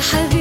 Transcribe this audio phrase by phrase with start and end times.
[0.00, 0.39] حبيبي.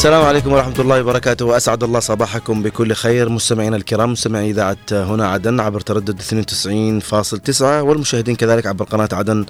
[0.00, 1.44] السلام عليكم ورحمة الله وبركاته.
[1.44, 3.28] وأسعد الله صباحكم بكل خير.
[3.28, 9.46] مستمعينا الكرام مستمعي إذاعة هنا عدن عبر تردد 92.9 والمشاهدين كذلك عبر قناة عدن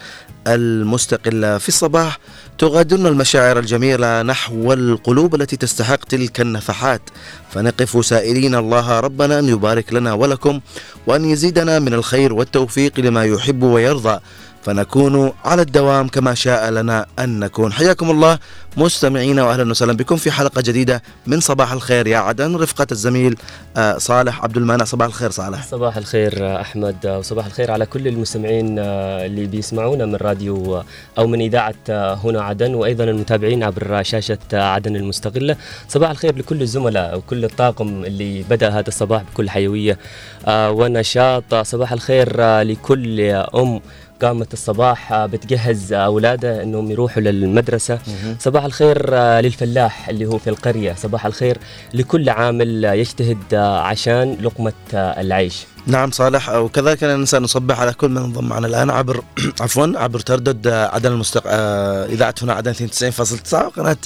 [0.46, 1.58] المستقلة.
[1.58, 2.18] في الصباح
[2.58, 7.02] تغادرنا المشاعر الجميلة نحو القلوب التي تستحق تلك النفحات.
[7.50, 10.60] فنقف سائلين الله ربنا أن يبارك لنا ولكم
[11.06, 14.20] وأن يزيدنا من الخير والتوفيق لما يحب ويرضى.
[14.62, 17.72] فنكون على الدوام كما شاء لنا أن نكون.
[17.72, 18.38] حياكم الله
[18.76, 22.06] مستمعينا وأهلا وسهلا بكم في حلقة جديدة من صباح الخير.
[22.06, 23.36] يا عدن رفقة الزميل
[23.76, 25.66] آه، صالح عبد المانع صباح الخير صالح.
[25.66, 27.06] صباح الخير أحمد.
[27.06, 30.84] وصباح الخير على كل المستمعين آه، اللي بيسمعونا من راديو آه،
[31.18, 31.54] أو من
[31.90, 35.56] آه، هنا عدن وأيضا المتابعين عبر شاشة آه، عدن المستقلة.
[35.88, 39.98] صباح الخير لكل الزملاء وكل الطاقم اللي بدأ هذا الصباح بكل حيوية
[40.46, 41.54] آه، ونشاط.
[41.54, 43.80] آه، صباح الخير آه، لكل آه، أم
[44.22, 47.98] قامت الصباح آه، بتجهز اولادها إنهم يروحوا للمدرسة.
[48.38, 50.94] صباح الخير آه، للفلاح اللي هو في القرية.
[50.94, 51.58] صباح الخير
[51.94, 55.66] لكل عامل آه، يجتهد آه، عشان لقمة آه، العيش.
[55.86, 59.20] نعم صالح وكذلك ننسى نصبح على كل من انضم معنا الآن عبر
[59.60, 61.42] عفوا عبر تردد آه، عدن المستق...
[61.46, 63.96] آه، إذاعة هنا عدن 92.9 وقناة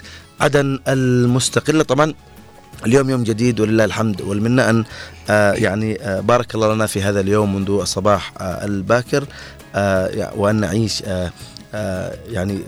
[0.40, 1.82] عدن المستقلة.
[1.82, 2.14] طبعا
[2.86, 4.84] اليوم يوم جديد ولله الحمد والمنة أن
[5.30, 9.24] آه، يعني آه، بارك الله لنا في هذا اليوم منذ الصباح آه، الباكر
[10.36, 11.02] وأن نعيش
[12.28, 12.58] يعني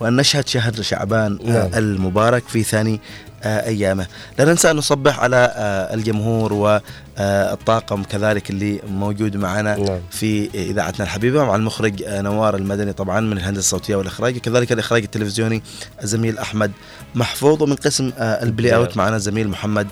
[0.00, 1.70] وأن نشهد شهر شعبان نعم.
[1.74, 3.00] المبارك في ثاني
[3.44, 4.06] أيامه
[4.38, 5.54] لا ننسى أن نصبح على
[5.94, 6.80] الجمهور
[7.18, 9.98] والطاقم كذلك اللي موجود معنا نعم.
[10.10, 15.02] في إذاعتنا الحبيبة مع المخرج آه، نوار المدني طبعا من الهندسة الصوتية والإخراج كذلك الإخراج
[15.02, 15.62] التلفزيوني
[16.02, 16.72] الزميل أحمد
[17.14, 19.86] محفوظ ومن قسم آه، ال play out معنا الزميل محمد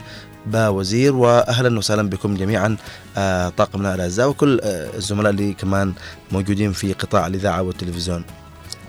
[0.47, 2.77] با وزير واهلا وسهلا بكم جميعا
[3.17, 5.93] آه، طاقمنا الاعزاء وكل آه، الزملاء اللي كمان
[6.33, 8.25] موجودين في قطاع الإذاعة والتلفزيون.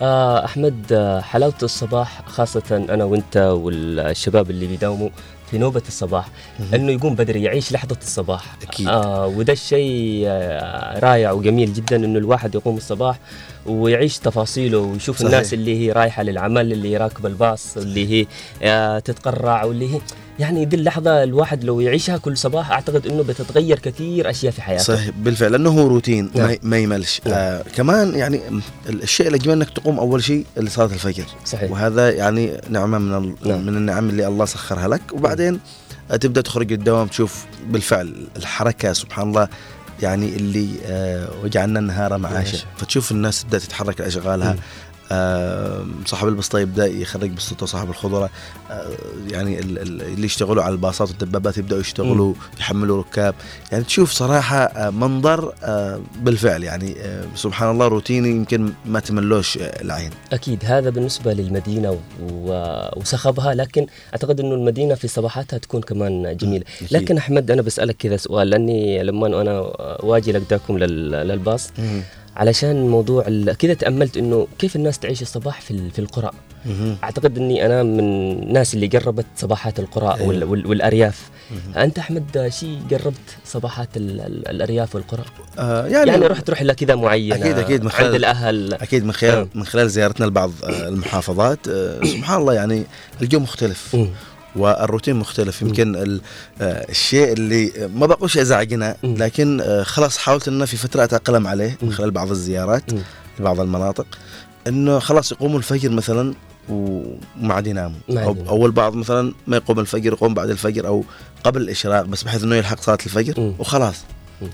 [0.02, 5.10] آه أحمد آه، حلاوة الصباح خاصة أنا وأنت والشباب اللي بيداوموا.
[5.54, 6.28] في نوبة الصباح
[6.74, 8.88] إنه يقوم بدري يعيش لحظة الصباح أكيد.
[8.88, 13.20] آه وده الشيء آه رائع وجميل جدا إنه الواحد يقوم الصباح
[13.66, 15.26] ويعيش تفاصيله ويشوف صحيح.
[15.32, 18.26] الناس اللي هي رايحة للعمل اللي راكبة الباص اللي هي
[18.64, 20.00] آه تتقرع واللي هي
[20.40, 24.84] يعني دي اللحظة الواحد لو يعيشها كل صباح أعتقد إنه بتتغير كثير أشياء في حياته
[24.84, 26.56] صحيح بالفعل لأنه هو روتين نعم.
[26.64, 27.34] ما يملش نعم.
[27.36, 28.42] آه كمان يعني
[28.90, 33.66] الشيء الاجمل انك تقوم أول شيء لصلاة الفجر صحيح وهذا يعني نعمة من ال- نعم.
[33.66, 35.60] من النعم اللي الله سخرها لك وبعدين
[36.22, 39.48] تبدأ تخرج الدوام تشوف بالفعل الحركة سبحان الله
[40.02, 42.58] يعني اللي آه وجعلنا النهار معاشا معاشا.
[42.78, 44.02] فتشوف الناس تبدأ تتحرك.
[44.02, 44.56] آه
[46.06, 48.30] صاحب البسطة يبدأ يخرج بسطته صاحب الخضرة.
[48.72, 48.88] آه
[49.32, 53.36] يعني ال- ال- اللي يشتغلوا على الباصات والدبابات يبدأوا يشتغلوا يحملوا ركاب.
[53.72, 56.96] يعني تشوف صراحة آه منظر آه بالفعل يعني
[57.36, 60.10] سبحان الله روتيني يمكن ما تملوش العين.
[60.34, 61.98] أكيد هذا بالنسبة للمدينة
[62.96, 66.66] وصخبها لكن أعتقد إنه المدينة في صباحاتها تكون كمان جميلة.
[66.82, 66.94] أكيد.
[66.94, 69.60] لكن أحمد أنا بسألك كذا سؤال لأني لما أنا
[70.04, 71.70] واجي لقداكم لل- للباص.
[72.36, 73.24] علشان موضوع
[73.60, 76.32] كذا تأملت إنه كيف الناس تعيش الصباح في في القرى.
[77.04, 80.28] أعتقد إني أنا من الناس اللي قربت صباحات القرى أيوة.
[80.28, 81.30] وال- وال- والأرياف.
[81.78, 85.24] أنت أحمد شيء قربت صباحات ال- ال- الأرياف والقرى
[85.60, 89.12] آه يعني, يعني رحت رحله كذا معينة أكيد- أكيد من خلال- عند الأهل أكيد من
[89.12, 89.48] خلال آه.
[89.56, 92.84] من خلال زيارتنا لبعض آه، المحافظات آه، سبحان الله يعني
[93.22, 93.98] الجو مختلف.
[94.56, 98.96] والروتين مختلف يمكن آه، الشيء اللي ما بقولش ازعجنا.
[99.04, 101.94] لكن آه، خلاص حاولت ان في فترة أتأقلم عليه من.
[101.94, 102.84] خلال بعض الزيارات.
[103.40, 104.06] لبعض المناطق
[104.68, 106.34] إنه خلاص يقوموا الفجر مثلا
[106.70, 107.98] وما عاد يناموا.
[108.50, 111.04] أو البعض مثلا ما يقوم الفجر يقوم بعد الفجر أو
[111.44, 113.54] قبل الإشراق بس بحيث إنه يلحق صلاة الفجر.
[113.60, 113.96] وخلاص.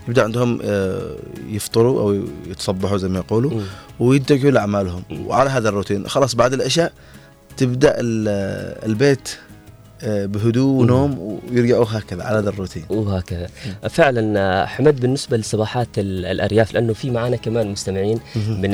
[0.08, 1.16] يبدأ عندهم آه،
[1.48, 3.62] يفطروا أو يتصبحوا زي ما يقولوا مم.
[4.00, 5.04] ويتجهوا لأعمالهم.
[5.12, 6.94] وعلى هذا الروتين خلاص بعد العشاء
[7.58, 9.30] تبدأ ال- البيت
[10.04, 12.86] بهدوء ونوم ويرجعوا هكذا على هذا الروتين.
[12.90, 13.48] وهكذا.
[13.90, 18.72] فعلا أحمد بالنسبة لصباحات ال- الأرياف لأنه في معنا كمان مستمعين من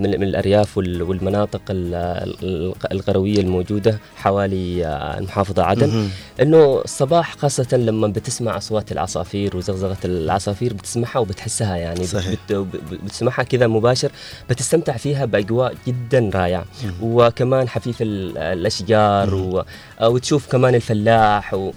[0.00, 1.94] من, الأرياف وال- والمناطق ال-
[2.42, 6.08] ال- القرويه الموجودة حوالي آه، المحافظة عدن.
[6.42, 12.34] إنه الصباح خاصة لما بتسمع أصوات العصافير وزغزغة العصافير بتسمعها وبتحسها يعني صحيح.
[12.48, 14.10] بت بت- بتسمعها كذا مباشر
[14.50, 16.64] بتستمتع فيها بأجواء جدا رائعة.
[17.02, 19.64] وكمان حفيف ال- الأشجار
[20.00, 21.72] آه، وتشوف كمان الفلاح و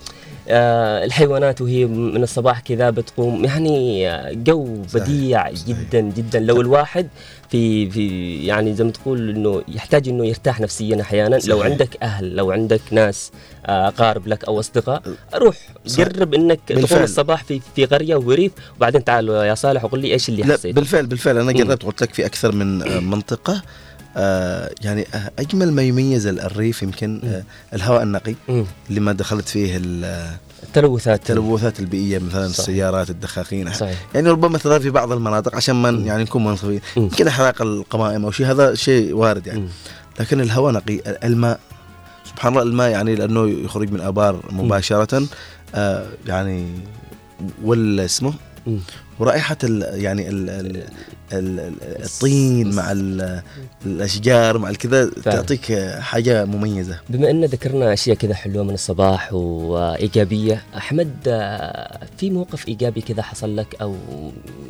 [0.49, 4.77] آه، الحيوانات وهي من الصباح كذا بتقوم يعني آه، جو.
[4.93, 5.51] بديع.
[5.51, 7.07] جدا جدا لو الواحد
[7.49, 11.71] في في يعني زي ما تقول إنه يحتاج إنه يرتاح نفسيا أحيانا لو صحيح.
[11.71, 13.31] عندك أهل لو عندك ناس
[13.65, 15.01] آه، أقارب لك أو أصدقاء
[15.35, 15.55] روح
[15.85, 15.97] صح.
[15.97, 17.03] جرب إنك تقوم بالفعل.
[17.03, 21.05] الصباح في في قرية وريف وبعدين تعال يا صالح وقول لي إيش اللي حسيت بالفعل
[21.07, 21.51] بالفعل أنا.
[21.51, 22.77] جربت قلت لك في أكثر من
[23.11, 23.61] منطقة
[24.17, 27.43] آه، يعني آه، أجمل ما يميز الريف يمكن آه،
[27.75, 28.65] الهواء النقي مم.
[28.89, 30.31] اللي ما دخلت فيه ال-
[30.63, 32.59] التلوثات التلوثات البيئية مثلا صحيح.
[32.59, 36.81] السيارات الدخاخين صحيح يعني ربما ترى في بعض المناطق عشان ما يعني نكون منصفين.
[36.97, 39.67] يمكن إحراق القمائم أو شيء هذا شيء وارد يعني مم.
[40.19, 41.59] لكن الهواء نقي الماء
[42.29, 45.27] سبحان الله الماء يعني لأنه يخرج من آبار مباشرة
[45.75, 46.67] آه يعني
[47.63, 48.33] وال اسمه
[48.67, 48.79] مم.
[49.19, 50.83] ورائحة ال يعني ال
[51.33, 53.41] الطين مع ال
[53.85, 56.99] الأشجار مع الكذا تعطيك حاجة مميزة.
[57.09, 61.11] بما إن ذكرنا أشياء كذا حلوة من الصباح وإيجابية أحمد
[62.17, 63.95] في موقف إيجابي كذا حصل لك أو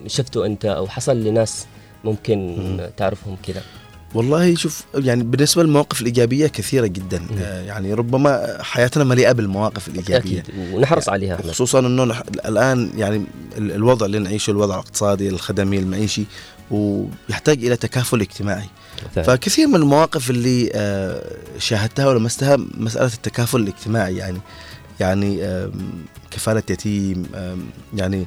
[0.08, 1.66] شفته أنت أو حصل لناس
[2.04, 2.58] ممكن
[2.98, 3.62] تعرفهم كذا؟
[4.13, 7.19] والله شوف يعني بالنسبة للمواقف الإيجابية كثيرة جدا.
[7.19, 7.28] مم.
[7.42, 10.40] آه يعني ربما حياتنا مليئة بالمواقف الإيجابية.
[10.40, 10.44] أكيد.
[10.74, 11.36] ونحرص عليها.
[11.36, 13.25] احمد خصوصا إنه نح- الآن يعني
[13.58, 16.24] ال- الوضع اللي نعيشه الوضع الاقتصادي الخدمي المعيشي
[16.72, 18.69] ويحتاج إلى تكافل اجتماعي.
[19.16, 21.24] فكثير من المواقف اللي آه،
[21.60, 24.38] شاهدتها ولمستها مسألة التكافل الاجتماعي يعني
[25.00, 25.72] يعني آم،
[26.31, 27.24] كفالة يتيم
[27.98, 28.25] يعني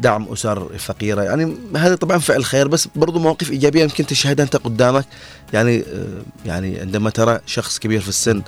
[0.00, 1.22] دعم أسر فقيرة.
[1.22, 5.04] يعني هذا طبعا فعل خير بس برضو مواقف إيجابية يمكن تشاهدها أنت قدامك.
[5.52, 8.42] يعني آه، يعني عندما ترى شخص كبير في السن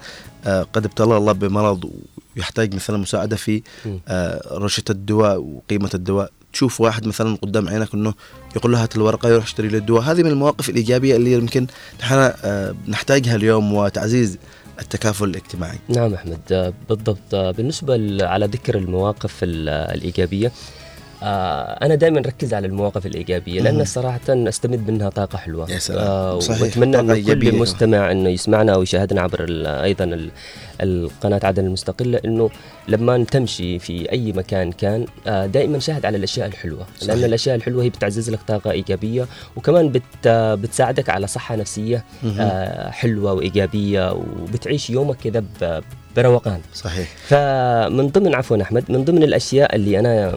[0.46, 1.90] آه، قد ابتلى الله بمرض
[2.36, 3.62] ويحتاج مثلا مساعدة في.
[4.08, 8.14] آه، رشة الدواء وقيمة الدواء تشوف واحد مثلا قدام عينك إنه
[8.56, 10.02] يقول له هات الورقة يروح يشتري له الدواء.
[10.02, 11.66] هذه من المواقف الإيجابية اللي يمكن
[12.00, 12.30] نحن
[12.88, 14.38] نحتاجها اليوم وتعزيز
[14.80, 15.78] التكافل الاجتماعي.
[15.88, 17.34] نعم أحمد بالضبط.
[17.34, 17.94] بالنسبة
[18.26, 20.52] على ذكر المواقف ال- الإيجابية
[21.24, 23.84] آه، أنا دائما ركز على المواقف الإيجابية لأن.
[23.84, 26.06] صراحة أستمد منها طاقة حلوة يا سلام.
[26.06, 26.62] آه، صحيح.
[26.62, 27.50] وأتمنى إيجابية.
[27.50, 30.30] كل مستمع إنه يسمعنا أو يشاهدنا عبر ال- أيضا ال-
[30.80, 32.50] القناة عدن المستقله انه
[32.88, 37.24] لما تمشي في أي مكان كان آه، دائما شاهد على الأشياء الحلوة لأن صحيح.
[37.24, 39.26] الأشياء الحلوة هي بتعزز لك طاقة إيجابية
[39.56, 42.36] وكمان بت بتساعدك على صحة نفسية مهم.
[42.40, 45.44] آه، حلوة وإيجابية وبتعيش يومك كذا
[46.16, 46.60] بروقان.
[46.74, 47.08] صحيح.
[47.28, 50.36] فمن ضمن عفوا أحمد من ضمن الأشياء اللي أنا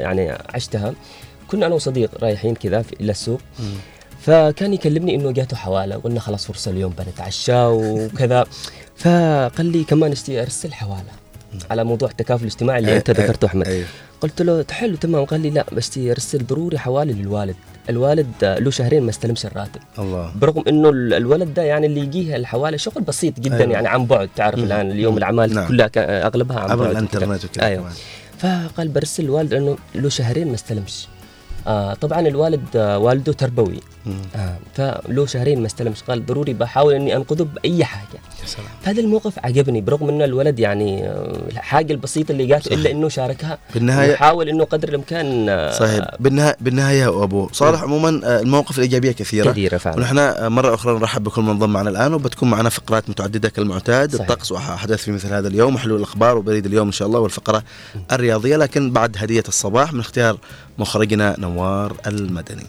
[0.00, 0.94] يعني عشتها
[1.48, 3.40] كنا أنا وصديق رايحين كذا في- إلى السوق.
[3.58, 3.64] مم.
[4.20, 8.44] فكان يكلمني إنه جاته حوالة قلنا خلاص فرصة اليوم بنتعشى وكذا.
[9.02, 11.12] فقال لي كمان ارسل حوالة
[11.70, 13.84] على موضوع التكافل الاجتماعي اللي أنت ذكرته أحمد.
[14.22, 17.54] قلت له حلو تمام قال لي لا بس يرسل ضروري حوالي للوالد
[17.90, 22.36] الوالد له شهرين ما استلمش الراتب الله برغم إنه ال- الولد ده يعني اللي يجيه
[22.36, 23.72] الحواله شغل بسيط جدا أيوة.
[23.72, 24.64] يعني عن بعد تعرف مم.
[24.64, 25.16] الآن اليوم.
[25.18, 25.68] الأعمال نعم.
[25.68, 27.82] كلها أغلبها عن عبر بعد الإنترنت وكذا أيوة.
[27.82, 27.92] كمان.
[28.70, 31.06] فقال برسل الوالد لأنه له شهرين ما استلمش
[31.66, 33.80] آه طبعا الوالد آه والده تربوي.
[34.36, 38.20] آه فله شهرين ما استلمش قال ضروري بحاول إني انقذه بأي حاجة.
[38.42, 38.66] يا سلام.
[38.82, 43.58] فهذا الموقف عجبني برغم إنه الولد يعني آه، الحاجة البسيطة اللي جاته إلا إنه شاركها
[43.74, 46.04] بالنهايه وحاول إنه قدر الإمكان آه، صحيح.
[46.20, 49.50] بالنهايه بالنهاية أبو صالح عموما آه، المواقف الإيجابية كثيرة.
[49.50, 49.96] كثيرة فعلا.
[49.96, 54.30] ونحن مرة أخرى نرحب بكل من انضم معنا الآن وبتكون معنا فقرات متعددة كالمعتاد صحيح.
[54.30, 57.62] الطقس وأحداث في مثل هذا اليوم وحلول الأخبار وبريد اليوم إن شاء الله والفقرة
[58.12, 58.56] الرياضية.
[58.56, 60.38] لكن بعد هدية الصباح من اختيار
[60.78, 62.66] مخرجنا نوار المدني.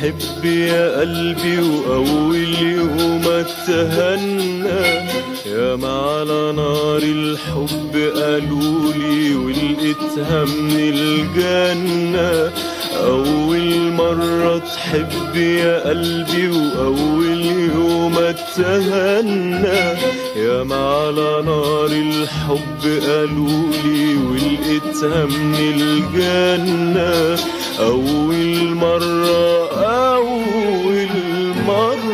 [0.00, 5.10] تحب يا قلبي وأول يوم أتهنى.
[5.46, 12.52] يا على نار الحب قالولي ولقيتها من الجنة.
[12.96, 17.40] أول مرة تحب يا قلبي وأول
[17.74, 19.98] يوم أتهنى.
[20.36, 27.38] يا على نار الحب قالولي ولقيتها من الجنة.
[27.80, 31.08] أول مرة أول
[31.66, 32.09] مرة.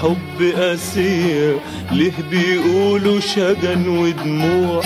[0.00, 1.60] الحب قاسية
[1.92, 4.82] ليه بيقولوا شجن ودموع.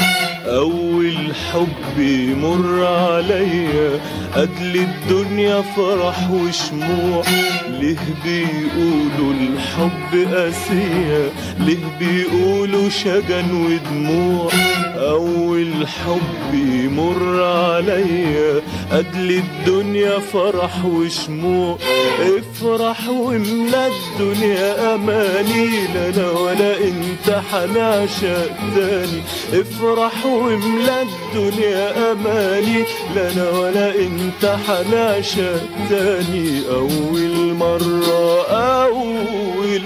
[0.46, 4.00] أول حب يمر عليا.
[4.34, 7.22] قتل الدنيا فرح وشموع.
[7.68, 14.50] ليه بيقولوا الحب قاسية ليه بيقولوا شجن ودموع.
[14.96, 18.60] أول حب يمر عليا.
[18.94, 21.78] قتل الدنيا فرح وشموع
[22.20, 29.22] افرح واملا الدنيا اماني لا أنا ولا أنت حنعشق تاني
[29.52, 32.84] افرح واملا الدنيا اماني
[33.14, 39.82] لا أنا ولا أنت حنعشق تاني أول مرة أول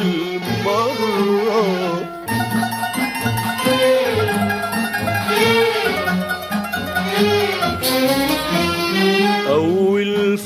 [0.65, 2.08] مرة.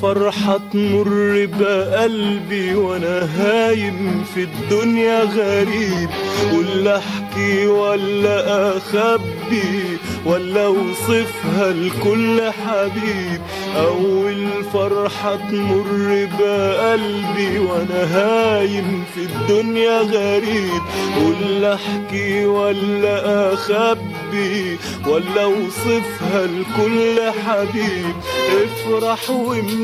[0.02, 6.08] فرحة تمر بقلبي وأنا هايم في الدنيا غريب.
[6.54, 13.40] ولا أحكي ولا أخبي ولا أوصفها لكل حبيب.
[13.76, 20.82] أول فرحة تمر بقلبي وأنا هايم في الدنيا غريب.
[21.22, 28.14] ولا أحكي ولا أخبي ولا أوصفها لكل حبيب.
[28.52, 29.30] افرح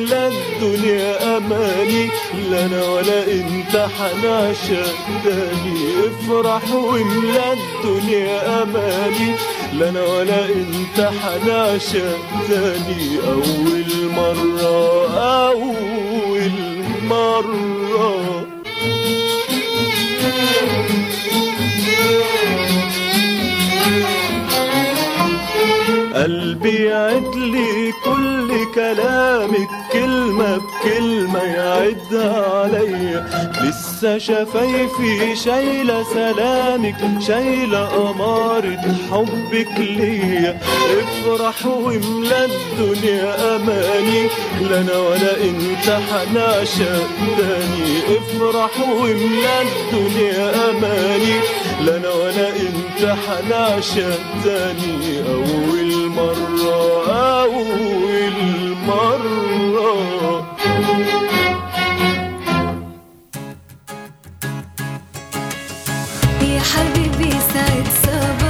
[0.09, 2.09] واملا الدنيا أماني
[2.51, 9.35] لا أنا ولا انت حنعشق تاني افرح واملا الدنيا أماني
[9.73, 13.85] لا أنا ولا انت حنعشق تاني أول
[14.17, 15.09] مرة
[15.49, 16.53] أول
[17.11, 18.47] مرة.
[26.23, 33.27] قلبي يعد لي كل كلامك كلمة بكلمة يعدها عليا
[33.63, 36.97] لسه شفايفي شايلة سلامك
[37.27, 40.59] شايلة أمارة حبك ليا.
[41.01, 44.27] افرح واملأ الدنيا أماني
[44.71, 47.09] لا أنا ولا أنت حنعشق
[47.39, 51.41] تاني افرح واملأ الدنيا أماني
[51.85, 55.78] لا أنا ولا أنت حنعشق تاني أول
[56.19, 58.33] مرة أول
[58.87, 60.47] مرة
[66.43, 68.48] يا حبيبي سعد صباح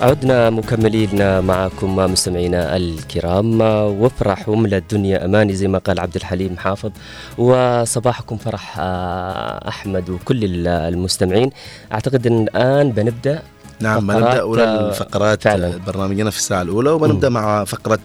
[0.00, 3.60] عدنا مكملين معكم مستمعينا الكرام.
[4.00, 6.90] وافرح واملا الدنيا أماني زي ما قال عبد الحليم حافظ.
[7.38, 11.50] وصباحكم فرح آه، أحمد وكل ال- المستمعين.
[11.92, 13.42] أعتقد إن الآن بنبدأ
[13.80, 15.70] نعم بنبدأ اولى آه، الفقرات فعلاً.
[15.70, 15.84] فعلا.
[15.84, 17.98] برنامجنا في الساعة الأولى وبنبدأ مع فقرة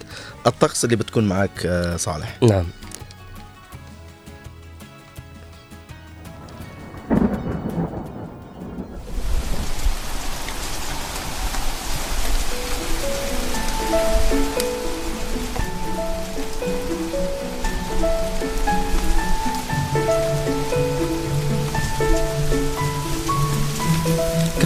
[0.47, 2.37] الطقس اللي بتكون معك آه، صالح.
[2.41, 2.65] نعم.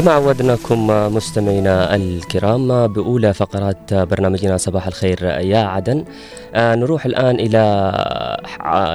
[0.07, 6.05] كما عودناكم مستمعينا الكرام بأولى فقرات برنامجنا صباح الخير يا عدن.
[6.55, 7.61] آه، نروح الآن إلى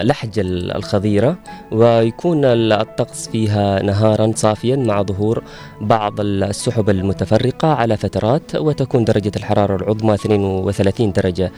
[0.05, 1.37] لحج الخضيرة
[1.73, 5.43] ويكون الطقس فيها نهارا صافيا مع ظهور
[5.81, 11.53] بعض السحب المتفرقة على فترات وتكون درجة الحرارة العظمى 32 درجة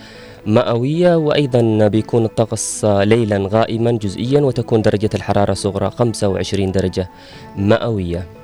[0.46, 7.10] مئوية وأيضا بيكون الطقس ليلا غائما جزئيا وتكون درجة الحرارة الصغرى 25 درجة
[7.56, 8.43] مئوية.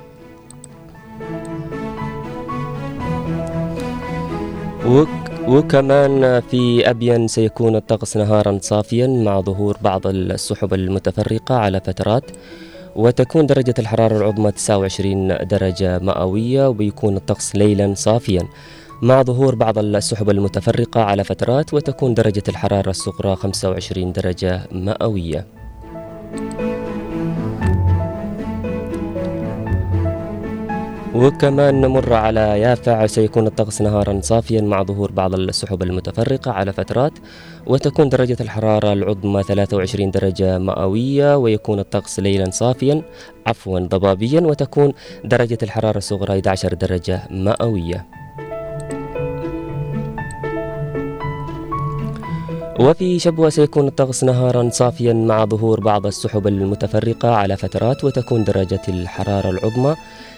[4.85, 5.09] وك
[5.47, 12.23] وكمان في أبين سيكون الطقس نهارا صافيا مع ظهور بعض السحب المتفرقة على فترات
[12.95, 18.47] وتكون درجة الحرارة العظمى 29 درجة مئوية وبيكون الطقس ليلا صافيا
[19.01, 25.45] مع ظهور بعض السحب المتفرقة على فترات وتكون درجة الحرارة الصغرى 25 درجة مئوية.
[31.15, 37.11] وكمان نمر على يافع سيكون الطقس نهارا صافيا مع ظهور بعض السحب المتفرقة على فترات
[37.67, 43.01] وتكون درجة الحرارة العظمى 23 درجة مئوية ويكون الطقس ليلا صافيا
[43.47, 48.05] عفوا ضبابيا وتكون درجة الحرارة الصغرى 11 درجة مئوية.
[52.79, 58.81] وفي شبوة سيكون الطقس نهارا صافيا مع ظهور بعض السحب المتفرقة على فترات وتكون درجة
[58.87, 59.95] الحرارة العظمى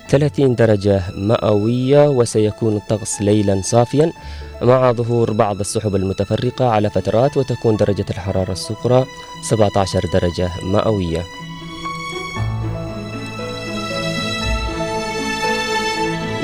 [0.09, 4.11] 30 درجة مئوية وسيكون الطقس ليلا صافيا
[4.61, 9.05] مع ظهور بعض السحب المتفرقة على فترات وتكون درجة الحرارة الصغرى
[9.49, 11.23] 17 درجة مئوية.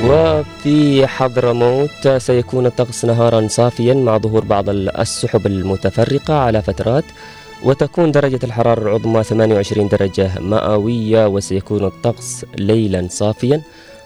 [0.04, 7.04] وفي حضرموت سيكون الطقس نهارا صافيا مع ظهور بعض السحب المتفرقة على فترات
[7.64, 13.62] وتكون درجة الحرارة العظمى 28 درجة مئوية وسيكون الطقس ليلا صافيا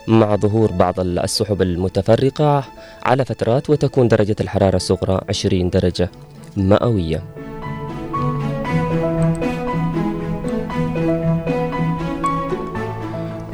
[0.09, 2.65] مع ظهور بعض السحب المتفرقة
[3.03, 6.11] على فترات وتكون درجة الحرارة الصغرى 20 درجة
[6.57, 7.44] مئوية.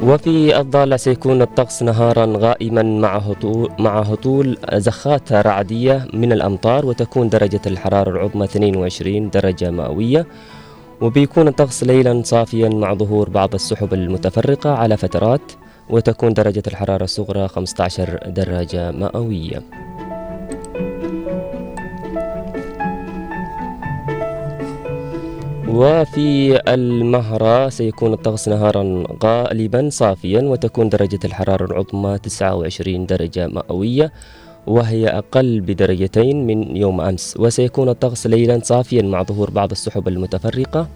[0.02, 7.28] وفي الضالع سيكون الطقس نهارا غائما مع هطول, مع هطول زخات رعدية من الأمطار وتكون
[7.28, 10.26] درجة الحرارة العظمى 22 درجة مئوية.
[11.00, 15.52] وبيكون الطقس ليلا صافيا مع ظهور بعض السحب المتفرقة على فترات
[15.90, 19.62] وتكون درجة الحرارة الصغرى 15 درجة مئوية.
[25.74, 34.12] وفي المهرة سيكون الطقس نهارا غالبا صافيا وتكون درجة الحرارة العظمى 29 درجة مئوية
[34.66, 37.36] وهي أقل بدرجتين من يوم أمس.
[37.38, 40.88] وسيكون الطقس ليلا صافيا مع ظهور بعض السحب المتفرقة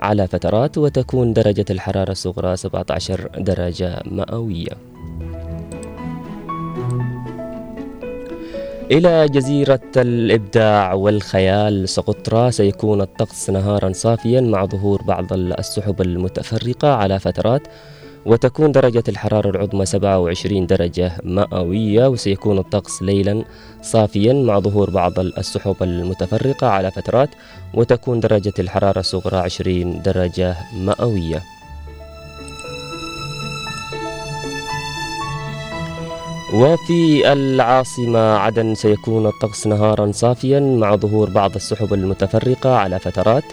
[0.00, 4.76] على فترات وتكون درجة الحرارة الصغرى 17 درجة مئوية.
[8.90, 17.18] إلى جزيرة الإبداع والخيال سقطرى سيكون الطقس نهارا صافيا مع ظهور بعض السحب المتفرقة على
[17.18, 17.62] فترات
[18.26, 23.44] وتكون درجة الحرارة العظمى 27 درجة مئوية وسيكون الطقس ليلا
[23.82, 27.30] صافيا مع ظهور بعض السحب المتفرقة على فترات
[27.74, 31.55] وتكون درجة الحرارة الصغرى 20 درجة مئوية.
[36.54, 43.44] وفي العاصمة عدن سيكون الطقس نهارا صافيا مع ظهور بعض السحب المتفرقة على فترات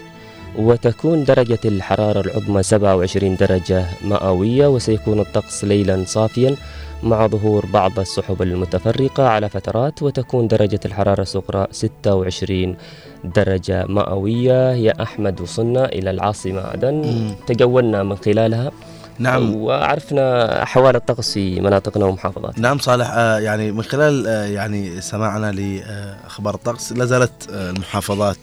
[0.59, 6.55] وتكون درجة الحرارة العظمى 27 درجة مئوية وسيكون الطقس ليلا صافيا
[7.03, 12.75] مع ظهور بعض السحب المتفرقة على فترات وتكون درجة الحرارة الصغرى 26
[13.23, 14.71] درجة مئوية.
[14.73, 17.31] يا أحمد وصلنا إلى العاصمة عدن.
[17.47, 18.71] تجولنا من خلالها.
[19.19, 19.55] نعم.
[19.55, 25.51] وعرفنا أحوال الطقس في مناطقنا ومحافظاتنا نعم صالح آه، يعني من خلال آه، يعني سماعنا
[25.51, 28.37] لأخبار الطقس لا زالت آه، المحافظات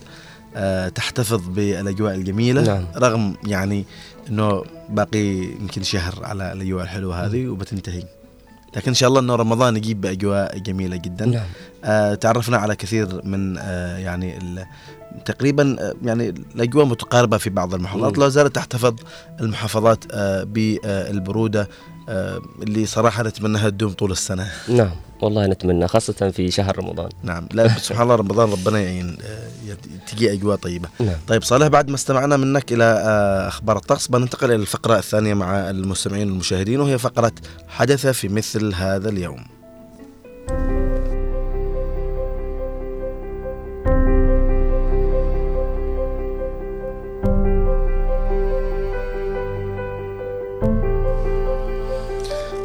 [0.94, 2.84] تحتفظ بالأجواء الجميلة نعم.
[2.96, 3.84] رغم يعني
[4.28, 5.28] إنه باقي
[5.60, 8.02] يمكن شهر على الأجواء الحلوة هذه وبتنتهي.
[8.76, 11.26] لكن إن شاء الله إنه رمضان يجيب بأجواء جميلة جدا.
[11.26, 11.46] نعم.
[11.84, 14.38] آه، تعرفنا على كثير من آه، يعني
[15.24, 18.18] تقريبا آه، يعني الأجواء متقاربة في بعض المحافظات.
[18.18, 18.94] لا زالت تحتفظ
[19.40, 21.68] المحافظات آه، بالبرودة
[22.08, 24.50] آه، اللي صراحة نتمناها تدوم طول السنة.
[24.68, 24.90] نعم
[25.22, 27.08] والله نتمنى خاصة في شهر رمضان.
[27.22, 29.16] نعم لا سبحان الله رمضان ربنا يعين
[30.06, 30.88] تجي أجواء طيبة.
[31.00, 31.16] نعم.
[31.28, 35.70] طيب صالح بعد ما استمعنا منك إلى آه، أخبار الطقس بننتقل إلى الفقرة الثانية مع
[35.70, 37.32] المستمعين والمشاهدين وهي فقرة
[37.68, 39.59] حدث في مثل هذا اليوم.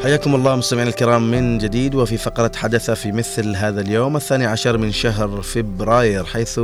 [0.06, 4.78] حياكم الله مستمعينا الكرام من جديد وفي فقرة حدث في مثل هذا اليوم الثاني عشر
[4.78, 6.60] من شهر فبراير حيث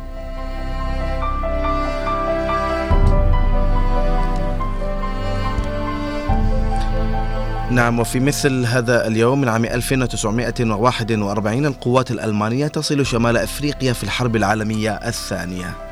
[7.72, 14.36] نعم وفي مثل هذا اليوم من عام 1941 القوات الألمانية تصل شمال أفريقيا في الحرب
[14.36, 15.91] العالمية الثانية.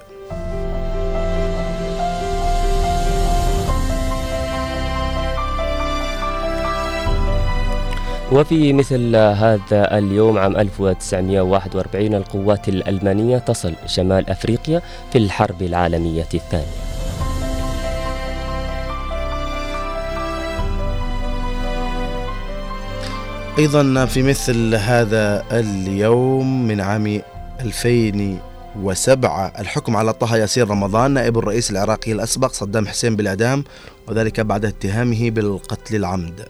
[8.33, 16.65] وفي مثل هذا اليوم عام 1941 القوات الألمانية تصل شمال أفريقيا في الحرب العالمية الثانية.
[23.59, 27.23] أيضا في مثل هذا اليوم من عام
[27.61, 33.65] 2007 الحكم على طه ياسين رمضان نائب الرئيس العراقي الأسبق صدام حسين بالإعدام
[34.09, 36.49] وذلك بعد اتهامه بالقتل العمد.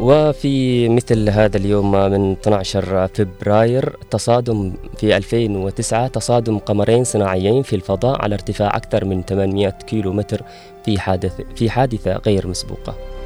[0.00, 8.22] وفي مثل هذا اليوم من 12 فبراير تصادم في 2009 تصادم قمرين صناعيين في الفضاء
[8.22, 10.42] على ارتفاع أكثر من 800 كيلو متر
[10.84, 13.17] في حادث في حادثة غير مسبوقة.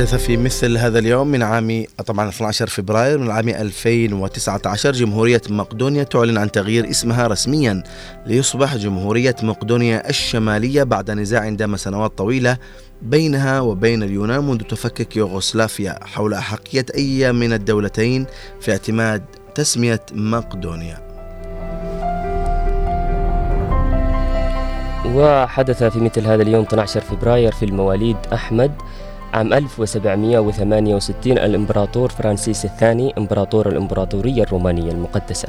[0.00, 6.02] حدث في مثل هذا اليوم من عام طبعا 12 فبراير من عام 2019 جمهورية مقدونيا
[6.02, 7.82] تعلن عن تغيير اسمها رسميا
[8.26, 12.56] ليصبح جمهورية مقدونيا الشمالية بعد نزاع دام سنوات طويلة
[13.02, 18.26] بينها وبين اليونان منذ تفكك يوغوسلافيا حول أحقية أي من الدولتين
[18.60, 19.22] في اعتماد
[19.54, 21.10] تسمية مقدونيا.
[25.14, 28.72] وحدث في مثل هذا اليوم 12 فبراير في المواليد أحمد
[29.34, 35.48] عام 1768 الإمبراطور فرانسيس الثاني إمبراطور الإمبراطورية الرومانية المقدسة.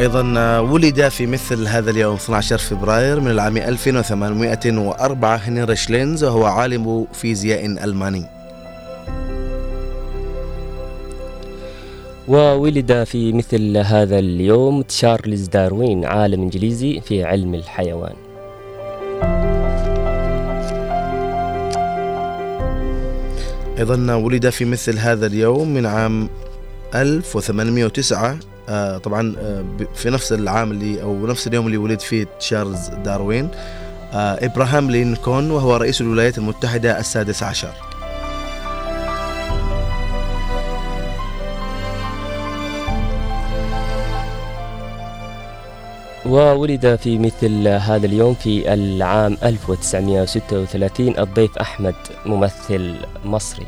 [0.00, 7.06] أيضا ولد في مثل هذا اليوم 12 فبراير من العام 1804 هنري شلينز وهو عالم
[7.12, 8.41] فيزياء ألماني.
[12.28, 18.14] وولد في مثل هذا اليوم تشارلز داروين عالم إنجليزي في علم الحيوان.
[23.78, 26.28] أيضا ولد في مثل هذا اليوم من عام
[26.94, 32.88] 1809 آه طبعا آه في نفس العام اللي أو نفس اليوم اللي ولد فيه تشارلز
[33.04, 33.48] داروين
[34.12, 37.91] آه إبراهام لينكولن وهو رئيس الولايات المتحدة السادس عشر.
[46.32, 51.94] وولد في مثل هذا اليوم في العام 1936 الضيف أحمد
[52.26, 53.66] ممثل مصري.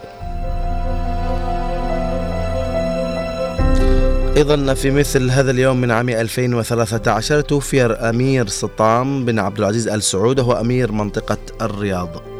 [4.38, 10.04] أيضا في مثل هذا اليوم من عام 2013 توفي أمير سطام بن عبد العزيز آل
[10.04, 12.31] سعود وهو أمير منطقة الرياض.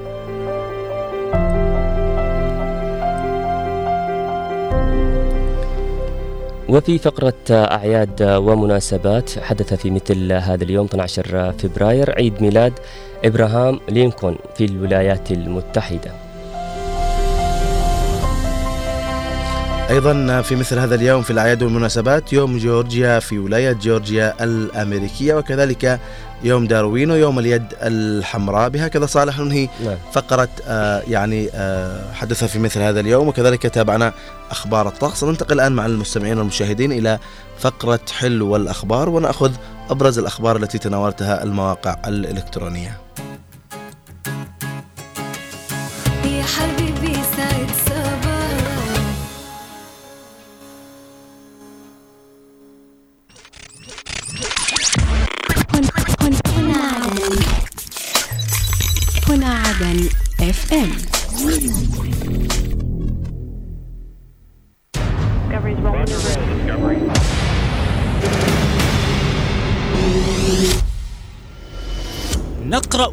[6.72, 12.74] وفي فقرة أعياد ومناسبات حدث في مثل هذا اليوم 12 فبراير عيد ميلاد
[13.26, 16.12] إبراهام لينكولن في الولايات المتحدة.
[19.90, 26.00] أيضا في مثل هذا اليوم في الأعياد والمناسبات يوم جورجيا في ولاية جورجيا الأمريكية وكذلك
[26.44, 29.98] يوم داروين ويوم اليد الحمراء بهكذا صالح ننهي نعم.
[30.12, 34.14] فقرة آه يعني آه حدث في مثل هذا اليوم وكذلك تابعنا
[34.52, 37.20] أخبار الطقس ننتقل الآن مع المستمعين والمشاهدين إلى
[37.60, 39.52] فقرة حل والاخبار ونأخذ
[39.90, 42.98] أبرز الأخبار التي تناولتها المواقع الإلكترونية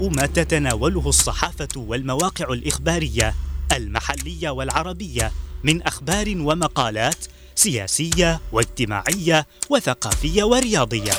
[0.03, 3.35] ما تتناوله الصحافة والمواقع الإخبارية
[3.73, 5.33] المحلية والعربية
[5.65, 11.13] من أخبار ومقالات سياسية واجتماعية وثقافية ورياضية.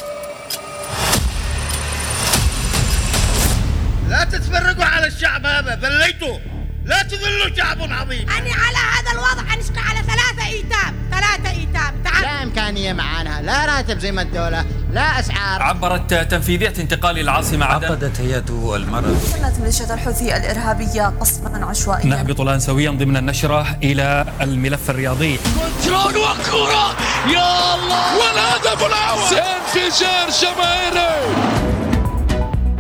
[4.10, 6.38] لا تتفرقوا على الشعب هذا ذليتوا
[6.90, 8.30] لا تذلوا شعب عظيم.
[8.30, 10.96] أني على هذا الوضع أنشقى على ثلاثة إيتام.
[11.12, 12.04] ثلاثة إيتام.
[12.04, 12.22] تعال.
[12.24, 13.42] لا إمكانية معانا.
[13.42, 14.66] لا راتب زي ما الدولة.
[14.94, 15.64] لا أسعار.
[15.64, 19.22] عبرت تنفيذية انتقال العاصمة عدن عقدت هيئة المرض.
[19.34, 22.06] سنت ميليشيا الحوثي الإرهابية قصفا عشوائيا.
[22.06, 25.38] نهبط الآن سويا ضمن النشرة إلى الملف الرياضي.
[25.38, 26.96] كنترول وكرة
[27.28, 28.18] يا الله!
[28.18, 29.38] والهدف الأول!
[29.38, 31.69] انفجار جماهيري!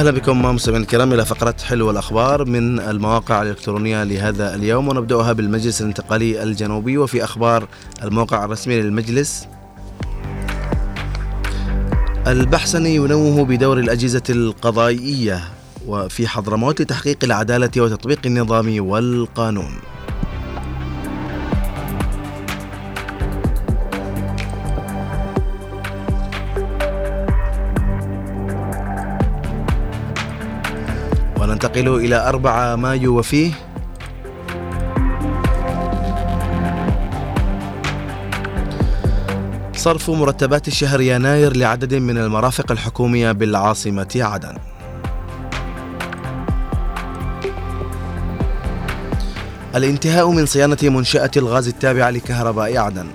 [0.00, 5.80] أهلا بكم مستمعينا الكرام إلى فقرة حلو الأخبار من المواقع الإلكترونية لهذا اليوم ونبدأها بالمجلس
[5.80, 7.68] الانتقالي الجنوبي وفي أخبار
[8.02, 9.46] الموقع الرسمي للمجلس.
[12.30, 15.40] البحثني ينوه بدور الأجهزة القضائية
[15.86, 19.72] وفي حضرموت لتحقيق العدالة وتطبيق النظام والقانون.
[31.40, 33.52] وننتقل إلى 4 مايو وفيه
[39.80, 44.54] صرف مرتبات شهر يناير لعدد من المرافق الحكومية بالعاصمة عدن
[49.74, 53.06] الانتهاء من صيانة منشأة الغاز التابعة لكهرباء عدن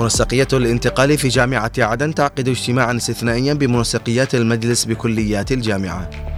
[0.00, 6.33] منسقية الانتقال في جامعة عدن تعقد اجتماعا استثنائيا بمنسقيات المجلس بكليات الجامعة.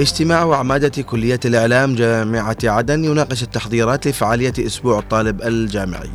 [0.00, 6.10] اجتماع عمادة كلية الإعلام جامعة عدن يناقش التحضيرات لفعالية أسبوع الطالب الجامعي.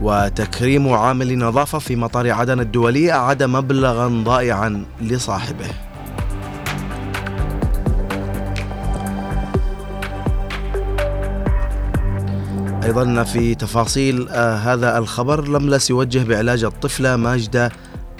[0.00, 5.66] وتكريم عامل نظافة في مطار عدن الدولي أعاد مبلغا ضائعا لصاحبه.
[12.84, 17.70] أيضا في تفاصيل آه هذا الخبر لملس يوجه بعلاج الطفلة ماجدة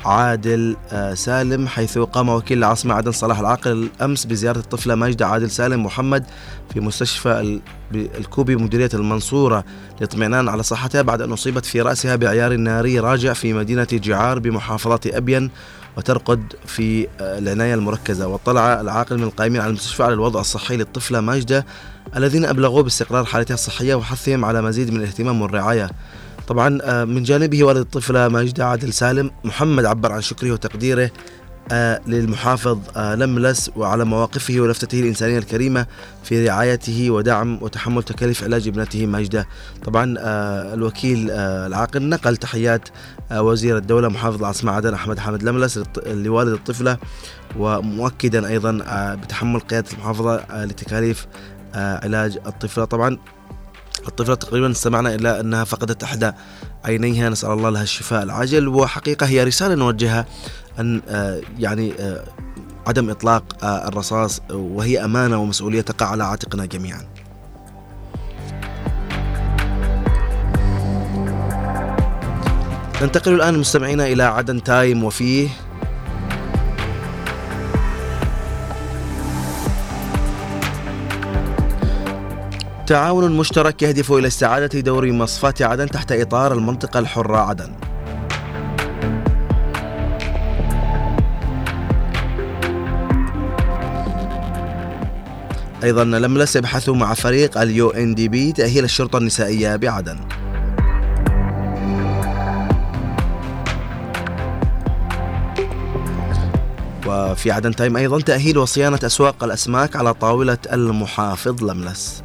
[0.04, 5.50] عادل آه سالم حيث قام وكيل العاصمة عدن صلاح العاقل أمس بزيارة الطفلة ماجدة عادل
[5.50, 6.24] سالم محمد
[6.72, 7.60] في مستشفى
[7.94, 9.64] الكوبي مديرية المنصورة
[9.98, 15.00] للاطمئنان على صحتها بعد أن أصيبت في رأسها بعيار ناري راجع في مدينة جعار بمحافظة
[15.06, 15.50] أبين
[15.96, 18.26] وترقد في آه، العناية المركزة.
[18.26, 21.66] واطلع العاقل من القائمين على المستشفى على الوضع الصحي للطفلة ماجدة
[22.16, 25.90] الذين أبلغوا باستقرار حالتها الصحية وحثهم على مزيد من الاهتمام والرعاية.
[26.48, 31.10] طبعا آه، من جانبه والد الطفلة ماجدة عادل سالم محمد عبر عن شكره وتقديره
[31.72, 35.86] آه، للمحافظ آه، لملس وعلى مواقفه ولفتته الإنسانية الكريمة
[36.24, 39.48] في رعايته ودعم وتحمل تكاليف علاج ابنته ماجدة.
[39.84, 40.14] طبعا
[40.74, 42.88] الوكيل العاقل نقل تحيات
[43.32, 46.98] وزير الدولة محافظ العاصمة عدن أحمد حامد لملس لوالد الطفلة
[47.56, 48.78] ومؤكدا أيضا
[49.14, 51.26] بتحمل قيادة المحافظة لتكاليف
[51.74, 52.84] علاج الطفلة.
[52.84, 53.18] طبعا
[54.08, 56.32] الطفلة تقريبا استمعنا إلى أنها فقدت إحدى
[56.84, 57.28] عينيها.
[57.28, 58.68] نسأل الله لها الشفاء العاجل.
[58.68, 60.26] وحقيقة هي رسالة نوجهها
[60.80, 62.24] أن آه، يعني آه،
[62.86, 67.00] عدم إطلاق آه، الرصاص وهي أمانة ومسؤولية تقع على عاتقنا جميعا.
[73.02, 75.48] ننتقل الآن مستمعينا إلى عدن تايم وفيه
[82.86, 87.72] تعاون مشترك يهدف إلى استعادة دور مصفاة عدن تحت إطار المنطقة الحرة عدن.
[95.84, 100.18] أيضا لملس يبحث مع فريق ال UNDP تأهيل الشرطة النسائية بعدن.
[107.06, 112.24] وفي عدن تايم أيضا تأهيل وصيانة أسواق الأسماك على طاولة المحافظ لملس.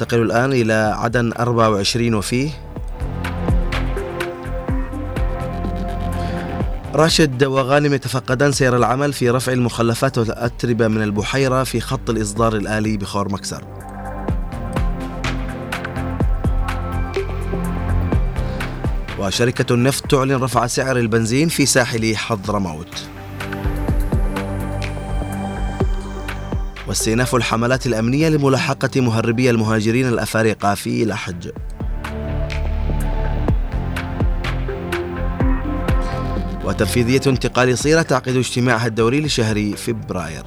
[0.00, 2.50] ننتقل الآن إلى عدن 24 وفيه.
[6.94, 12.96] راشد وغانم يتفقدان سير العمل في رفع المخلفات والأتربة من البحيرة في خط الإصدار الآلي
[12.96, 13.64] بخور مكسر.
[19.18, 23.19] وشركة النفط تعلن رفع سعر البنزين في ساحل حضرموت.
[26.90, 31.50] واستئناف الحملات الأمنية لملاحقة مهربي المهاجرين الأفارقة في لحج.
[36.64, 40.42] وتنفيذية انتقال صيرة تعقد اجتماعها الدوري لشهر فبراير.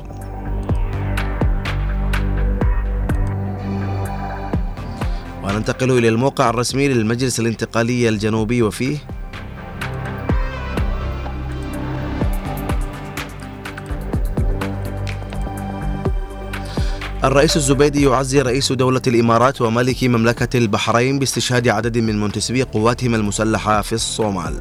[5.43, 8.97] وننتقل إلى الموقع الرسمي للمجلس الانتقالي الجنوبي وفيه
[17.23, 23.81] الرئيس الزبيدي يعزي رئيس دولة الإمارات وملك مملكة البحرين باستشهاد عدد من منتسبي قواتهم المسلحة
[23.81, 24.59] في الصومال.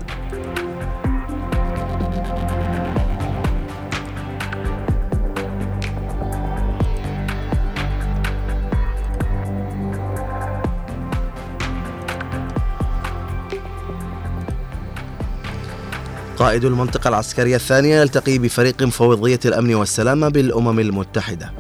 [16.37, 21.53] قائد المنطقة العسكرية الثانية يلتقي بفريق مفوضية الأمن والسلامة بالأمم المتحدة.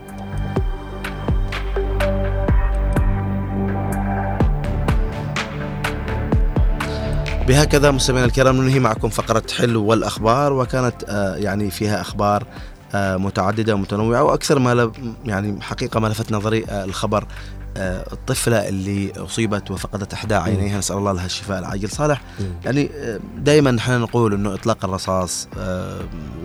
[7.49, 12.47] بهكذا مستمعينا الكرام ننهي معكم فقرة حلو والأخبار وكانت آه، يعني فيها أخبار
[12.95, 14.93] آه، متعددة ومتنوعة وأكثر ما
[15.25, 17.25] يعني حقيقة ما لفت نظري آه، الخبر
[17.77, 21.89] الطفلة اللي أصيبت وفقدت إحدى عينيها نسأل الله لها الشفاء العاجل.
[21.91, 22.21] صالح
[22.65, 22.91] يعني
[23.39, 25.49] دائما نحن نقول إنه إطلاق الرصاص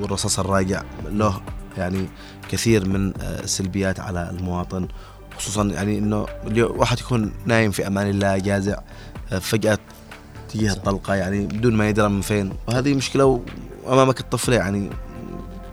[0.01, 1.41] والرصاص الراجع له
[1.77, 2.05] يعني
[2.49, 4.87] كثير من السلبيات على المواطن
[5.37, 8.77] خصوصا يعني إنه اليو- واحد يكون نايم في أمان الله جازع
[9.41, 9.79] فجأة
[10.47, 12.53] تجيه الطلقة يعني بدون ما يدرى من فين.
[12.67, 13.41] وهذه مشكلة
[13.85, 14.89] وامامك الطفلة يعني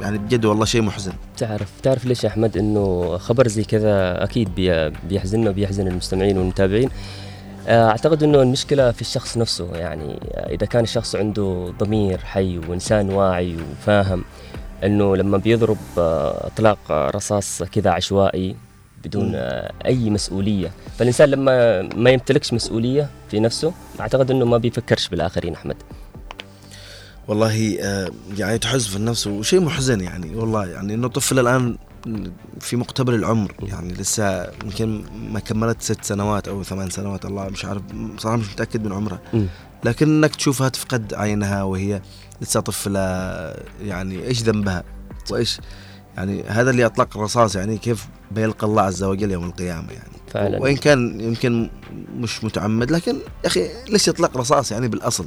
[0.00, 1.12] يعني بجد والله شيء محزن.
[1.36, 6.90] تعرف تعرف ليش يا أحمد؟ إنه خبر زي كذا أكيد بي- بيحزننا وبيحزن المستمعين والمتابعين.
[7.68, 9.76] آه، أعتقد إنه المشكلة في الشخص نفسه.
[9.76, 14.24] يعني إذا كان الشخص عنده ضمير حي وإنسان واعي وفاهم
[14.84, 18.56] إنه لما بيضرب آه، إطلاق رصاص كذا عشوائي
[19.04, 19.32] بدون.
[19.34, 20.70] آه، أي مسؤولية.
[20.98, 25.76] فالإنسان لما ما يمتلكش مسؤولية في نفسه أعتقد إنه ما بيفكرش بالآخرين أحمد.
[27.28, 30.66] والله آه، يعني تحز في النفس وشيء محزن يعني والله.
[30.66, 31.76] يعني إنه طفل الآن
[32.60, 37.64] في مقتبل العمر يعني لسه يمكن ما كملت ست سنوات أو ثمان سنوات الله مش
[37.64, 37.82] عارف
[38.18, 39.20] صراحة مش متأكد من عمرها.
[39.84, 42.00] لكن انك تشوفها تفقد عينها وهي
[42.40, 43.00] لسه طفلة
[43.82, 44.84] يعني إيش ذنبها؟
[45.30, 45.60] وإيش؟
[46.16, 50.14] يعني هذا اللي أطلق الرصاص يعني كيف بيلقى الله عز وجل يوم القيامة يعني.
[50.32, 50.60] فعلا.
[50.60, 51.70] وإن كان يمكن
[52.16, 55.26] مش متعمد لكن يا أخي ليش يطلق رصاص يعني بالأصل؟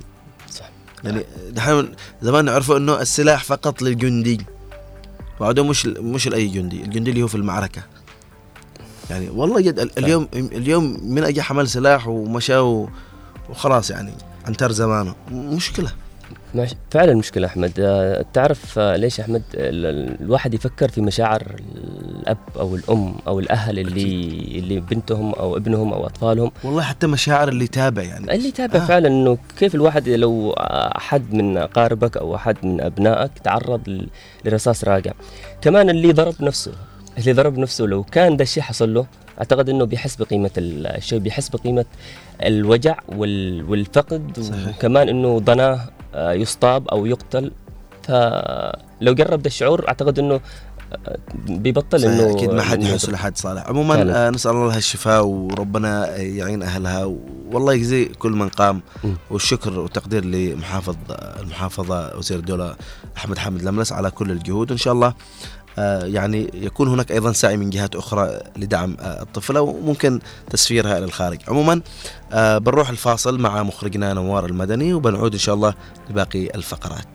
[0.51, 0.69] صح.
[1.03, 4.45] يعني دحين زمان نعرفوا إنه السلاح فقط للجندي.
[5.39, 7.81] وعده مش مش لأي جندي الجندي اللي هو في المعركة.
[9.09, 12.57] يعني والله جد ال- اليوم اليوم من اجى حمل سلاح ومشى
[13.49, 14.11] وخلاص يعني
[14.47, 15.15] انتر زمانه.
[15.31, 15.91] مشكلة.
[16.91, 17.71] فعلا مشكلة أحمد.
[17.79, 21.55] آه، تعرف آه، ليش أحمد ال- ال- الواحد يفكر في مشاعر
[22.21, 24.01] الأب أو الأم أو الأهل اللي
[24.59, 28.35] اللي بنتهم أو ابنهم أو أطفالهم؟ والله حتى مشاعر اللي يتابع يعني.
[28.35, 28.85] اللي يتابع آه.
[28.85, 30.51] فعلا إنه كيف الواحد لو
[30.97, 34.07] أحد من أقاربك أو أحد من أبنائك تعرض
[34.45, 35.11] لرصاص راجع
[35.61, 36.71] كمان اللي ضرب نفسه
[37.17, 39.05] اللي ضرب نفسه لو كان ده الشيء حصل له
[39.39, 41.85] أعتقد إنه بيحس بقيمه ال- الشيء بيحس بقيمه
[42.43, 44.67] الوجع وال- والفقد صحيح.
[44.77, 45.79] وكمان إنه ضناه
[46.17, 47.51] يصطاب أو يقتل.
[48.03, 50.39] فلو جرب ده الشعور أعتقد إنه
[51.07, 53.67] آه، بيبطل إنه أكيد ما حد يحس لحد صالح.
[53.67, 54.27] عموما.
[54.27, 57.05] آه نسأل الله لها الشفاء وربنا يعين أهلها
[57.51, 58.81] والله يجزي كل من قام.
[59.31, 60.95] والشكر والتقدير لمحافظ
[61.39, 62.75] المحافظة وزير الدولة
[63.17, 64.71] أحمد حامد لملس على كل الجهود.
[64.71, 65.13] وان شاء الله آه
[66.03, 70.19] يعني يكون هناك أيضا سعي من جهات أخرى لدعم آه الطفله وممكن
[70.49, 71.81] تسفيرها إلى الخارج عموما
[72.31, 75.73] آه بنروح الفاصل مع مخرجنا نوار المدني وبنعود ان شاء الله
[76.09, 77.07] لباقي الفقرات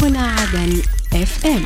[0.00, 1.64] هنا عدن اف ام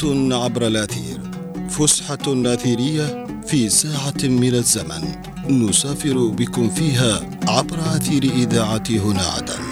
[0.00, 1.20] جولة عبر الأثير
[1.68, 5.02] فسحة أثيرية في ساعة من الزمن.
[5.48, 9.62] نسافر بكم فيها عبر أثير إذاعة هنا عدن.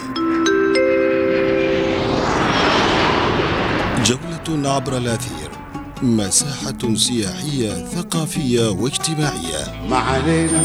[4.05, 5.49] جولة عبر الأثير
[6.01, 9.87] مساحة سياحية ثقافية واجتماعية.
[9.89, 10.63] ما علينا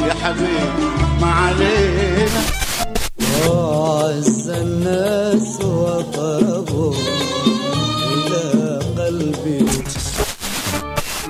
[0.00, 0.86] يا حبيبي
[1.20, 2.42] ما علينا
[3.48, 6.94] وأعز الناس وقربوا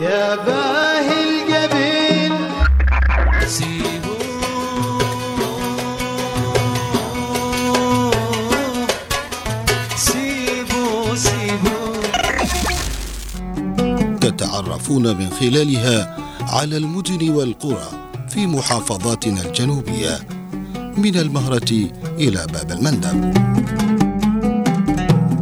[0.01, 2.33] يا باهي الجبين
[14.21, 17.89] تتعرفون من خلالها على المدن والقرى
[18.29, 20.19] في محافظاتنا الجنوبية
[20.97, 21.73] من المهرة
[22.05, 23.35] إلى باب المندب.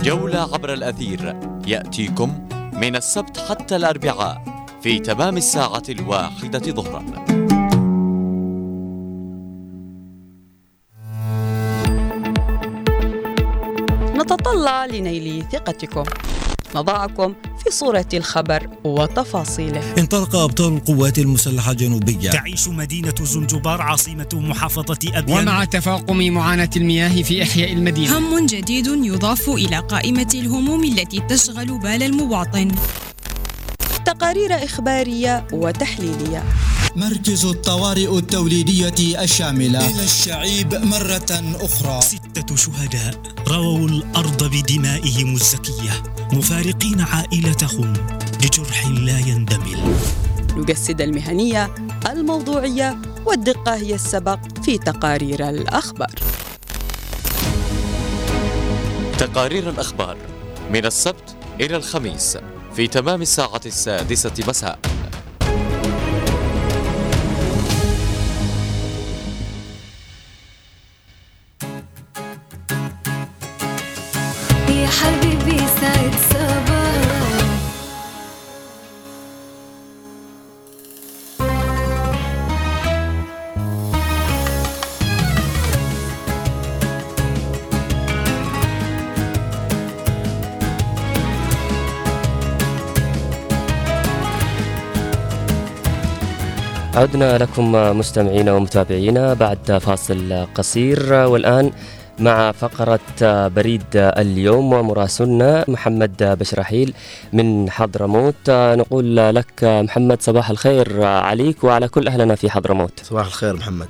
[0.03, 1.37] جولة عبر الأثير.
[1.67, 4.48] يأتيكم من السبت حتى الأربعاء.
[4.83, 7.05] في تمام الساعة الواحدة ظهرا.
[14.17, 16.05] نتطلع لنيل ثقتكم.
[16.75, 19.95] نضعكم في صورة الخبر وتفاصيله.
[19.99, 25.39] انطلق أبطال القوات المسلحة الجنوبية تعيش مدينة زنجبار عاصمة محافظة أبيان.
[25.39, 28.19] ومع تفاقم معاناة المياه في إحياء المدينة.
[28.19, 32.71] هم جديد يضاف إلى قائمة الهموم التي تشغل بال المواطن.
[34.19, 36.45] تقارير إخبارية وتحليلية.
[36.97, 39.91] مركز الطوارئ التوليدية الشاملة.
[39.91, 42.01] إلى الشعيب مرة أخرى.
[42.01, 46.03] ستة شهداء رووا الأرض بدمائهم الزكية.
[46.33, 47.93] مفارقين عائلتهم
[48.45, 49.95] لجرح لا يندمل.
[50.57, 51.75] نجسد المهنية
[52.11, 56.15] الموضوعية والدقة هي السبق في تقارير الأخبار.
[59.19, 60.17] تقارير الأخبار
[60.71, 62.39] من السبت إلى الخميس.
[62.79, 64.98] في تمام الساعة السادسة مساء.
[96.99, 101.13] عدنا لكم مستمعينا ومتابعينا بعد فاصل قصير.
[101.13, 101.73] والآن
[102.19, 103.01] مع فقرة
[103.49, 106.95] بريد اليوم ومراسلنا محمد بشرحيل
[107.33, 108.51] من حضرموت.
[108.51, 113.01] نقول لك محمد صباح الخير عليك وعلى كل أهلنا في حضرموت.
[113.03, 113.89] صباح الخير محمد.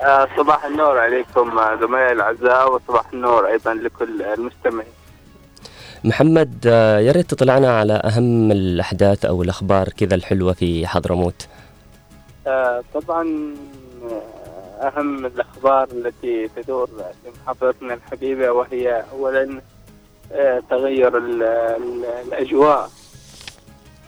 [0.00, 4.92] آه، صباح النور عليكم آه، زملائي الاعزاء وصباح النور أيضا لكل المستمعين.
[6.04, 6.64] محمد
[7.06, 11.34] يا ريت تطلعنا على أهم الأحداث أو الأخبار كذا الحلوة في حضرموت.
[11.42, 11.55] آه،
[12.94, 13.54] طبعا
[14.10, 19.60] آه، أهم الأخبار التي تدور في محافظتنا الحبيبة وهي اولا
[20.32, 22.90] آه، تغير ال- ال- الأجواء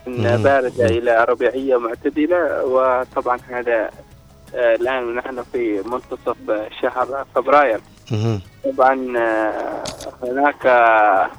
[0.07, 0.43] من مم.
[0.43, 2.65] باردة إلى ربيعية معتدلة.
[2.65, 3.91] وطبعا هذا
[4.55, 6.37] آه، الآن نحن في منتصف
[6.83, 7.81] شهر فبراير.
[8.65, 9.85] طبعا آه،
[10.23, 11.31] هناك آه،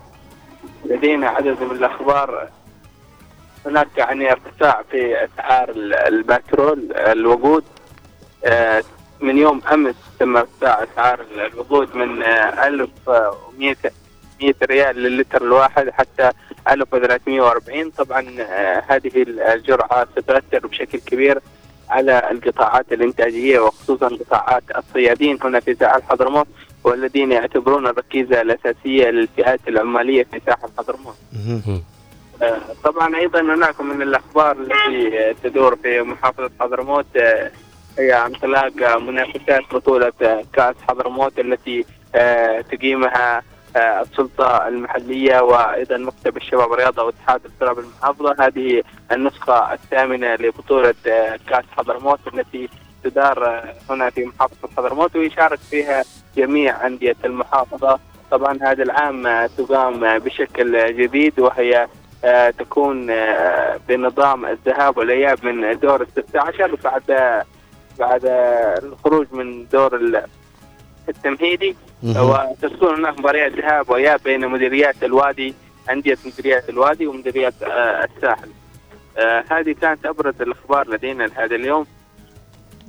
[0.85, 2.47] لدينا عدد من الأخبار
[3.65, 7.63] هناك يعني ارتفاع في أسعار ال- البترول الوقود.
[8.45, 8.83] آه،
[9.21, 13.75] من يوم أمس تم ارتفاع أسعار الوقود من آه، 1100
[14.41, 16.31] 100 ريال للتر الواحد حتى
[16.69, 19.11] 1340 طبعا آه، هذه
[19.53, 21.39] الجرعة ستؤثر بشكل كبير
[21.89, 25.37] على القطاعات الإنتاجية وخصوصا قطاعات الصيادين.
[25.43, 26.47] هنا في ساحل حضرموت
[26.83, 31.15] والذين يعتبرون الركيزة الأساسية للفئات العمالية في ساحل حضرموت.
[32.41, 37.51] آه، طبعا أيضا هناك من الأخبار التي تدور في محافظة حضرموت آه،
[37.99, 41.85] هي انطلاق منافسات بطولة آه، كأس حضرموت التي
[42.71, 43.43] تقيمها
[43.75, 48.35] السلطة المحلية وأيضا مكتب الشباب الرياضة واتحاد الشباب المحافظة.
[48.39, 50.93] هذه النسخة الثامنة لبطولة
[51.49, 52.69] كأس حضرموت التي
[53.03, 56.03] تدار هنا في محافظة حضرموت ويشارك فيها
[56.37, 57.99] جميع أندية المحافظة.
[58.31, 61.87] طبعا هذا العام تقام بشكل جديد وهي
[62.59, 67.03] تكون آه، بنظام الذهاب والإياب من دور ال 16 بعد
[67.99, 68.21] بعد
[68.83, 70.23] الخروج من دور ال-
[71.09, 71.75] التمهيدي.
[72.63, 75.53] وتكون هناك مباريات ذهاب وإياب بين مديريات الوادي
[75.91, 78.49] أندية مديريات الوادي ومديريات آه، الساحل.
[79.17, 81.85] آه، هذه كانت أبرز الأخبار لدينا لهذا اليوم.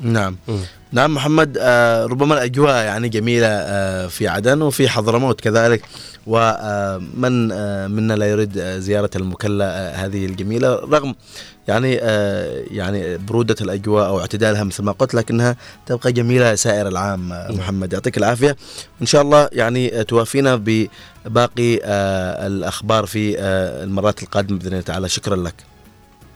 [0.00, 0.36] نعم.
[0.92, 5.82] نعم محمد آه ربما الأجواء يعني جميلة آه في عدن وفي حضرموت كذلك
[6.26, 11.14] ومن آه منا لا يريد زيارة المكلا هذه الجميلة رغم
[11.68, 11.92] يعني
[12.70, 17.92] يعني برودة الأجواء أو اعتدالها مثل ما قلت لكنها تبقى جميلة سائر العام آه محمد.
[17.92, 18.56] يعطيك العافية.
[18.98, 21.80] وإن شاء الله يعني توافينا بباقي
[22.46, 23.38] الأخبار في
[23.84, 25.08] المرات القادمة بإذن الله تعالى.
[25.08, 25.54] شكرا لك.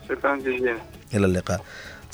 [0.08, 0.76] شكرا جزيلا.
[1.14, 1.60] إلى اللقاء.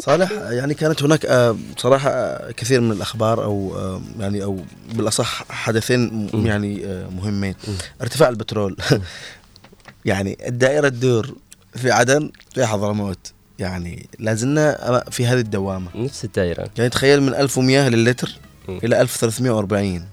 [0.01, 4.61] صالح يعني كانت هناك آه، بصراحة آه، كثير من الأخبار أو آه، يعني أو
[4.95, 7.55] بالأصح حدثين يعني آه، مهمين.
[8.03, 8.77] ارتفاع البترول.
[10.05, 11.35] يعني الدائرة تدور
[11.75, 15.89] في عدن في حضرموت يعني لازلنا في هذه الدوامة.
[15.95, 16.71] نفس الدائرة.
[16.79, 18.39] يعني تخيل من 1100 للتر.
[18.69, 20.05] إلى 1340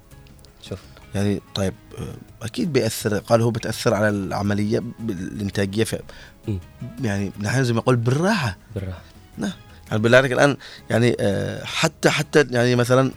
[0.69, 0.79] شوف.
[1.15, 5.99] يعني طيب آه، أكيد بيأثر قال هو بتأثر على العملية الإنتاجية في
[6.47, 6.59] مم.
[7.01, 8.57] يعني نحن زي ما يقول بالراحة.
[8.75, 9.01] بالراحة.
[9.37, 9.51] نعم.
[9.89, 10.57] يعني بالله عليك الآن
[10.89, 13.11] يعني آه، حتى حتى يعني مثلا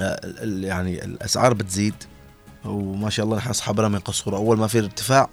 [0.00, 1.94] آه، يعني الأسعار بتزيد
[2.64, 5.28] وما شاء الله نحن اصحابنا من قصور أول ما في ارتفاع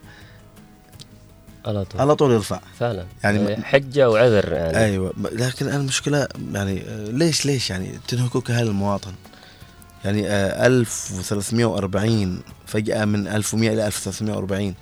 [1.65, 2.01] على طول.
[2.01, 2.59] على طول يرفع.
[2.79, 3.05] فعلا.
[3.23, 4.77] يعني يعني حجة وعذر يعني.
[4.77, 5.13] أيوه.
[5.17, 9.13] لكن المشكلة يعني آه، ليش ليش يعني تنهكوك أهل المواطن؟
[10.05, 14.75] يعني آه، 1340 فجأة من 1100 إلى 1340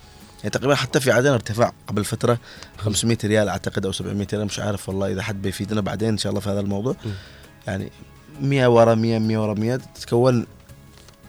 [0.43, 2.37] يعني تقريبا حتى في عدن ارتفاع قبل فترة
[2.77, 6.29] 500 ريال أعتقد أو 700 ريال مش عارف والله إذا حد بيفيدنا بعدين إن شاء
[6.29, 6.95] الله في هذا الموضوع.
[7.67, 7.91] يعني
[8.41, 10.45] 100 ورا 100 100 ورا 100 تتكون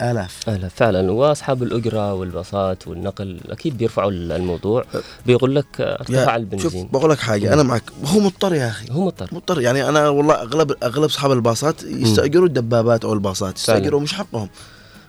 [0.01, 0.49] آلاف.
[0.49, 1.11] أهلا فعلا.
[1.11, 4.85] وأصحاب الأجرة والباصات والنقل أكيد بيرفعوا الموضوع.
[5.25, 7.83] بيقول لك ارتفع البنزين شوف بقول لك حاجة أنا معك.
[8.05, 8.91] هو مضطر يا أخي.
[8.91, 9.29] هو مضطر.
[9.31, 9.61] مضطر.
[9.61, 13.77] يعني أنا والله أغلب أغلب أصحاب الباصات يستأجروا الدبابات أو الباصات فعلا.
[13.77, 14.49] يستاجروا مش حقهم.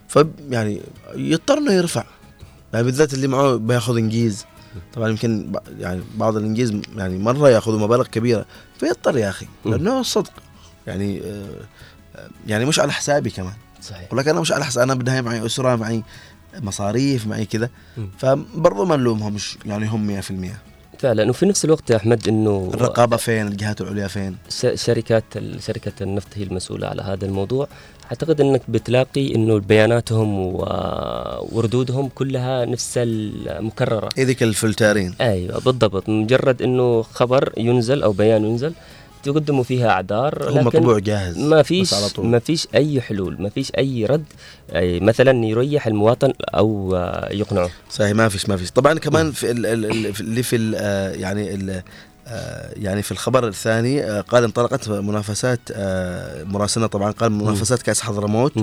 [0.07, 0.81] ف يعني
[1.15, 2.03] يضطر إنه يرفع.
[2.73, 4.45] بالذات اللي معه بياخذ انجيز
[4.93, 8.45] طبعا يمكن يعني بعض الانجيز يعني مرة ياخذوا مبالغ كبيرة
[8.79, 10.31] فيضطر يا أخي لأنه الصدق
[10.87, 11.65] يعني آه،
[12.47, 13.53] يعني مش على حسابي كمان.
[13.81, 14.13] صحيح.
[14.13, 16.03] لك أنا مش على حساب أنا بالنهاية معي أسرة معي
[16.55, 17.69] مصاريف معي كذا.
[18.17, 20.23] فبرضه ما نلومهم يعني هم 100%
[20.99, 21.29] فعلا.
[21.29, 24.37] وفي نفس الوقت يا أحمد إنه الرقابة فين؟ الجهات العليا فين؟
[24.75, 25.23] شركات
[25.59, 27.67] شركة النفط هي المسؤولة على هذا الموضوع.
[28.11, 30.37] أعتقد أنك بتلاقي أنه بياناتهم
[31.51, 34.09] وردودهم كلها نفس المكررة.
[34.17, 36.09] إيدك الفلتارين أيوة بالضبط.
[36.09, 38.73] مجرد أنه خبر ينزل أو بيان ينزل
[39.23, 42.25] تقدموا فيها أعذار هو مطبوع جاهز ما فيش على طول.
[42.25, 44.23] ما فيش أي حلول ما فيش أي رد
[44.75, 47.69] أي مثلا يريح المواطن أو آه، يقنعه.
[47.91, 48.71] صحيح ما فيش ما فيش.
[48.71, 51.83] طبعا كمان في ال- ال- ال- في- اللي في ال- آه، يعني ال- آه،
[52.75, 58.57] يعني في الخبر الثاني آه، قال انطلقت منافسات آه، مراسلنا طبعا قال منافسات كأس حضرموت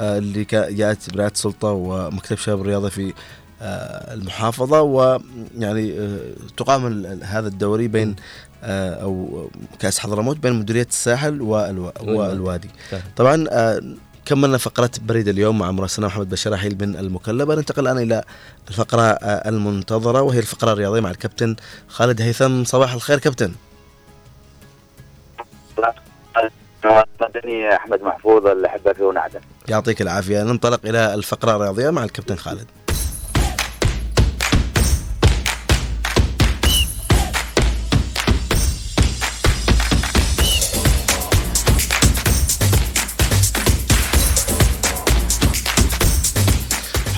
[0.00, 3.12] آه، اللي جاءت برعاية السلطه ومكتب شباب الرياضه في
[3.62, 6.18] آه، المحافظة ويعني آه،
[6.56, 8.16] تقام هذا الدوري بين
[8.64, 9.48] آه، أو
[9.78, 12.70] كأس حضرموت بين مديرية الساحل والوا- والوادي.
[13.16, 13.82] طبعا آه،
[14.26, 18.24] كملنا فقرة بريد اليوم مع مراسلنا محمد بشار رحيل من المكلبة ننتقل الآن إلى
[18.68, 21.56] الفقرة آه، المنتظرة وهي الفقرة الرياضية مع الكابتن
[21.88, 22.64] خالد هيثم.
[22.64, 23.52] صباح الخير كابتن.
[27.20, 30.42] مدني أحمد محفوظ الاحبه في ونعدة يعطيك العافية.
[30.42, 32.66] ننطلق إلى الفقرة الرياضية مع الكابتن خالد.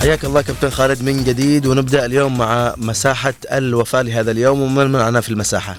[0.01, 5.21] حياك الله كابتن خالد من جديد ونبدأ اليوم مع مساحة الوفاة لهذا اليوم ومن معنا
[5.21, 5.75] في المساحة؟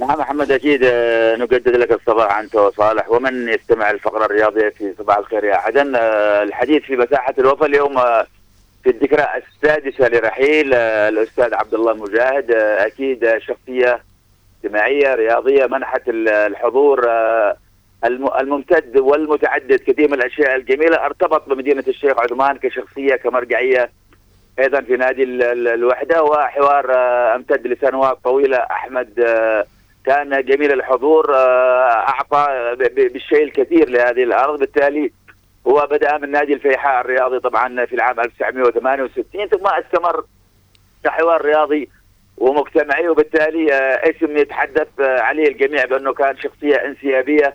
[0.00, 5.18] نعم محمد أكيد آه، نجدد لك الصباح أنت وصالح ومن يستمع الفقرة الرياضية في صباح
[5.18, 8.26] الخير يا عدن آه، الحديث في مساحة الوفا اليوم آه،
[8.84, 14.02] في الذكرى السادسة لرحيل الأستاذ عبد الله مجاهد أكيد شخصية
[14.64, 17.06] اجتماعية رياضية منحت ال- الحضور
[18.40, 20.96] الممتد والمتعدد كثير من الأشياء الجميلة.
[21.04, 23.90] أرتبط بمدينة الشيخ عثمان كشخصية كمرجعية
[24.58, 29.64] أيضا في نادي ال- ال- الوحدة وحوار آه، أمتد لسنوات طويله أحمد آه،
[30.06, 34.58] كان جميل الحضور آه، أعطى بالشيء الكثير لهذه الأرض.
[34.58, 35.12] بالتالي
[35.66, 40.24] هو بدأ من نادي الفيحاء الرياضي طبعا في العام 1968 ثم استمر
[41.04, 41.88] كحوار رياضي
[42.38, 43.08] ومجتمعي.
[43.08, 43.72] وبالتالي
[44.10, 47.54] اسم يتحدث عليه الجميع بأنه كان شخصية انسيابية.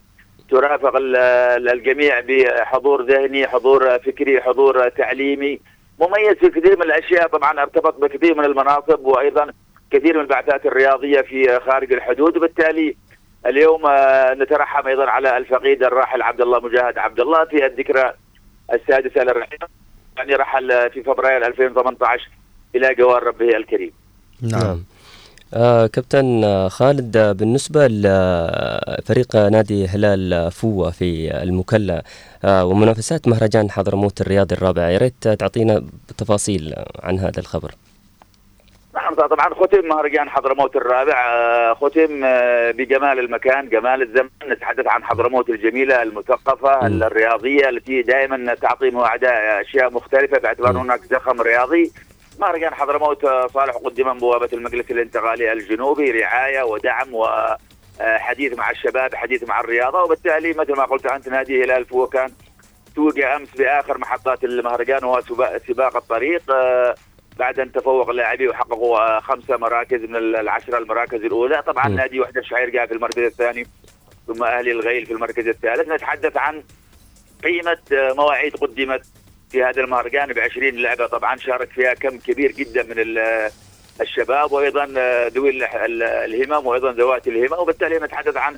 [0.50, 5.60] ترافق ال- ال- الجميع بحضور ذهني حضور فكري حضور تعليمي.
[6.00, 7.28] مميز في كثير من الأشياء.
[7.28, 9.52] طبعا أرتبط بكثير من المناصب وأيضا
[9.92, 12.38] كثير من البعثات الرياضية في خارج الحدود.
[12.38, 12.96] وبالتالي
[13.46, 18.14] اليوم آه، نترحم أيضا على الفقيد الراحل عبد الله مجاهد عبد الله في الذكرى
[18.74, 19.60] السادسة للرحيل.
[20.18, 22.30] يعني رحل في فبراير 2018
[22.76, 23.92] إلى جوار ربه الكريم.
[24.42, 24.84] نعم.
[25.56, 32.04] آه كابتن خالد بالنسبة لفريق نادي هلال فوة في المكلا
[32.46, 35.84] آه ومنافسات مهرجان حضرموت الرياضي الرابع يا ريت تعطينا
[36.18, 36.74] تفاصيل
[37.04, 37.72] عن هذا الخبر.
[38.96, 44.30] نعم طبعا ختم مهرجان حضرموت الرابع آه، ختم آه، بجمال المكان جمال الزمن.
[44.52, 49.30] نتحدث عن حضرموت الجميلة المثقفة الرياضية التي دائما تعطي مواعدة
[49.62, 51.92] أشياء مختلفة باعتبار هناك زخم رياضي.
[52.40, 59.16] مهرجان حضرموت آه، صالح قدم من بوابة المجلس الانتقالي الجنوبي رعاية ودعم وحديث مع الشباب
[59.16, 60.04] حديث مع الرياضة.
[60.04, 62.32] وبالتالي مثل ما قلت أنت نادي هلال فو كان
[62.96, 65.22] توج أمس بآخر محطات المهرجان وهو
[65.68, 66.52] سباق, الطريق.
[66.52, 66.96] آه،
[67.38, 71.62] بعد أن تفوق اللاعبين وحققوا آه، خمسه مراكز من العشرة المراكز الأولى.
[71.62, 71.96] طبعا م.
[71.96, 73.68] نادي وحده الشعير جاء في المركز الثاني
[74.28, 75.90] ثم أهلي الغيل في المركز الثالث.
[75.90, 76.64] نتحدث عن
[77.44, 79.06] قيمة آه، مواعيد قدمت
[79.54, 83.52] في هذا المهرجان ب 20 لعبة طبعا شارك فيها كم كبير جدا من ال-
[84.02, 88.58] الشباب وأيضا آه، ذوي ال- ال- الهمم وأيضا ذوات الهمم وبالتالي نتحدث عن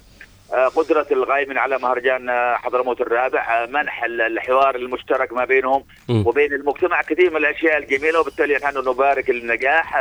[0.53, 5.83] آه، قدرة الغايمين على مهرجان آه، حضرموت الرابع منح ال- الحوار المشترك ما بينهم.
[6.27, 9.97] وبين المجتمع كثير من الأشياء الجميلة وبالتالي نحن نبارك النجاح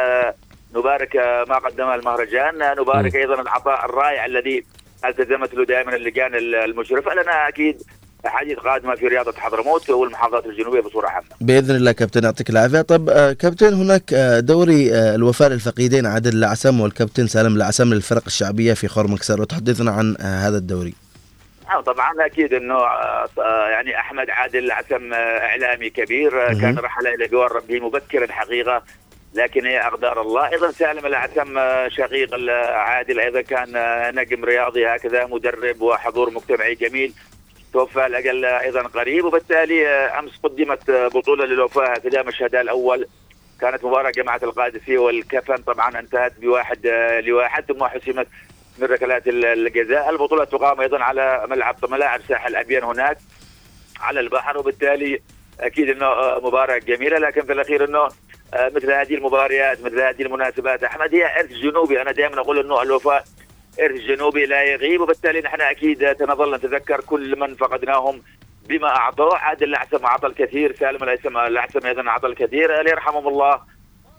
[0.74, 1.16] نبارك
[1.49, 3.16] ما قدمه المهرجان نبارك.
[3.16, 4.64] أيضا العطاء الرائع الذي
[5.05, 7.82] ألتزمت له دائما اللجان ال- المشرفة لنا أكيد
[8.26, 11.26] أحاديث قادمة في رياضة حضرموت والمحافظات الجنوبية بصورة عامة.
[11.40, 12.80] بإذن الله كابتن يعطيك العافية.
[12.80, 18.22] طب آه، كابتن هناك آه، دوري آه، الوفاء للفقيدين عادل العسم والكابتن سالم العسم للفرق
[18.26, 20.94] الشعبية في خرمكسر وتحدثنا عن هذا الدوري.
[21.70, 22.78] آه، طبعا أكيد إنه
[23.70, 26.54] يعني أحمد عادل عسم آه، إعلامي كبير.
[26.60, 28.82] كان رحل إلى جوار ربه مبكرا حقيقة
[29.34, 32.34] لكن هي اقدار الله أيضا سالم العسم آه، شقيق
[32.72, 33.68] عادل أيضا كان
[34.14, 37.12] نجم رياضي هكذا مدرب وحضور مجتمعي جميل.
[37.74, 43.06] توفى الاجل أيضا قريب وبالتالي آه، أمس قدمت آه، بطولة للوفاء هكذا مشهدها الأول.
[43.60, 48.26] كانت مباراة جماعة القادسية والكفن طبعا انتهت بواحد آه، لواحد ثم حسمت
[48.78, 50.10] من ركلات ال- الجزاء.
[50.10, 53.18] البطولة تقام أيضا على ملعب ملاعب ساحل أبيان هناك
[54.00, 55.20] على البحر وبالتالي
[55.60, 57.18] أكيد أنه مباراة جميلة.
[57.18, 58.08] لكن في الأخير أنه
[58.54, 62.02] مثل هذه المباريات مثل هذه المناسبات أحمد هي إرث جنوبي.
[62.02, 63.24] أنا دائما أقول أنه الوفاء
[63.80, 68.22] إرث جنوبي لا يغيب وبالتالي نحن أكيد سنظل نتذكر كل من فقدناهم
[68.68, 71.02] بما أعطوه عادل الأعسم أعطى الكثير سالم
[71.36, 72.70] الأعسم أيضا أعطى الكثير.
[72.88, 73.60] يرحمهم الله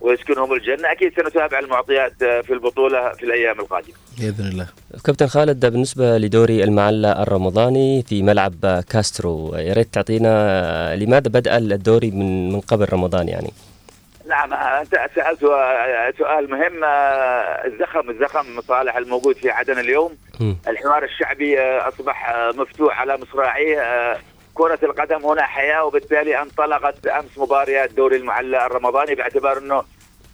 [0.01, 0.91] ويسكنهم الجنة.
[0.91, 3.93] أكيد سنتابع المعطيات في البطولة في الأيام القادمة.
[4.17, 4.67] بإذن الله.
[5.05, 12.11] كابتن خالد بالنسبة لدوري المعلى الرمضاني في ملعب كاسترو يا ريت تعطينا لماذا بدأ الدوري
[12.11, 13.51] من من قبل رمضان يعني؟
[14.27, 15.39] نعم أنت سألت
[16.17, 16.83] سؤال مهم.
[16.83, 20.17] الزخم الزخم صالح الموجود في عدن اليوم.
[20.67, 23.81] الحوار الشعبي آه، أصبح آه، مفتوح على مصراعيه.
[23.81, 24.17] آه،
[24.53, 29.83] كرة القدم هنا حياة وبالتالي انطلقت أمس مباريات دوري المعلى الرمضاني باعتبار إنه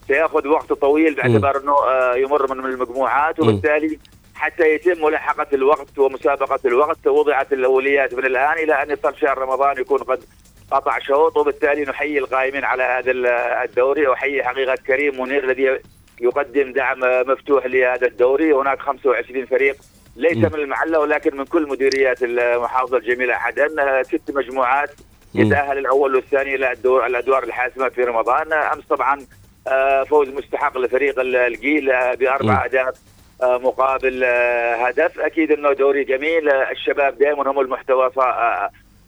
[0.07, 3.39] سيأخذ وقت طويل باعتبار إنه آه، يمر من المجموعات.
[3.39, 3.99] وبالتالي
[4.35, 9.77] حتى يتم ملاحقة الوقت ومسابقة الوقت وضعت الأولويات من الآن إلى أن يصل شهر رمضان
[9.77, 10.23] يكون قد
[10.71, 13.25] قطع شوط وبالتالي نحيي القائمين على هذا ال-
[13.69, 15.79] الدوري وأحيي حقيقة كريم منير الذي
[16.21, 19.75] يقدم دعم مفتوح لهذا الدوري هناك 25 فريق
[20.15, 20.37] ليس.
[20.37, 24.89] من المعلة ولكن من كل مديريات المحافظة الجميلة عدن آه، ست مجموعات
[25.33, 25.41] مم.
[25.41, 29.19] يتأهل الأول والثاني إلى الدور الأدوار الحاسمة في رمضان أمس طبعا
[29.67, 32.59] آه، فوز مستحق لفريق ال- الجيل آه، بأربع مم.
[32.59, 32.95] أهداف
[33.43, 34.23] آه، مقابل
[34.79, 38.11] هدف أكيد إنه دوري جميل الشباب دائما هم المحتوى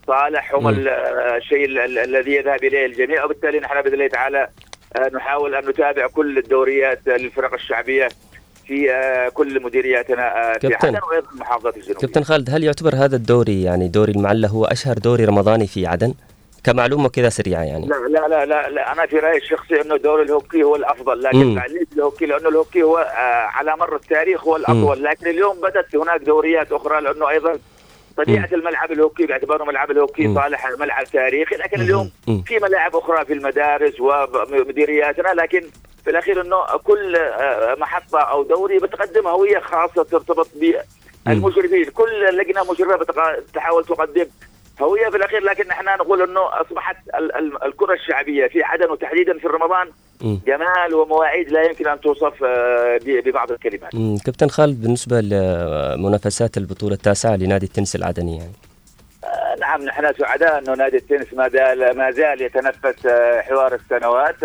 [0.08, 3.24] صالح هم آه، الشيء ال- ال- الذي يذهب إليه الجميع.
[3.26, 4.48] وبالتالي نحن بإذن الله تعالى
[4.96, 8.08] آه، نحاول أن نتابع كل الدوريات للفرق الشعبية
[8.68, 10.88] في آه، كل مديرياتنا في كابتن.
[10.88, 14.98] عدن وأيضا المحافظات الجنوبيه كابتن خالد هل يعتبر هذا الدوري يعني دوري المعلة هو أشهر
[14.98, 16.14] دوري رمضاني في عدن؟
[16.64, 17.88] كمعلومة كذا سريعة يعني.
[17.88, 18.92] لا لا لا لا, لا.
[18.92, 21.54] أنا في رأيي الشخصي أنه دور الهوكي هو الأفضل لكن.
[21.56, 22.98] ليش الهوكي لأنه الهوكي هو
[23.54, 27.54] على مر التاريخ هو الافضل لكن اليوم بدأت هناك دوريات أخرى لأنه أيضا
[28.18, 30.36] طبيعه الملعب الهوكي باعتباره ملعب الهوكي.
[30.36, 31.82] صالح ملعب تاريخي لكن.
[31.82, 32.42] اليوم مم.
[32.48, 35.64] في ملاعب أخرى في المدارس ومديرياتنا لكن
[36.04, 40.48] في الأخير إنه كل آه، محطة أو دوري بتقدم هويه خاصة ترتبط
[41.26, 44.26] بالمشرفين كل لجنه مشرفة بتق- تحاول تقدم
[44.82, 49.38] هويه في الأخير لكن إحنا نقول إنه أصبحت ال- ال- الكرة الشعبية في عدن وتحديدا
[49.40, 49.88] في رمضان.
[50.22, 53.92] جمال ومواعيد لا يمكن أن توصف آه، ببعض الكلمات.
[54.26, 58.52] كابتن خالد بالنسبة لمنافسات البطولة التاسعة لنادي التنس العدني يعني
[59.24, 64.36] آه، نعم نحن سعداء إنه نادي التنس ما زال ما زال يتنفس آه، حوار السنوات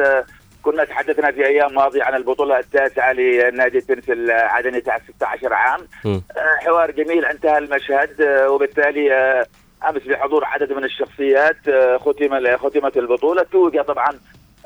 [0.63, 5.81] كنا تحدثنا في أيام ماضية عن البطولة التاسعة لنادي التنس العدني تحت 16 عام.
[6.07, 6.21] آه،
[6.61, 9.45] حوار جميل انتهى المشهد وبالتالي
[9.89, 14.11] أمس بحضور عدد من الشخصيات آه، ختم ختمت البطولة توج طبعا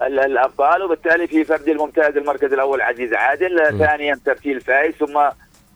[0.02, 5.20] ال- الأبطال وبالتالي في فرد الممتاز المركز الأول عزيز عادل آه، ثانيا ترتيل فايز ثم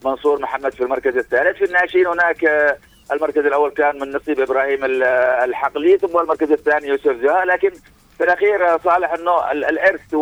[0.04, 1.56] منصور محمد في المركز الثالث.
[1.58, 2.76] في الناشئين هناك آه،
[3.12, 5.02] المركز الأول كان من نصيب إبراهيم ال-
[5.48, 7.70] الحقلي ثم المركز الثاني يوسف زها لكن
[8.18, 10.14] في الأخير صالح انه ال- الإرث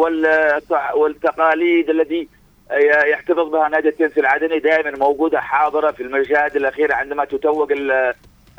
[0.95, 2.29] والتقاليد الذي
[3.07, 7.73] يحتفظ بها نادي التنس العدني دائما موجودة حاضرة في المشاهد الأخيرة عندما تتوج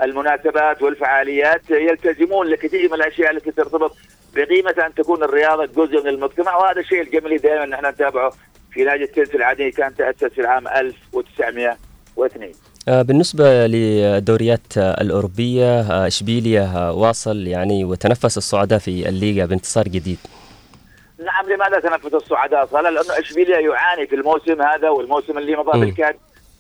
[0.02, 3.96] المناسبات والفعاليات يلتزمون لكثير من الأشياء التي ترتبط
[4.36, 8.32] بقيمة أن تكون الرياضة جزء من المجتمع وهذا الشيء الجميل دائما نحن نتابعه
[8.72, 12.52] في نادي التنس العدني كان تأسس في العام 1902
[12.88, 19.84] آه، بالنسبة للدوريات آه، الأوروبية آه، إشبيليا آه، واصل يعني وتنفس الصعداء في الليغا بانتصار
[19.88, 20.18] جديد
[21.20, 25.80] نعم لماذا تنفس الصعداء صالح؟ لأنه اشبيليا يعاني في الموسم هذا والموسم اللي مضى.
[25.80, 26.16] بالكاد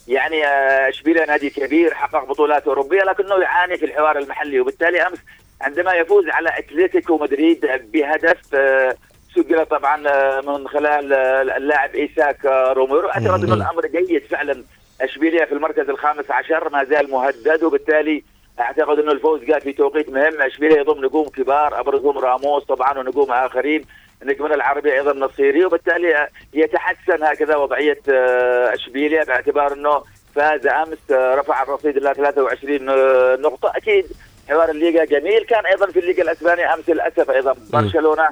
[0.07, 4.59] يعني آه، اشبيليا نادي كبير حقق بطولات أوروبية لكنه يعاني في الحوار المحلي.
[4.59, 5.17] وبالتالي أمس
[5.61, 8.95] عندما يفوز على أتلتيكو مدريد بهدف آه،
[9.35, 11.13] سجل طبعا آه، من خلال
[11.57, 13.09] اللاعب إيساك روميرو.
[13.09, 13.53] أعتقد أنه.
[13.53, 14.63] الأمر جيد فعلا.
[15.01, 18.23] اشبيليا في المركز الخامس عشر ما زال مهدد وبالتالي
[18.59, 20.41] أعتقد أنه الفوز جاء في توقيت مهم.
[20.41, 23.85] اشبيليا يضم نجوم كبار أبرزهم راموس طبعا ونجوم آخرين.
[24.23, 30.03] نجمنا العربي أيضا نصيري وبالتالي يتحسن هكذا وضعية آه، اشبيليا باعتبار إنه
[30.35, 33.71] فاز أمس آه، رفع الرصيد إلى 23 آه، نقطة.
[33.75, 34.05] أكيد
[34.49, 35.43] حوار الليغا جميل.
[35.45, 38.29] كان أيضا في الليغا الاسبانيه أمس للأسف أيضا برشلونة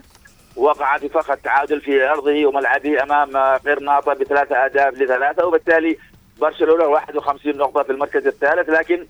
[0.56, 5.98] وقع في فخ التعادل في أرضه وملعبه أمام قرناطه بثلاثة اهداف لثلاثة وبالتالي
[6.42, 8.70] برشلونة 51 نقطة في المركز الثالث.
[8.70, 9.08] لكن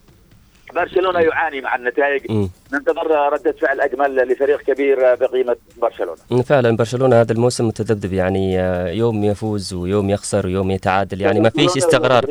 [0.75, 2.49] برشلونة يعاني مع النتائج.
[2.73, 6.43] ننتظر ردة فعل أجمل لفريق كبير بقيمة برشلونة.
[6.43, 11.49] فعلا برشلونة هذا الموسم متذبذب يعني آه، يوم يفوز ويوم يخسر ويوم يتعادل يعني ما
[11.49, 12.25] فيش استقرار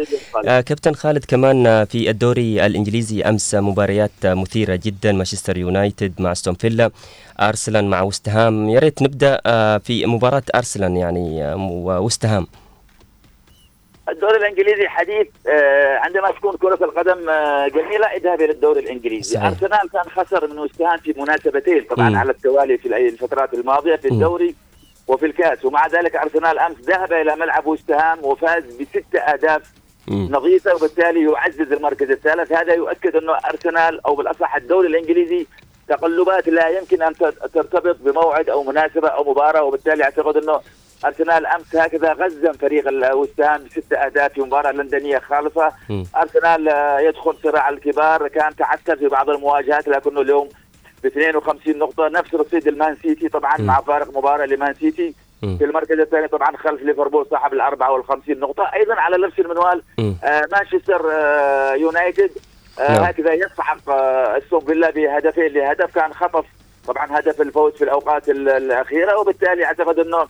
[0.47, 6.33] آه، كابتن خالد كمان آه، في الدوري الإنجليزي أمس مباريات مثيرة جدا مانشستر يونايتد مع
[6.33, 6.91] استون فيلا
[7.41, 12.47] أرسنال مع وستهام يا ريت نبدأ آه، في مباراة أرسنال يعني ووستهام
[14.13, 19.47] الدوري الإنجليزي حديث آه، عندما تكون كرة القدم آه، جميلة اذهب إلى الدوري الإنجليزي صحيح.
[19.47, 22.17] أرسنال كان خسر من وستهام في مناسبتين طبعا مم.
[22.17, 24.09] على التوالي في الفترات الماضية في.
[24.09, 24.55] الدوري
[25.09, 29.63] وفي الكأس ومع ذلك أرسنال أمس ذهب إلى ملعب وستهام وفاز بست أهداف
[30.09, 30.29] مم.
[30.31, 35.47] نظيفة وبالتالي يعزز المركز الثالث هذا يؤكد أنه أرسنال أو بالأصح الدوري الإنجليزي
[35.89, 40.61] تقلبات لا يمكن تر- ترتبط بموعد أو مناسبة أو مباراة وبالتالي أعتقد أنه
[41.05, 46.05] أرسنال أمس هكذا غزم فريق الوستهام بست أهداف في مباراة لندنية خالصة مم.
[46.17, 50.49] أرسنال آه، يدخل صراع الكبار كان تعثر في بعض المواجهات لكنه اليوم
[51.03, 53.67] ب 52 نقطة نفس رصيد المان سيتي طبعا مم.
[53.67, 55.57] مع فارق مباراة لمان سيتي مم.
[55.59, 59.83] في المركز الثاني طبعا خلف ليفربول صاحب ال 54 نقطة أيضا على نفس المنوال.
[60.25, 62.31] آه، مانشستر آه، يونايتد
[62.81, 63.05] آه، نعم.
[63.05, 66.45] هكذا يسحق آه، أستون فيلا بهدفين لهدف كان خطف
[66.87, 70.27] طبعا هدف الفوز في الأوقات ال- الأخيرة وبالتالي أعتقد أنه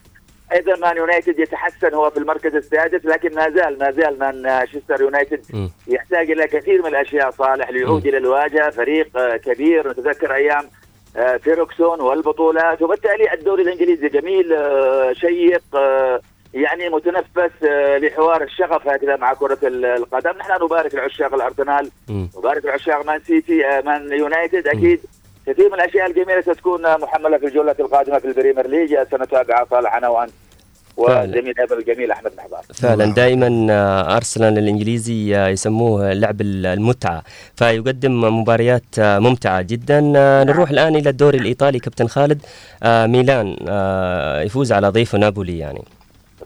[0.52, 5.70] أيضا مان يونايتد يتحسن هو في المركز السادس لكن ما زال ما زال مانشستر يونايتد.
[5.88, 8.70] يحتاج إلى كثير من الأشياء صالح ليعود إلى الواجهة.
[8.70, 10.64] فريق آه، كبير نتذكر أيام
[11.16, 12.82] آه، فيرغسون والبطولات.
[12.82, 15.62] وبالتالي الدوري الإنجليزي جميل آه، شيق
[16.54, 17.62] يعني متنفس
[18.02, 20.30] لحوار الشغف هكذا مع كرة ال- القدم.
[20.38, 22.28] نحن نبارك لعشاق الأرسنال مم.
[22.38, 24.66] نبارك لعشاق مان سيتي مان يونايتد.
[24.68, 25.00] أكيد
[25.46, 28.96] كثير من الأشياء الجميلة ستكون محملة في الجولة القادمة في ال Premier League.
[29.10, 30.32] سنتابعها صالح أنا وأنت.
[30.96, 33.14] والزميل أيضا الجميل أحمد محبار فعلا.
[33.14, 37.22] دائما آه، أرسنال الإنجليزي آه، يسموه لعب المتعة.
[37.56, 40.12] فيقدم مباريات آه، ممتعة جدا.
[40.16, 42.42] آه، نروح الآن إلى الدوري الإيطالي كابتن خالد.
[42.82, 45.82] آه، ميلان آه، يفوز على ضيفه نابولي يعني.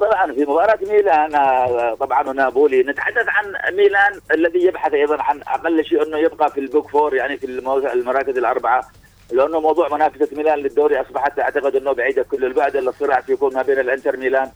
[0.00, 5.84] طبعا في مباراة ميلان آه، طبعا ونابولي نتحدث عن ميلان الذي يبحث أيضا عن أقل
[5.84, 7.46] شيء أنه يبقى في ال big four يعني في
[7.94, 8.84] المراكز الأربعة.
[9.32, 13.62] لأنه موضوع منافسة ميلان للدوري أصبحت أعتقد أنه بعيدة كل البعد الا الصراع سيكون ما
[13.62, 14.50] بين الإنتر ميلان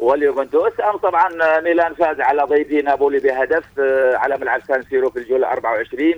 [0.00, 0.72] واليوفنتوس.
[0.80, 5.46] أم طبعا ميلان فاز على ضيفه نابولي بهدف آه، على ملعب سان سيرو في الجولة
[5.52, 6.14] 24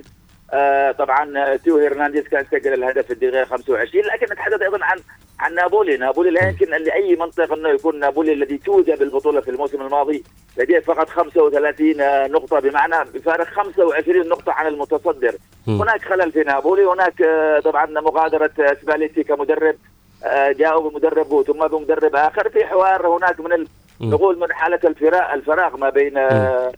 [0.53, 4.97] آه، طبعا آه، تيو هرنانديز كان سجل الهدف في الدقيقه 25 لكن نتحدث أيضا عن
[5.39, 9.81] عن نابولي نابولي لا يمكن لاي منطق إنه يكون نابولي الذي توج بالبطولة في الموسم
[9.81, 10.23] الماضي
[10.57, 11.93] لديه فقط 35
[12.31, 15.35] نقطة بمعنى بفارق 25 نقطة عن المتصدر
[15.67, 15.81] مم.
[15.81, 19.75] هناك خلل في نابولي هناك آه، طبعا مغادرة آه، سباليتي كمدرب
[20.23, 23.65] آه، جاءوا بمدرب ثم بمدرب آخر في حوار هناك من.
[24.01, 26.71] نقول من حالة الفراغ الفراغ ما بين آه،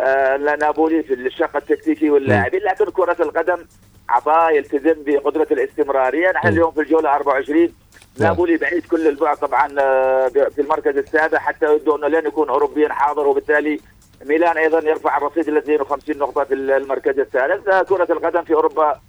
[0.00, 3.64] آه، نابولي في الشق التكتيكي واللاعبين لكن كرة القدم
[4.08, 6.30] عطاء يلتزم بقدرة الاستمرارية.
[6.32, 6.48] نحن.
[6.48, 7.72] اليوم في الجولة 24 نعم.
[8.18, 11.38] نابولي بعيد كل البعد طبعا آه، في المركز السابع.
[11.38, 13.80] حتى يبدو أنه لن يكون اوروبيا حاضر وبالتالي
[14.24, 17.68] ميلان أيضا يرفع الرصيد إلى 52 نقطة في المركز الثالث.
[17.68, 19.00] آه، كرة القدم في أوروبا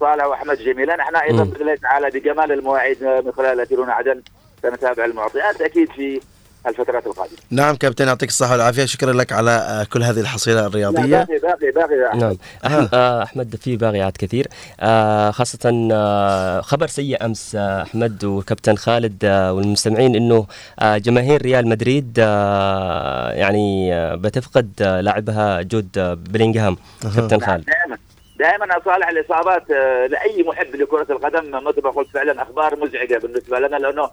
[0.00, 1.44] صالح وأحمد جميله نحن أيضا.
[1.44, 4.22] بإذن الله تعالى بجمال المواعيد من خلال اثيرون عدن
[4.62, 5.60] سنتابع المعطيات.
[5.60, 6.20] أكيد في
[6.66, 7.36] الفترات القادمة.
[7.50, 8.84] نعم كابتن يعطيك الصحة والعافية.
[8.84, 12.20] شكرا لك على آه، كل هذه الحصيلة لا، الرياضية باقي باقي باقي يا أحمد.
[12.22, 12.36] نعم.
[12.64, 14.48] أحم- آه، أحمد في باغيات كثير.
[14.80, 20.46] آه، خاصة آه، خبر سيء أمس آه، أحمد وكابتن خالد آه، والمستمعين إنه
[20.80, 26.76] آه، جماهير ريال مدريد آه، يعني آه، بتفقد آه، لاعبها جود آه، بلينغهام.
[27.16, 27.64] كابتن خالد.
[27.64, 27.98] دائما
[28.38, 29.70] دائما صالح الإصابات
[30.10, 34.10] لأي محب لكرة القدم مثل ما قلت فعلا أخبار مزعجة بالنسبة لنا لأنه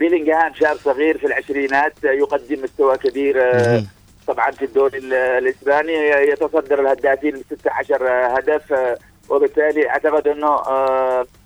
[0.00, 3.82] بيلينغهام شاب صغير في العشرينات يقدم مستوى كبير آه،.
[4.26, 8.98] طبعا في الدوري ال- الإسباني يتصدر الهدافين ب 16 آه، هدف آه،
[9.28, 10.46] وبالتالي أعتقد إنه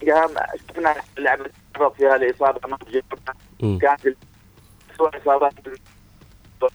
[0.01, 0.31] بيلينغهام
[0.71, 1.39] شفنا لاعب
[1.75, 2.61] تعرض فيها لإصابة.
[3.79, 4.17] كانت
[4.99, 5.53] سوء اصابات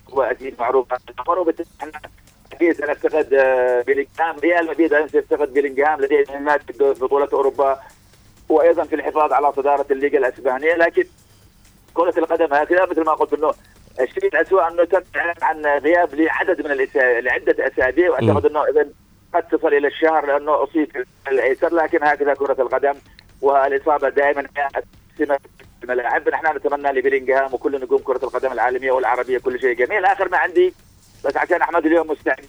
[0.10, 0.98] وأكيد معروفة
[1.40, 7.80] وبالتالي سنفتقد آه، بيلينغهام ريال مدريد سيفتقد بيلينغهام لديه مهمات في بطولة أوروبا
[8.50, 11.04] وأيضا في الحفاظ على صدارة الليغا الإسبانية لكن
[12.00, 13.54] كرة القدم هكذا مثل ما قلت إنه
[14.00, 18.88] الشيء الاسوء إنه تم الاعلان عن غياب لعدد من الاسابيع لعدة أسابيع وأعتقد إنه إذا
[19.34, 22.94] قد تصل إلى الشهر لأنه أصيب الايسر لكن هكذا كرة القدم
[23.42, 24.44] والإصابة دائما
[25.18, 25.40] سمه
[25.84, 26.30] الملاعب.
[26.30, 30.06] نحن نتمنى لبيلينغهام وكل نجوم كرة القدم العالمية والعربية كل شيء جميل.
[30.06, 30.74] آخر ما عندي
[31.26, 32.46] بس عشان أحمد اليوم مستعد.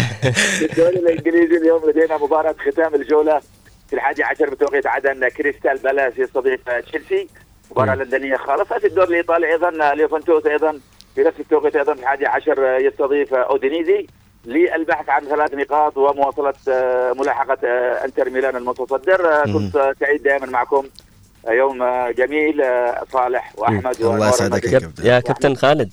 [0.70, 3.40] الدوري الإنجليزي اليوم لدينا مباراة ختام الجولة
[3.88, 7.28] في الحادي عشر بتوقيت عدن كريستال بالاس يستضيف تشيلسي.
[7.70, 7.94] مباراه.
[7.94, 10.80] لندنيه خالصه في الدوري الايطالي أيضا ليوفنتوس أيضا
[11.14, 14.06] في نفس التوقيت أيضا في الحادي عشر يستضيف أودينيزي
[14.44, 19.44] للبحث عن ثلاث نقاط ومواصلة آه، ملاحقة آه، إنتر ميلان المتصدر آه،.
[19.44, 20.84] كنت سعيد دائما معكم
[21.48, 22.62] يوم جميل
[23.12, 24.80] صالح وأحمد الله يسعدك يا المجيد.
[24.80, 25.06] كابتن.
[25.06, 25.92] يا كابتن خالد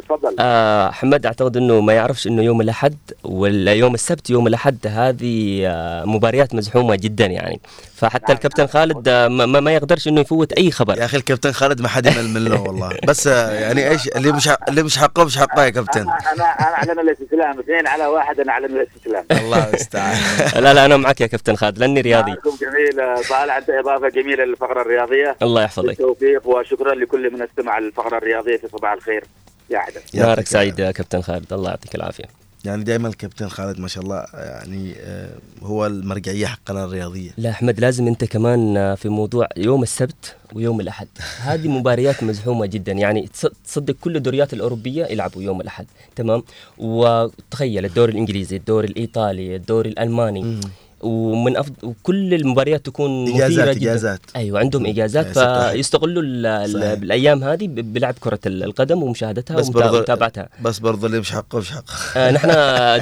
[0.00, 0.36] تفضل.
[0.40, 5.62] آه حمد أعتقد إنه ما يعرفش إنه يوم الأحد ولا يوم السبت يوم الأحد هذه
[5.66, 7.60] آه مباريات مزحومة جدا يعني.
[7.94, 10.98] فحتى نعم، الكابتن خالد آه ما, ما- يقدرش إنه يفوت أي خبر.
[10.98, 12.90] يا أخي الكابتن خالد ما حد يمل منه والله.
[13.08, 16.00] بس آه، يعني إيش اللي مش اللي مش حقه مش حقه يا كابتن.
[16.00, 20.16] أنا أنا اعلن الاستسلام اثنين على واحد أنا اعلن الاستسلام الله المستعان
[20.64, 22.30] لا لا أنا معك يا كابتن خالد لأني رياضي.
[22.30, 25.36] معكم جميل آه، طالع أنت إضافة جميلة للفقرة الرياضية.
[25.42, 25.86] الله يحفظك.
[25.86, 29.24] بالتوفيق وشكرا لكل من استمع للفقرة الرياضية في صباح الخير.
[29.70, 31.52] يا نهارك يعطيك سعيد يا كابتن خالد.
[31.52, 32.24] الله يعطيك العافية.
[32.64, 35.30] يعني دائما الكابتن خالد ما شاء الله يعني آه،
[35.62, 37.30] هو المرجعية حقنا الرياضية.
[37.36, 41.08] لا أحمد لازم أنت كمان آه، في موضوع يوم السبت ويوم الأحد.
[41.48, 42.92] هذه مباريات مزحومة جدا.
[42.92, 45.86] يعني تص- تصدق كل الدوريات الأوروبية يلعبوا يوم الأحد.
[46.16, 46.42] تمام؟
[46.78, 50.60] وتخيل الدوري الإنجليزي الدوري الإيطالي الدوري الألماني.
[51.00, 54.20] ومن أفضل وكل المباريات تكون إجازات- جدا إجازات.
[54.36, 55.72] أيوه عندهم إجازات إيه، ست واحد.
[55.72, 56.82] فيستغلوا ال- ال-.
[57.04, 61.70] الأيام هذه بلعب كرة ال- القدم ومشاهدتها بس ومتابعتها بس برضو اللي مش حقه مش
[61.70, 61.84] حقه
[62.16, 62.48] آه نحن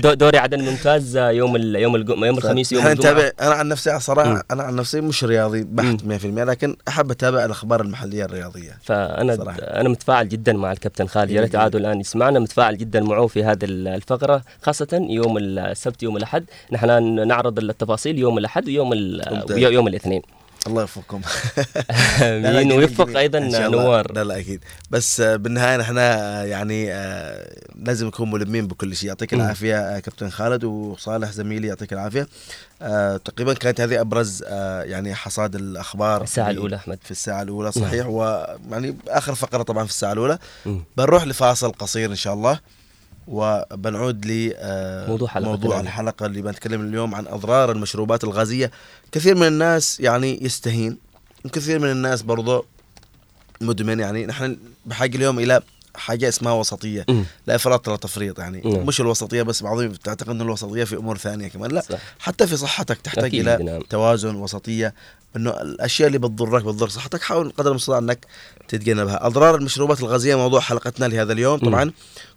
[0.00, 3.68] دو- دوري عدن ممتاز آه، يوم ال- يوم الج- يوم الخميس يوم نتابع أنا عن
[3.68, 3.98] نفسي مم.
[3.98, 9.36] صراحة أنا عن نفسي مش رياضي بحت 100% لكن أحب أتابع الأخبار المحلية الرياضية فأنا
[9.36, 9.58] صراحة.
[9.58, 11.62] أنا متفاعل جدا مع الكابتن خالد يا ريت جميل.
[11.62, 16.44] عادوا الآن يسمعنا متفاعل جدا معه في هذه ال- الفقرة خاصة يوم السبت يوم الأحد
[16.72, 18.90] نحن نعرض التفاصيل يوم الأحد ويوم.
[19.50, 20.22] ويوم الاثنين.
[20.66, 21.20] الله يوفقكم.
[22.20, 23.18] جميل، ويوفق.
[23.18, 23.38] أيضا.
[23.68, 24.12] نوار.
[24.12, 24.60] لا لا أكيد.
[24.90, 29.08] بس آه، بالنهاية نحن آه، يعني آه، لازم نكون ملمين بكل شيء.
[29.08, 29.34] يعطيك.
[29.34, 32.28] العافية كابتن خالد وصالح زميلي يعطيك العافية.
[32.82, 36.98] آه، تقريبا كانت هذه أبرز آه، يعني حصاد الأخبار الساعة الأولى أحمد.
[37.02, 38.06] في الساعة الأولى صحيح.
[38.06, 40.38] ويعني آخر فقرة طبعا في الساعة الأولى.
[40.66, 40.84] مم.
[40.96, 42.60] بنروح لفاصل قصير إن شاء الله.
[43.28, 45.80] وبنعود ل آه، حلقة موضوع.
[45.80, 48.70] الحلقة اللي بنتكلم اليوم عن أضرار المشروبات الغازية
[49.12, 50.98] كثير من الناس يعني يستهين
[51.44, 52.64] وكثير من الناس برضو
[53.60, 54.56] مدمن يعني نحن
[54.86, 55.62] بحاجة اليوم إلى
[55.96, 57.24] حاجة اسمها وسطية مم.
[57.46, 58.86] لا إفراط ولا تفريط يعني نعم.
[58.86, 61.98] مش الوسطية بس بعضهم تعتقد ان الوسطية في أمور ثانية كمان لا صح.
[62.18, 63.80] حتى في صحتك تحتاج إلى نعم.
[63.80, 64.94] توازن وسطية
[65.36, 68.26] إنه الأشياء اللي بتضرك بتضر صحتك حاول قدر المستطاع إنك
[68.68, 71.92] تتجنبها أضرار المشروبات الغازية موضوع حلقتنا لهذا اليوم طبعا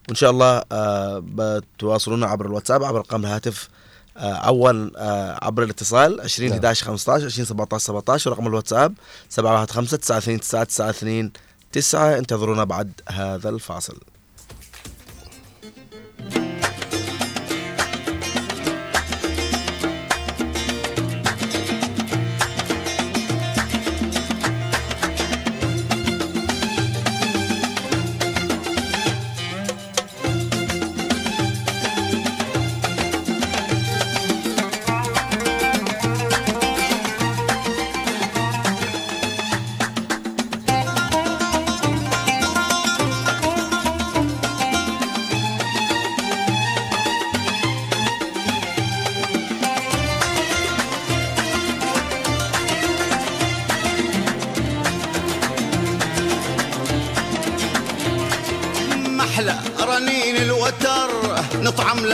[0.08, 3.70] وإن شاء الله آه بتواصلونا عبر الواتساب عبر رقم الهاتف
[4.18, 6.60] آه أول آه عبر الاتصال 20 نعم.
[6.60, 8.94] 11 15 20 17 17 ورقم الواتساب
[9.30, 11.32] 715 92 99
[11.72, 13.98] 9 انتظرونا بعد هذا الفاصل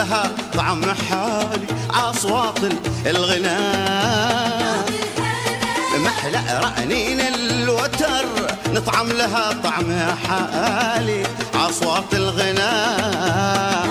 [0.03, 2.59] لها طعم حالي عاصوات
[3.05, 4.85] الغناء.
[5.97, 8.25] محلى رنين الوتر
[8.67, 11.23] نطعم لها طعم حالي
[11.55, 13.87] عاصوات الغناء.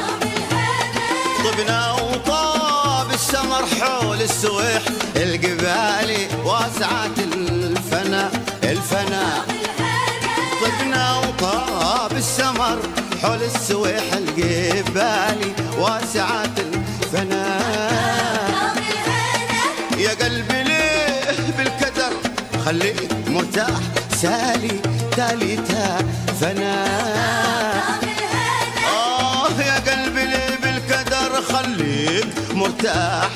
[1.45, 4.83] طبنا وطاب السمر حول السويح
[5.17, 8.31] القبالي واسعات الفنا
[8.65, 9.45] الفنا.
[10.63, 12.79] طبنا وطاب السمر
[13.23, 15.52] حول السويح القبالي
[16.13, 17.93] واسعات الفناء
[19.99, 22.13] يا قلبي ليه بالكدر
[22.65, 23.81] خليك مرتاح
[24.23, 24.81] سالي
[25.17, 25.99] تاليتا
[26.41, 27.99] فناء
[28.89, 33.29] آه يا قلبي ليه بالكدر خليك مرتاح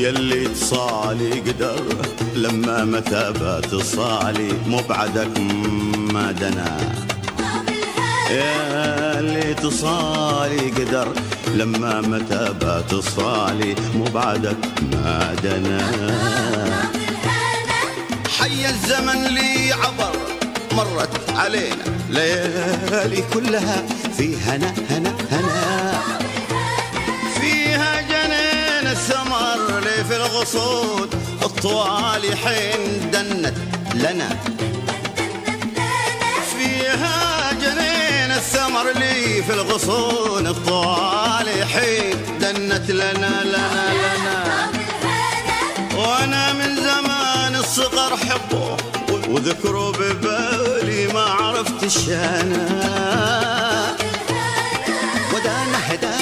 [0.00, 1.82] يلي تصالي قدر
[2.34, 5.38] لما متى بتصالي مبعدك
[6.12, 6.78] ما دنا.
[8.30, 11.08] يا اللي تصالي قدر
[11.54, 14.56] لما متى بتصالي مبعدك
[14.92, 15.80] ما دنا.
[18.38, 20.16] حي الزمن لي عبر
[20.72, 23.82] مرت علينا ليالي كلها
[24.16, 25.69] في هنا هنا هنا.
[30.30, 31.10] الغصون
[31.42, 33.54] الطوالي حين دنت
[33.94, 34.28] لنا.
[36.52, 44.70] فيها جنين السمر لي في الغصون الطوالي حين دنت لنا لنا لنا.
[47.60, 48.76] الصغر حبه
[49.28, 52.66] وذكره ببالي ما عرفت الشانا
[55.34, 56.19] ودانا هدانا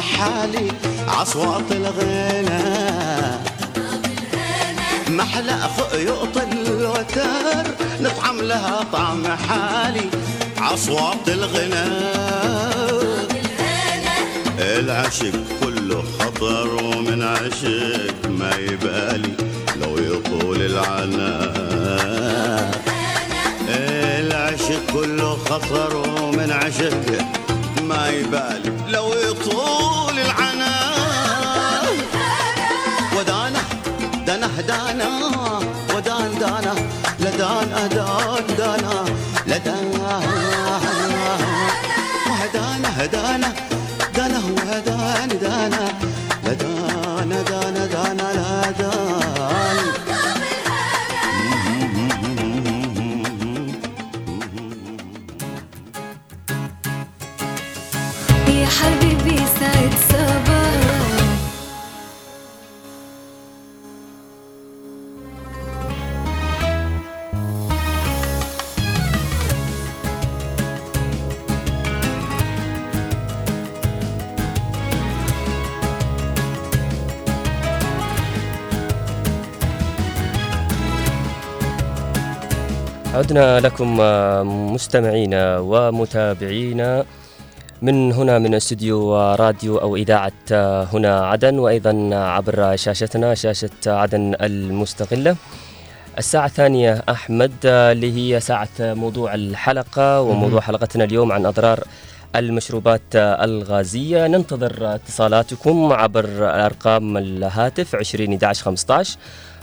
[0.00, 0.72] حالي
[1.08, 2.62] عصوات الغنى.
[5.08, 5.58] محلى
[5.92, 7.64] خيوط الوتر
[8.00, 10.10] نطعم لها طعم حالي
[10.58, 11.86] عصوات الغنى.
[14.58, 19.32] العشق كله خطر ومن عشق ما يبالي
[19.80, 21.52] لو يطول العنا.
[24.20, 27.24] العشق كله خطر ومن عشق
[27.82, 29.85] ما يبالي لو يطول
[34.56, 35.60] دانا دانا
[35.94, 36.74] ودان دانا
[37.20, 39.04] لدان أدان دانا
[39.46, 39.86] لدان
[42.28, 43.52] وهدانا هدانا
[44.16, 45.84] دانا وهدان دانا
[46.44, 47.05] لدان
[83.36, 87.04] عدنا لكم آه، مستمعينا ومتابعينا
[87.82, 91.58] من هنا من استوديو راديو أو إذاعة آه، هنا عدن.
[91.58, 95.36] وأيضا عبر شاشتنا شاشة عدن المستقلة.
[96.18, 100.20] الساعة الثانية أحمد آه، اللي هي ساعة موضوع الحلقة.
[100.20, 101.84] وموضوع حلقتنا اليوم عن أضرار
[102.36, 104.26] المشروبات الغازية.
[104.26, 109.18] ننتظر اتصالاتكم عبر أرقام الهاتف 20 11 15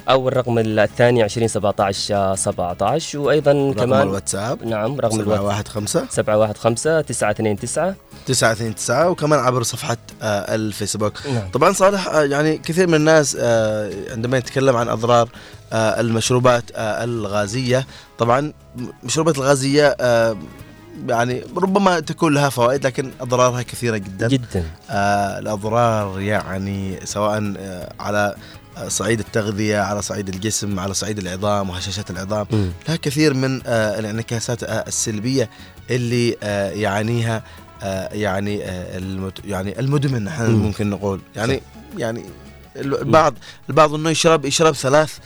[0.10, 7.02] أو الرقم الثاني 20 17 17 وأيضا رقم كمان الواتساب؟ نعم رقم الواتساب 715 715
[7.02, 7.96] 929
[8.26, 11.28] 929 وكمان عبر صفحة آه، الفيسبوك.
[11.28, 11.50] نعم.
[11.54, 15.30] طبعا صالح آه، يعني كثير من الناس آه، عندما يتكلم عن أضرار
[15.74, 17.88] آه، المشروبات آه، الغازية
[18.18, 18.54] طبعا
[19.04, 20.38] المشروبات الغازية آه،
[21.10, 24.28] يعني ربما تكون لها فوائد لكن أضرارها كثيرة جدا.
[24.28, 24.64] جدا.
[24.90, 28.36] آه، الأضرار يعني سواء آه، على
[28.88, 32.72] صعيد التغذية على صعيد الجسم على صعيد العظام وهشاشات العظام مم.
[32.88, 35.50] لها كثير من آه، الانعكاسات آه، السلبية
[35.90, 37.44] اللي آه، يعانيها
[38.12, 38.58] يعني
[39.46, 40.56] يعني المدمن نحن مم.
[40.60, 41.62] ممكن نقول يعني
[41.98, 42.26] يعني
[42.76, 43.34] ال- البعض
[43.70, 45.18] البعض إنه يشرب يشرب ثلاث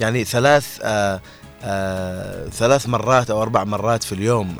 [0.00, 1.20] يعني ثلاث آه
[1.62, 4.56] آه ثلاث مرات أو أربع مرات في اليوم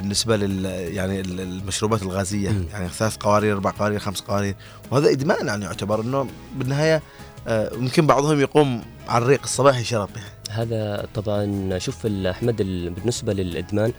[0.00, 2.50] بالنسبة لل يعني ال- المشروبات الغازية.
[2.50, 2.64] مم.
[2.72, 4.54] يعني ثلاث قوارير أربع قوارير خمس قوارير.
[4.90, 6.26] وهذا إدمان يعني يعتبر إنه
[6.56, 7.02] بالنهاية
[7.48, 10.30] آه يمكن بعضهم يقوم على الريق الصباحي شرب يعني.
[10.50, 13.92] هذا طبعا شوف أحمد ال- بالنسبة للإدمان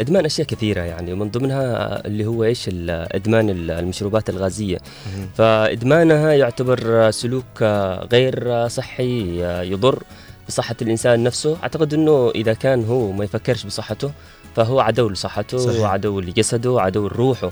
[0.00, 4.78] إدمان أشياء كثيرة يعني ومن ضمنها اللي هو إيش؟ ادمان ال- المشروبات الغازية.
[5.36, 7.62] فإدمانها يعتبر سلوك
[8.12, 9.40] غير صحي
[9.72, 10.02] يضر
[10.48, 11.56] بصحة الإنسان نفسه.
[11.62, 14.12] أعتقد إنه إذا كان هو ما يفكرش بصحته
[14.56, 15.80] فهو عدو لصحته صحيح.
[15.80, 17.50] وعدو لجسده وعدو لروحه.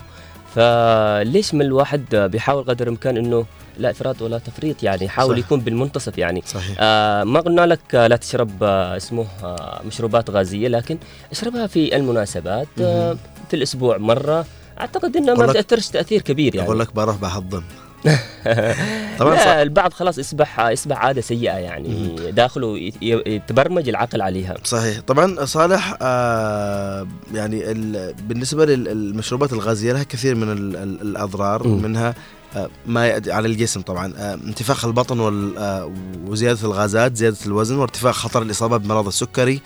[0.55, 3.45] فليش ما الواحد بيحاول قدر الإمكان إنه
[3.79, 5.39] لا إفراط ولا تفريط؟ يعني يحاول صح.
[5.39, 6.43] يكون بالمنتصف يعني.
[6.47, 6.77] صحيح.
[6.81, 10.99] آه ما قلنا لك آه، لا تشرب آه اسمه آه مشروبات غازية لكن
[11.33, 13.17] اشربها في المناسبات آه
[13.51, 14.47] في الأسبوع مرة.
[14.81, 16.69] أعتقد إنها ما بتأثرش تأثير كبير يعني.
[16.69, 17.63] أقول لك بروح بهضم.
[19.19, 19.35] طبعا.
[19.35, 22.17] لا البعض خلاص يصبح يصبح عادة سيئة يعني.
[22.33, 24.55] داخله يتبرمج العقل عليها.
[24.65, 25.01] صحيح.
[25.01, 31.83] طبعا صالح آه يعني ال- بالنسبة للمشروبات الغازية لها كثير من ال- ال- الأضرار مم.
[31.83, 32.15] منها
[32.57, 34.13] آه ما يؤدي على الجسم طبعا.
[34.19, 35.21] آه انتفاخ البطن
[35.59, 35.93] آه
[36.27, 39.61] وزيادة الغازات زيادة الوزن وارتفاع خطر الإصابة بمرض السكري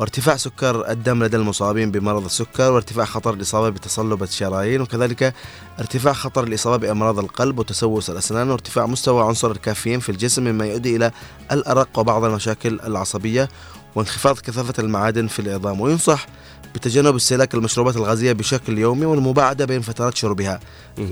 [0.00, 5.34] وارتفاع سكر الدم لدى المصابين بمرض السكر وارتفاع خطر الإصابة بتصلب الشرايين وكذلك
[5.78, 10.96] ارتفاع خطر الإصابة بأمراض القلب وتسوس الأسنان وارتفاع مستوى عنصر الكافيين في الجسم مما يؤدي
[10.96, 11.10] إلى
[11.52, 13.48] الأرق وبعض المشاكل العصبية
[13.94, 15.80] وانخفاض كثافة المعادن في العظام.
[15.80, 16.26] وينصح
[16.74, 20.60] بتجنب استهلاك المشروبات الغازية بشكل يومي والمباعدة بين فترات شربها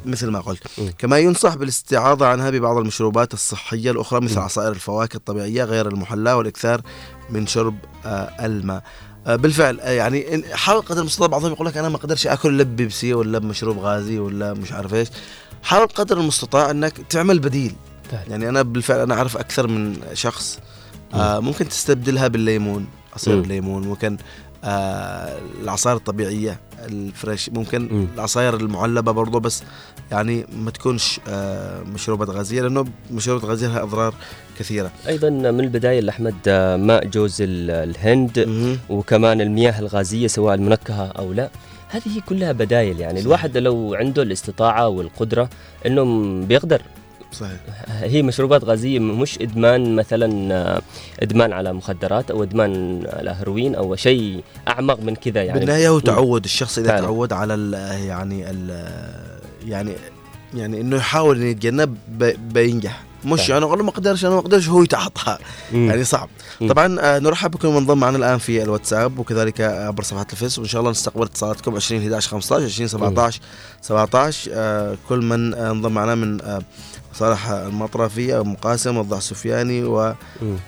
[0.06, 0.62] مثل ما قلت.
[0.98, 6.80] كما ينصح بالاستعاضة عنها ببعض المشروبات الصحية الأخرى مثل عصائر الفواكه الطبيعية غير المحلاة والإكثار
[7.30, 7.76] من شرب
[8.06, 8.82] آه، الماء.
[9.26, 13.14] آه، بالفعل آه، يعني قدر المستطاع بعضهم يقول لك أنا ما أقدرش آكل لب بيبسي
[13.14, 15.08] ولا بمشروب غازي ولا مش عارف إيش.
[15.62, 17.74] حاول قدر المستطاع إنك تعمل بديل.
[18.28, 20.58] يعني أنا بالفعل أنا أعرف أكثر من شخص
[21.14, 23.34] آه ممكن تستبدلها بالليمون عصير.
[23.34, 24.16] الليمون ممكن
[24.64, 29.62] آه العصائر الطبيعية الفريش ممكن العصائر المعلبة برضو بس
[30.12, 34.14] يعني ما تكونش آه مشروبات غازية لأنه مشروبات غازية لها أضرار
[34.58, 34.90] كثيرة.
[35.08, 38.48] أيضا من البداية احمد آه، ماء جوز ال- الهند
[38.88, 41.50] وكمان المياه الغازية سواء المنكهه أو لا.
[41.88, 43.20] هذه كلها بدايل يعني.
[43.20, 45.48] الواحد لو عنده الاستطاعة والقدرة
[45.86, 46.82] إنه م- بيقدر.
[47.32, 47.56] صحيح
[47.88, 50.82] هي مشروبات غازية مش إدمان مثلا آه،
[51.22, 55.98] إدمان على مخدرات أو إدمان على هيروين أو شيء أعمق من كذا يعني بالنهاية هو.
[55.98, 57.00] تعود الشخص إذا فعلا.
[57.00, 57.74] تعود على ال
[58.06, 58.84] يعني ال
[59.66, 59.92] يعني
[60.54, 63.58] يعني إنه يحاول يتجنب بي- بينجح مش فعلا.
[63.58, 65.38] أنا والله ما أقدرش أنا ما أقدرش هو يتعاطى
[65.72, 65.88] مم.
[65.90, 66.28] يعني صعب
[66.60, 66.68] مم.
[66.68, 70.80] طبعا آه، نرحب بكم منضم معنا الآن في الواتساب وكذلك عبر صفحة الفيس وإن شاء
[70.80, 73.40] الله نستقبل اتصالاتكم 20 11 15 20 17
[73.82, 76.62] 17 آه، كل من آه، انضم معنا من آه،
[77.14, 79.84] صالح المطرفي أو مقاسم والضع السفياني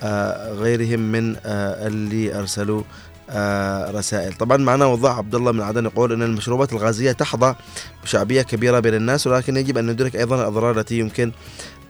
[0.02, 2.82] وغيرهم من آه، اللي أرسلوا
[3.31, 7.55] آه، رسائل طبعا معنا وضع عبد الله من عدن يقول إن المشروبات الغازية تحظى
[8.02, 11.32] بشعبية كبيرة بين الناس ولكن يجب أن ندرك أيضا الأضرار التي يمكن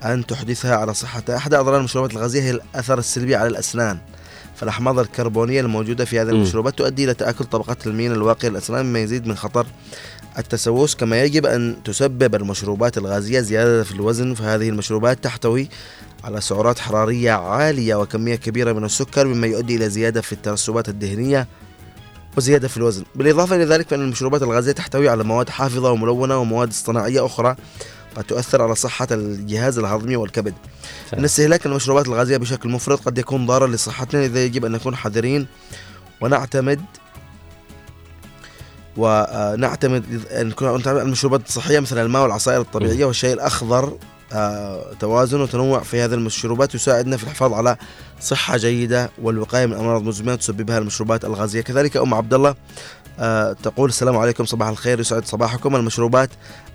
[0.05, 3.99] أن تحدثها على صحتها أحد أضرار المشروبات الغازية هي الاثر السلبي على الأسنان.
[4.57, 6.29] فالأحماض الكربونية الموجودة في هذه.
[6.29, 9.67] المشروبات تؤدي إلى تأكل طبقات المين الواقية للأسنان مما يزيد من خطر
[10.39, 14.35] التسوس كما يجب أن تسبب المشروبات الغازية زيادة في الوزن.
[14.35, 15.69] فهذه المشروبات تحتوي
[16.25, 21.49] على سعرات حرارية عالية وكمية كبيرة من السكر مما يؤدي إلى زيادة في الترسبات الدهنية
[22.37, 23.05] وزيادة في الوزن.
[23.15, 27.57] بالإضافة إلى ذلك فإن المشروبات الغازية تحتوي على مواد حافظة وملونة ومواد اصطناعية أخرى
[28.17, 30.55] قد تؤثر على صحة الجهاز الهضمي والكبد.
[31.19, 35.47] أن استهلاك المشروبات الغازية بشكل مفرط قد يكون ضارا لصحتنا لذا يجب أن نكون حذرين
[36.21, 36.81] ونعتمد
[38.97, 43.99] ونعتمد أن نكون على المشروبات الصحية مثل الماء والعصائر الطبيعية والشاي الأخضر
[44.33, 47.77] آه، توازن وتنوع في هذه المشروبات يساعدنا في الحفاظ على
[48.21, 51.61] صحة جيدة والوقاية من أمراض مزمنة تسببها المشروبات الغازية.
[51.61, 52.55] كذلك أم عبد الله
[53.19, 55.77] آه، تقول السلام عليكم صباح الخير يسعد صباحكم.
[55.77, 56.31] المشروبات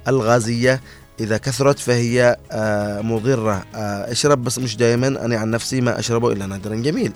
[0.08, 0.82] الغازية
[1.20, 3.64] إذا كثرت فهي آه، مضرة.
[3.76, 7.12] آه، اشرب بس مش دائما أنا عن نفسي ما أشربه إلا نادرا جميل.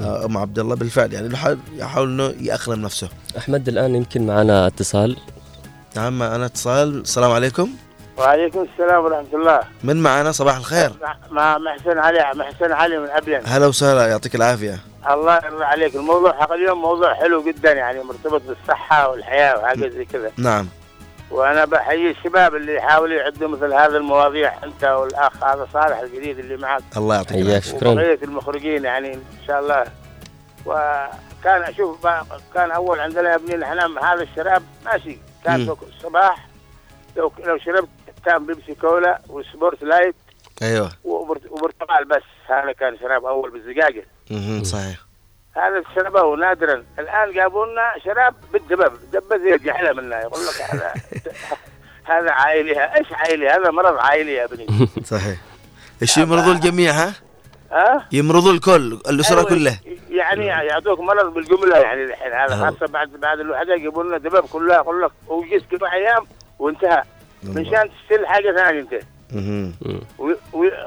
[0.00, 1.12] آه، أم عبد الله بالفعل.
[1.12, 3.08] يعني يحاول يحاول إنه يأقلم نفسه.
[3.38, 5.16] أحمد الآن يمكن معنا اتصال.
[5.96, 7.00] نعم أنا اتصال.
[7.00, 7.70] السلام عليكم.
[8.18, 9.60] وعليكم السلام ورحمة الله.
[9.84, 10.92] من معنا؟ صباح الخير.
[11.30, 14.06] مع- محسن علي محسن علي من أبين هلا وسهلا.
[14.06, 14.78] يعطيك العافية.
[15.10, 15.96] الله يرضى عليك.
[15.96, 20.30] الموضوع حق اليوم موضوع حلو جدا يعني مرتبط بالصحة والحياة وحاجة زي كذا.
[20.36, 20.68] نعم.
[21.34, 26.56] وأنا بحيي الشباب اللي يحاولوا يعدوا مثل هذه المواضيع أنت والأخ هذا صالح الجديد اللي
[26.56, 26.82] معك.
[26.96, 27.70] الله يعطيك حياك العافية.
[27.78, 27.88] شكرا.
[27.88, 29.84] وبقية المخرجين يعني إن شاء الله.
[30.66, 35.18] وكان أشوف بقى- كان أول عندنا يا ابني نحن هذا الشراب ماشي.
[35.44, 36.48] كان الصباح
[37.16, 37.88] لو لو شربت
[38.24, 40.14] كان بيبسي كولا وسبورت لايت
[40.62, 40.90] أيوه.
[41.04, 44.04] وبرت- وبرتقال بس هذا كان شراب أول بالزجاجة.
[44.30, 44.64] مهم.
[44.64, 44.98] صحيح.
[45.56, 46.82] هذا شربه نادرا.
[46.98, 50.94] الآن جابوا لنا شراب بالدبب دبه زي الجحلة منا يقول لك هذا
[52.12, 52.84] هذا عائلي.
[52.96, 54.66] إيش عائلي؟ هذا مرض عائلي يا ابني.
[55.12, 55.38] صحيح.
[56.02, 57.12] إيش يمرضوا الجميع ها؟
[57.72, 59.80] ها؟ يمرضوا الكل الأسرة أيوة، كلها.
[60.10, 62.32] يعني يعطوك مرض بالجملة يعني الحين.
[62.32, 62.56] هذا.
[62.56, 64.76] خاصة بعد بعد الوحدة يجيبوا لنا دبب كلها.
[64.76, 66.26] يقول لك وجيت سبع أيام
[66.58, 67.02] وانتهى.
[67.42, 68.94] منشان تشتري حاجة ثانية أنت.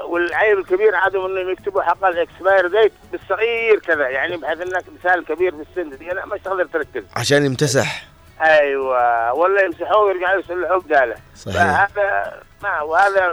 [0.08, 5.54] والعيب الكبير عادهم إنهم يكتبوا حق الإكسباير ديت بالصغير كذا يعني بحيث إنك مثال كبير
[5.54, 8.08] في السن دي لا مش تقدر تركز عشان يمتسح.
[8.40, 11.14] أيوه ولا يمسحوه ويرجعوا يصلحوه بدالة.
[11.36, 11.56] صحيح.
[11.56, 13.32] فهذا ما وهذا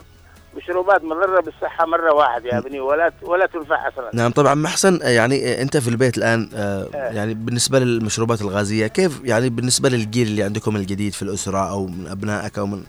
[0.57, 4.09] مشروبات مضرة بالصحة مرة واحد يا ابني ولا ولا تنفع أصلا.
[4.13, 6.87] نعم طبعا محسن آه، يعني آه، أنت في البيت الآن آه.
[6.93, 12.07] يعني بالنسبة للمشروبات الغازية كيف يعني بالنسبة للجيل اللي عندكم الجديد في الأسرة أو من
[12.07, 12.83] أبنائك أو من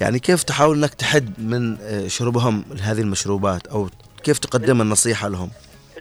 [0.00, 3.88] يعني كيف تحاول إنك تحد من آه، شربهم هذه المشروبات؟ أو
[4.24, 5.50] كيف تقدم النصيحة لهم؟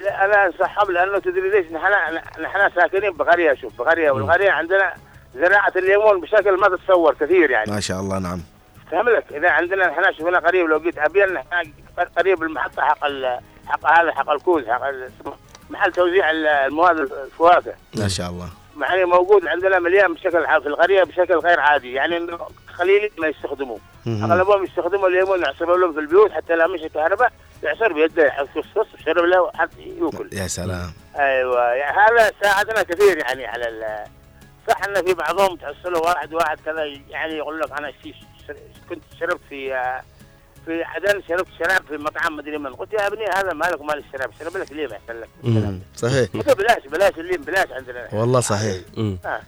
[0.02, 4.94] لا، أنا انصحهم لأنه تدري ليش؟ نحن نحن ساكنين بقرية شوف بقرية والقريه عندنا
[5.36, 7.72] زراعة الليمون بشكل ما تتصور كثير يعني.
[7.72, 8.42] ما شاء الله نعم.
[8.92, 11.72] فهم لك إذا عندنا نحن شوف هنا قريب لو جيت نحن
[12.18, 13.00] قريب المحطة حق
[13.68, 14.82] حق هذا حق الكوز حق
[15.70, 17.74] محل توزيع ال- المواد الفواكه.
[17.98, 18.50] ما شاء الله.
[18.82, 21.94] يعني موجود عندنا مليان بشكل في القرية بشكل غير عادي.
[21.94, 22.28] يعني
[22.80, 23.80] قليل ما يستخدموه.
[24.07, 27.31] أغلبهم يستخدموا الليمون يعصروا لهم في البيوت حتى لا مش كهرباء
[27.64, 30.30] يعصر بيده يحط فص وشرب له حتى يأكل.
[30.34, 30.93] يا سلام.
[31.19, 34.06] أيوه يعني هذا ساعدنا كثير يعني على ال-
[34.68, 37.91] صح إن في بعضهم تحصله واحد واحد كذا يعني يقول لك أنا
[38.89, 39.69] كنت شربت في
[40.65, 42.73] في عدن شربت شراب في مطعم مدري من.
[42.73, 45.30] قلت يا ابني هذا مالك ومال الشراب شرب لك ليه ما يحصل لك.
[45.95, 46.30] صحيح.
[46.57, 48.07] بلاش بلاش الليم بلاش عندنا.
[48.14, 48.81] والله صحيح.
[49.26, 49.41] آه.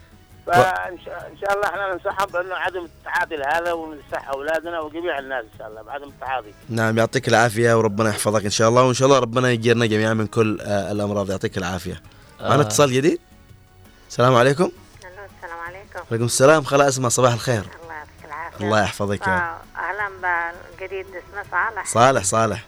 [0.48, 5.44] فان شاء إن شاء الله إحنا ننصحهم بانه عدم التعاطي لهذا وننصح أولادنا وجميع الناس
[5.54, 9.06] إن شاء الله بعدم التعاطي نعم يعطيك العافية وربنا يحفظك إن شاء الله وإن شاء
[9.08, 11.30] الله ربنا يجيرنا جميعا من كل آه الأمراض.
[11.30, 12.02] يعطيك العافية.
[12.42, 12.62] معنا آه.
[12.62, 13.20] اتصال جديد؟
[14.10, 14.72] السلام عليكم.
[14.98, 16.00] السلام عليكم.
[16.12, 17.64] عليكم السلام خلا اسمع صباح الخير.
[17.82, 18.66] الله يعطيك العافية.
[18.66, 20.10] الله يحفظك يا آه، أهلا
[20.80, 21.86] بالجديد اسمه صالح.
[21.86, 22.66] صالح صالح.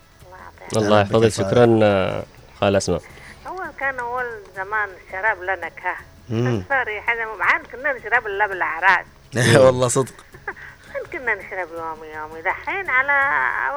[0.77, 2.23] الله يحفظك شكرا آه،
[2.61, 3.01] خال أسماء.
[3.47, 4.25] أول كان أول
[4.55, 5.95] زمان الشراب له نكهة
[6.29, 6.63] مم.
[6.69, 9.05] صار يحزم معانا كنا نشرب إلا بالأعراس
[9.65, 10.13] والله صدق.
[11.13, 13.11] كنا نشرب يومي يومي دحين على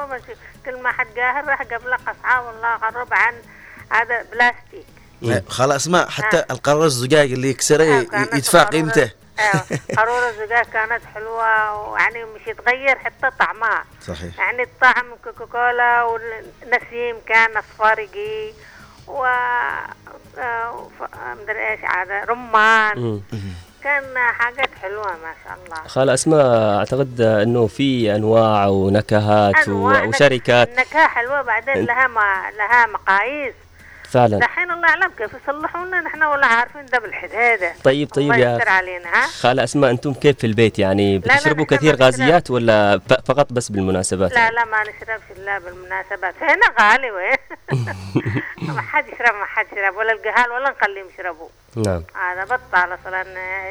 [0.07, 0.19] ما
[0.65, 3.33] كل ما حد قاهر راح قبل أصحاب الله غرب عن
[3.91, 4.85] هذا بلاستيك.
[5.23, 9.11] إيه، خلا اسمع حتى القرار الزجاج اللي يكسره كانت يدفع قيمته.
[9.39, 9.63] أيوه
[9.97, 14.39] قارورة الزجاج كانت حلوة ويعني مش يتغير حتى طعمها صحيح.
[14.39, 18.51] يعني الطعم كوكاكولا والنسيم كان اصفارقي
[19.07, 19.87] و آه،
[21.41, 23.21] مدري إيش عاد؟ رمان.
[23.83, 25.87] كان حاجات حلوة ما شاء الله.
[25.87, 26.45] خال أسماء
[26.77, 30.69] أعتقد إنه في أنواع ونكهات أنواع وشركات.
[30.69, 33.53] النكهة حلوة بعدين لها ما لها مقاييس.
[34.11, 34.37] فعلا.
[34.39, 36.01] دحين الله اعلم كيف يصلحونا.
[36.01, 40.47] نحن ولا عارفين ده بالحدادة طيب طيب يا علينا ها؟ خال أسماء أنتم كيف في
[40.47, 41.95] البيت؟ يعني بتشربوا كثير.
[41.95, 46.35] غازيات ولا فقط بس بالمناسبات؟ لا لا ما نشربش الا بالمناسبات.
[46.41, 47.35] هنا غالي وين؟
[48.75, 49.95] ما حد يشرب ما حد يشرب.
[49.97, 51.49] ولا القهال ولا نخليهم يشربوا.
[51.75, 52.03] نعم.
[52.15, 53.21] هذا بطل أصلا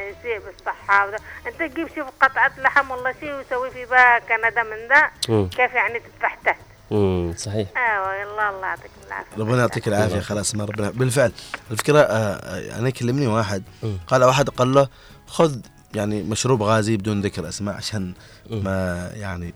[0.09, 1.17] يسيء بالصحة وده.
[1.47, 5.09] أنت تجيب شوف قطعة لحم والله شيء ويسوي في بها كندا من ذا.
[5.47, 6.55] كيف يعني تتفحته
[6.91, 7.67] امم صحيح.
[7.77, 9.37] أيوه يلا الله يعطيك العافية.
[9.37, 11.31] ربنا يعطيك العافية خلاص اسمع ربنا بالفعل.
[11.71, 13.63] الفكرة آه آه، أنا كلمني واحد.
[14.07, 14.87] قال واحد قال له
[15.27, 15.57] خذ
[15.95, 18.13] يعني مشروب غازي بدون ذكر أسماء عشان
[18.49, 19.53] ما يعني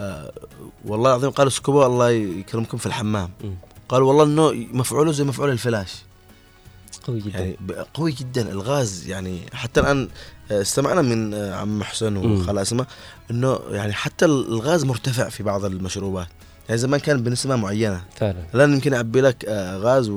[0.00, 0.32] آه
[0.84, 3.30] والله العظيم قال اسكبوا الله يكرمكم في الحمام.
[3.88, 6.02] قال والله إنه مفعوله زي مفعول الفلاش.
[7.06, 7.38] قوي جدا.
[7.38, 7.56] يعني
[7.94, 8.50] قوي جدا.
[8.50, 10.08] الغاز يعني حتى الآن
[10.50, 12.40] استمعنا من آه، عم حسين مم.
[12.40, 12.86] وخال أسماء
[13.30, 16.26] إنه يعني حتى الغاز مرتفع في بعض المشروبات.
[16.68, 18.00] يعني زمان كان بنسبه معينة.
[18.16, 18.36] فعلا.
[18.54, 20.12] الآن يمكن يعبي لك آه، غاز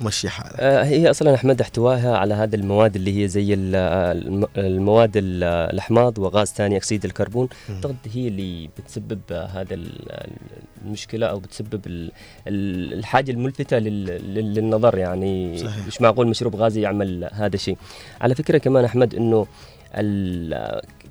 [0.00, 0.54] ومشي حالك.
[0.60, 3.74] آه، هي أصلا احمد احتوائها على هذه المواد اللي هي زي ال-
[4.16, 7.48] الم- المواد ال- الأحماض وغاز ثاني أكسيد الكربون.
[7.70, 10.26] أعتقد هي اللي بتسبب هذا ال-
[10.84, 12.12] المشكلة أو بتسبب ال-
[12.48, 14.04] ال- الحاجة الملفتة لل-
[14.34, 15.58] لل- للنظر يعني.
[15.58, 15.86] صحيح.
[15.86, 17.76] مش معقول مشروب غازي يعمل هذا الشيء.
[18.20, 19.46] على فكرة كمان أحمد إنه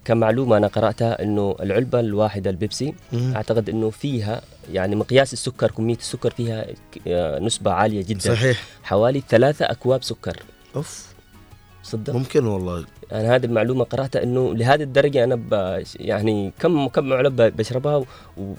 [0.05, 3.33] كمعلومة أنا قرأتها إنه العلبة الواحدة البيبسي مم.
[3.35, 4.41] أعتقد إنه فيها
[4.71, 6.65] يعني مقياس السكر كمية السكر فيها
[7.39, 8.35] نسبة عالية جدا.
[8.35, 8.63] صحيح.
[8.83, 10.39] حوالي ثلاثة أكواب سكر.
[10.75, 11.05] أوف.
[11.83, 12.13] صدق.
[12.13, 12.85] ممكن والله.
[13.11, 15.39] أنا هذه المعلومة قرأتها إنه لهذه الدرجة أنا
[15.95, 18.05] يعني كم كم علبه بشربها و-
[18.37, 18.53] و-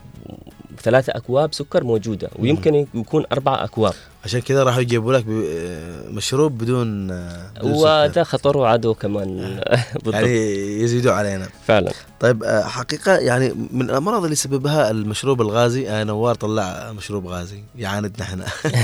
[0.79, 2.29] وثلاثة أكواب سكر موجودة.
[2.39, 3.93] ويمكن يكون أربع أكواب.
[4.25, 7.87] عشان كذا راحوا يجيبوا لك آه، مشروب بدون آه، بدون سكر.
[7.87, 9.61] وده خطره عدو كمان.
[9.95, 10.37] بالضبط يعني
[10.83, 11.49] يزيدوا علينا.
[11.67, 11.93] فعلا.
[12.21, 17.61] طيب آه، حقيقة يعني من الأمراض اللي سببها المشروب الغازي آه، نوار طلع مشروب غازي
[17.79, 18.45] يعاندنا إحنا.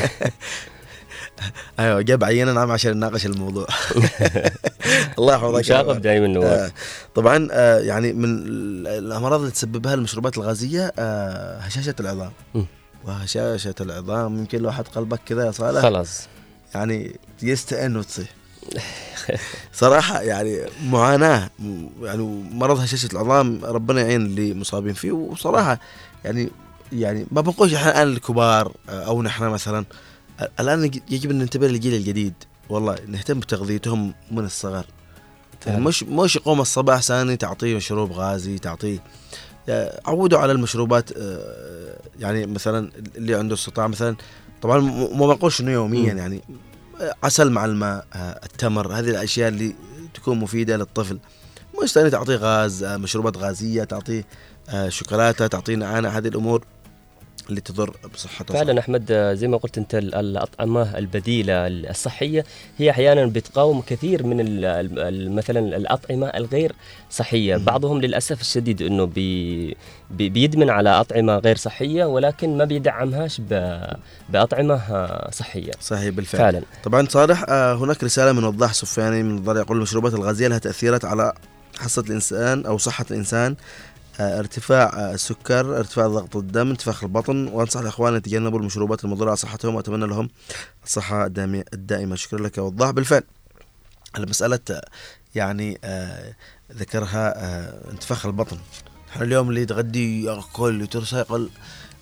[1.78, 3.66] أيوه جاب عينة نعم عشان نناقش الموضوع.
[5.19, 6.70] الله يحفظك مشاغب دايما نوار آه،
[7.14, 12.32] طبعا آه، يعني من ال- الأمراض اللي تسببها المشروبات الغازية آه، هشاشة العظام.
[13.05, 16.20] وهشاشة العظام يمكن لو حد قلبك كذا يا صالح خلاص.
[16.74, 18.28] يعني يستئن وتصيح
[19.73, 21.51] صراحة يعني معاناة
[22.02, 25.12] يعني مرض هشاشة العظام ربنا يعين اللي مصابين فيه.
[25.12, 25.81] وصراحة
[26.24, 26.51] يعني
[26.93, 29.85] يعني ما بنقولش إحنا الآن الكبار آه، أو نحن مثلا.
[30.60, 32.35] الآن يج- يجب أن ننتبه للجيل الجديد
[32.69, 34.85] والله نهتم بتغذيتهم من الصغر
[35.66, 35.85] يعني.
[35.85, 38.98] مش مش يقوم الصباح ثاني تعطيه مشروب غازي تعطيه
[39.69, 44.16] آه، عودوا على المشروبات آه، يعني مثلا اللي عنده استطاعة مثلا
[44.62, 44.81] طبعا
[45.14, 46.12] ما بنقولش إنه يوميا.
[46.14, 46.43] يعني
[47.23, 49.74] عسل مع الماء آه، التمر هذه الأشياء اللي
[50.14, 51.19] تكون مفيدة للطفل
[51.82, 54.24] مش ثاني تعطيه غاز مشروبات غازية تعطيه
[54.89, 56.64] شوكولاتة تعطيه نعناع هذه الأمور
[57.51, 62.44] اللي تضر بصحته فعلا أحمد آه، زي ما قلت أنت ال- الأطعمة البديلة الصحية
[62.78, 64.36] هي أحيانا بتقاوم كثير من
[65.35, 66.73] مثلا الأطعمة الغير
[67.10, 67.56] صحية.
[67.56, 69.77] بعضهم للأسف الشديد إنه بي
[70.10, 73.40] بي- بيدمن على أطعمة غير صحية ولكن ما بيدعمهاش
[74.28, 75.73] بأطعمة آه، صحية.
[75.81, 76.40] صحيح بالفعل.
[76.52, 76.62] فعلا.
[76.85, 81.05] طبعا صالح آه، هناك رسالة من وضاح سفياني من الضرع يقول المشروبات الغازية لها تأثيرات
[81.05, 81.32] على
[81.78, 83.52] حصه الإنسان أو صحة الإنسان.
[83.52, 83.56] آه،
[84.20, 87.48] ارتفاع آه، السكر ارتفاع ضغط الدم انتفاخ البطن.
[87.48, 90.30] وأنصح الإخوان يتجنبوا المشروبات المضرة على صحتهم وأتمنى لهم
[90.84, 92.16] الصحة الدائمة.
[92.16, 92.90] شكرا لك يا وضاح.
[92.90, 93.22] بالفعل
[94.18, 94.82] المسألة
[95.34, 96.34] يعني آه
[96.72, 98.59] ذكرها آه انتفاخ البطن.
[99.12, 100.89] إحنا اليوم اللي يتغدي يأكل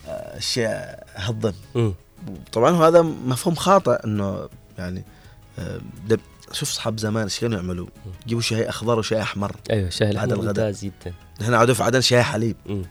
[0.07, 1.53] آه أشياء هضم.
[2.51, 5.03] طبعا هذا مفهوم خاطئ إنه يعني
[5.59, 5.81] آه
[6.51, 7.87] شوف أصحاب زمان إيش كانوا يعملوا؟
[8.25, 9.55] يجيبوا شاي أخضر وشاي أحمر.
[9.71, 10.65] أيوه شاي الأحمر الغداء.
[10.67, 11.13] ممتاز جدا.
[11.41, 12.55] نحن في عدن شاي حليب.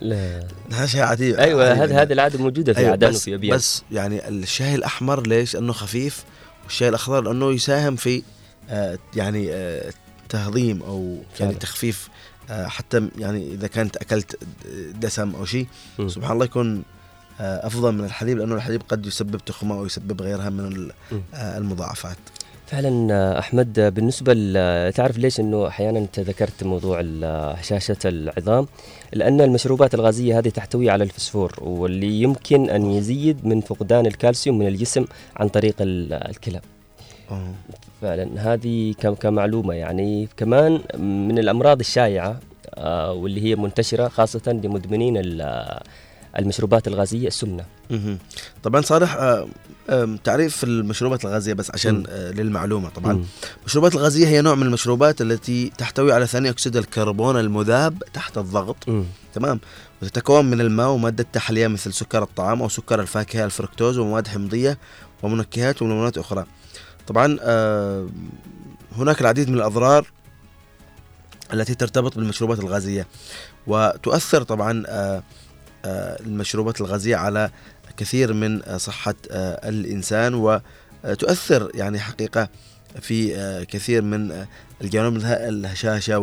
[0.00, 3.56] لا نحن شاي عادي أيوه عادي هذه العادة موجودة في أيوة عدن بس وفي ابيان
[3.56, 6.24] بس يعني الشاي الأحمر ليش؟ لأنه خفيف
[6.64, 8.22] والشاي الأخضر لأنه يساهم في
[8.70, 9.92] آه يعني آه
[10.28, 11.54] تهضيم أو يعني.
[11.54, 12.08] تخفيف
[12.50, 14.38] آه حتى يعني إذا كانت أكلت
[14.94, 15.66] دسم أو شيء.
[16.06, 16.82] سبحان الله يكون
[17.40, 20.90] آه أفضل من الحليب لأنه الحليب قد يسبب تخمة أو يسبب غيرها من.
[21.34, 22.16] آه المضاعفات.
[22.72, 27.00] فعلا أحمد بالنسبة ل- تعرف ليش إنه أحيانا أنت ذكرت موضوع
[27.54, 28.66] هشاشه العظام
[29.12, 34.66] لأن المشروبات الغازية هذه تحتوي على الفسفور واللي يمكن أن يزيد من فقدان الكالسيوم من
[34.66, 35.04] الجسم
[35.36, 36.60] عن طريق ال- الكلى.
[38.02, 40.72] فعلا هذه كمعلومة يعني كمان
[41.28, 42.40] من الأمراض الشائعة
[42.74, 45.80] آه، واللي هي منتشرة خاصة لمدمنين ال-
[46.38, 47.64] المشروبات الغازية السمنة.
[48.62, 49.46] طبعا صالح آه،
[50.24, 52.04] تعريف المشروبات الغازية بس عشان مم.
[52.08, 53.24] آه، للمعلومة طبعا مم.
[53.60, 58.88] المشروبات الغازية هي نوع من المشروبات التي تحتوي على ثاني أكسيد الكربون المذاب تحت الضغط
[58.88, 59.04] مم.
[59.34, 59.60] تمام
[60.02, 64.78] وتتكون من الماء ومادة تحلية مثل سكر الطعام أو سكر الفاكهة الفركتوز ومواد حمضية
[65.22, 66.46] ومنكهات ومنونات أخرى
[67.06, 68.08] طبعا آه،
[68.96, 70.06] هناك العديد من الأضرار
[71.52, 73.06] التي ترتبط بالمشروبات الغازية
[73.66, 75.22] وتؤثر طبعا آه،
[75.84, 77.50] المشروبات الغازية على
[77.96, 80.34] كثير من آه، صحة آه، الإنسان
[81.04, 82.48] وتؤثر يعني حقيقة
[83.00, 84.46] في آه، كثير من آه،
[84.82, 86.18] الجوانب منها الهشاشة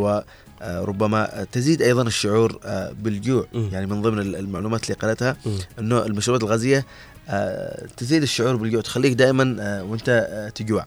[0.61, 3.45] وربما تزيد أيضا الشعور آه، بالجوع.
[3.53, 5.37] يعني من ضمن المعلومات اللي قالتها.
[5.79, 6.85] إنه المشروبات الغازية
[7.31, 10.85] آه، تزيد الشعور بالجوع تخليك دائما آه، وأنت آه، تجوع.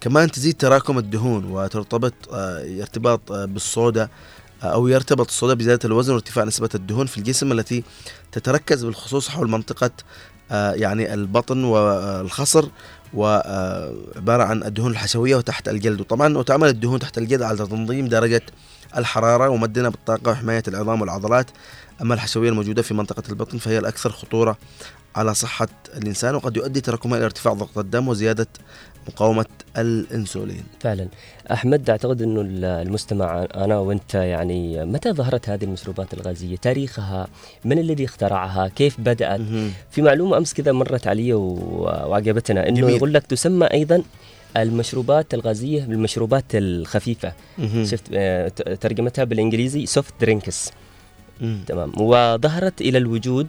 [0.00, 4.08] كمان تزيد تراكم الدهون وترتبط آه، ارتباط آه، بالصودا
[4.72, 7.84] أو يرتبط الصودا بزيادة الوزن وارتفاع نسبة الدهون في الجسم التي
[8.32, 9.90] تتركز بالخصوص حول منطقة
[10.50, 12.68] آه، يعني البطن والخصر
[13.14, 16.00] وعبارة عن الدهون الحشوية وتحت الجلد.
[16.00, 18.42] وطبعا وتعمل الدهون تحت الجلد على تنظيم درجة
[18.96, 21.50] الحرارة ومدنا بالطاقة وحماية العظام والعضلات.
[22.02, 24.58] أما الحشوية الموجودة في منطقة البطن فهي الأكثر خطورة
[25.16, 28.46] على صحة الإنسان وقد يؤدي تراكمها إلى ارتفاع ضغط الدم وزيادة
[29.08, 29.46] مقاومة
[29.78, 30.62] الأنسولين.
[30.80, 31.08] فعلا.
[31.52, 37.26] أحمد أعتقد إنه ال- المستمع أنا وأنت يعني متى ظهرت هذه المشروبات الغازية؟ تاريخها
[37.64, 39.40] من الذي اخترعها؟ كيف بدأت؟
[39.90, 42.94] في معلومة أمس كذا مرت علي وعجبتنا إنه جميل.
[42.96, 44.02] يقول لك تسمى أيضا
[44.56, 47.32] المشروبات الغازية بالمشروبات الخفيفة.
[47.58, 47.84] مهم.
[47.84, 48.48] شفت؟ آه،
[48.80, 50.70] ترجمتها بالإنجليزي soft drinks
[51.40, 51.58] مم.
[51.66, 51.92] تمام.
[52.00, 53.48] وظهرت إلى الوجود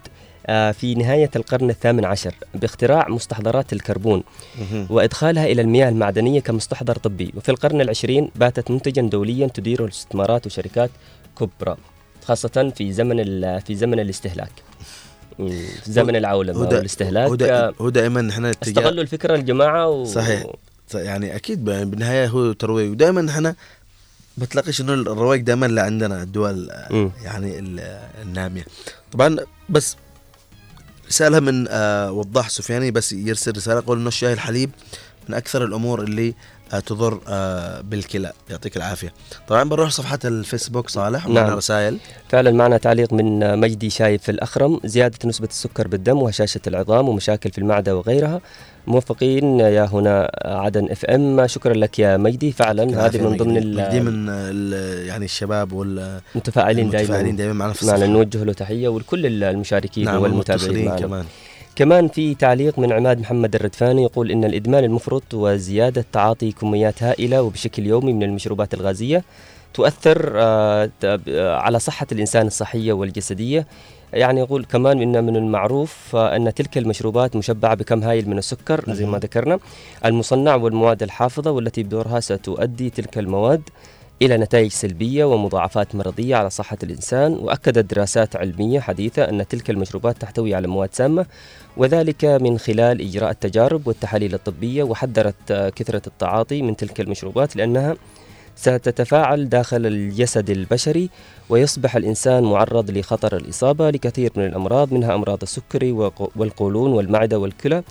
[0.49, 4.23] في نهاية القرن الثامن عشر باختراع مستحضرات الكربون.
[4.89, 7.33] وإدخالها إلى المياه المعدنية كمستحضر طبي.
[7.37, 10.89] وفي القرن العشرين باتت منتجا دوليا تديره استثمارات وشركات
[11.39, 11.77] كبرى
[12.25, 13.19] خاصة في زمن
[13.59, 14.51] في زمن الاستهلاك.
[15.87, 16.15] زمن
[16.65, 17.29] دا- والاستهلاك.
[17.29, 20.05] هو آه، هو دائما إحنا استغلوا الفكرة الجماعة و...
[20.05, 20.43] صحيح.
[20.93, 22.91] يعني أكيد بالنهاية هو ترويج.
[22.91, 23.55] ودائما إحنا
[24.37, 27.11] بتلاقيش إنه الرواج دائما اللي عندنا الدول آه،.
[27.23, 28.65] يعني ال- النامية.
[29.11, 29.37] طبعا
[29.69, 29.95] بس
[31.07, 34.69] رسالة من آه، وضاح سفياني بس يرسل رسالة يقول إنه الشاي الحليب
[35.29, 36.33] من أكثر الأمور اللي
[36.73, 38.33] آه، تضر آه، بالكلى.
[38.49, 39.13] يعطيك العافية.
[39.47, 41.57] طبعا بنروح صفحة الفيسبوك صالح ومعنا نعم.
[41.57, 41.97] رسائل.
[42.29, 44.79] فعلا معنا تعليق من مجدي شايف الأخرم.
[44.85, 48.41] زيادة نسبة السكر بالدم وهشاشة العظام ومشاكل في المعدة وغيرها.
[48.87, 49.59] موفقين.
[49.59, 52.51] يا هنا عدن اف ام شكرا لك يا مجدي.
[52.51, 53.99] فعلا هذه من ضمن مجدي.
[53.99, 54.27] من
[55.07, 56.99] يعني الشباب وال المتفاعلين دائما.
[56.99, 58.07] المتفاعلين دائما معنا في معنا.
[58.07, 60.99] نوجه له تحية ولكل المشاركين نعم والمتابعين معنا.
[60.99, 61.25] كمان.
[61.75, 67.41] كمان في تعليق من عماد محمد الردفاني يقول إن الإدمان المفرط وزيادة تعاطي كميات هائلة
[67.41, 69.23] وبشكل يومي من المشروبات الغازية
[69.73, 73.67] تؤثر آه، آه، على صحة الإنسان الصحية والجسدية.
[74.15, 79.05] يعني يقول كمان إن من المعروف أن تلك المشروبات مشبعة بكم هائل من السكر زي
[79.05, 79.17] ما.
[79.17, 79.59] ذكرنا
[80.05, 83.61] المصنع والمواد الحافظة والتي بدورها ستؤدي تلك المواد
[84.21, 90.17] إلى نتائج سلبية ومضاعفات مرضية على صحة الإنسان وأكدت دراسات علمية حديثة أن تلك المشروبات
[90.17, 91.25] تحتوي على مواد سامة
[91.77, 97.95] وذلك من خلال إجراء التجارب والتحاليل الطبية وحذرت كثرة التعاطي من تلك المشروبات لأنها
[98.55, 101.09] ستتفاعل داخل الجسد البشري
[101.49, 105.91] ويصبح الإنسان معرض لخطر الإصابة لكثير من الأمراض منها أمراض السكري
[106.35, 107.83] والقولون والمعدة والكلى.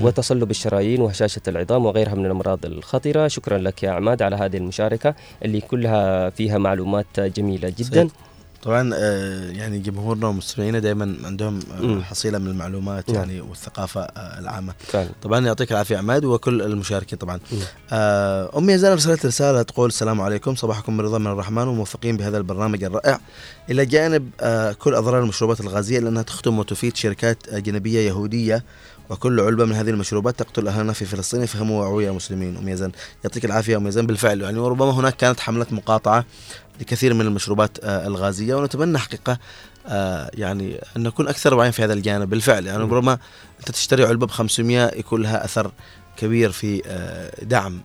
[0.00, 5.14] وتصلب الشرايين وهشاشة العظام وغيرها من الأمراض الخطرة شكرا لك يا عماد على هذه المشاركة
[5.44, 8.08] اللي كلها فيها معلومات جميلة جدا.
[8.62, 12.02] طبعا آه، يعني جمهورنا ومستمعينا دائما عندهم آه،.
[12.02, 13.08] حصيلة من المعلومات.
[13.08, 14.74] يعني والثقافة آه، العامة.
[14.78, 15.08] فعلا.
[15.22, 17.40] طبعا يعطيك العافية عماد وكل المشاركين طبعا.
[18.58, 23.20] أمي يزال ارسلت رسالة تقول السلام عليكم صباحكم برضا من الرحمن وموفقين بهذا البرنامج الرائع.
[23.70, 24.30] إلى جانب
[24.78, 28.64] كل أضرار المشروبات الغازية لأنها تخدم وتفيد شركات أجنبية يهودية
[29.10, 32.92] وكل علبة من هذه المشروبات تقتل أهلنا في فلسطين فهموا وعوا يا مسلمين أم يزن
[33.24, 34.06] يعطيك العافية أم يزن.
[34.06, 36.24] بالفعل يعني وربما هناك كانت حملات مقاطعة
[36.80, 39.38] لكثير من المشروبات آه، الغازية ونتمنى حقيقة
[39.86, 42.30] آه، يعني أن نكون أكثر وعيا في هذا الجانب.
[42.30, 43.18] بالفعل يعني ربما
[43.60, 45.72] أنت تشتري علبة ب 500 يكون لها أثر
[46.16, 47.80] كبير في آه، دعم.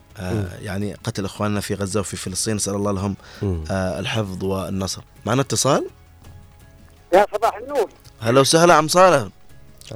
[0.61, 2.55] يعني قتل إخواننا في غزة وفي فلسطين.
[2.55, 3.15] نسأل الله لهم
[3.71, 5.01] الحفظ والنصر.
[5.25, 5.87] معنا اتصال؟
[7.13, 7.89] يا صباح النور.
[8.21, 9.27] هلا وسهلا عم صالح.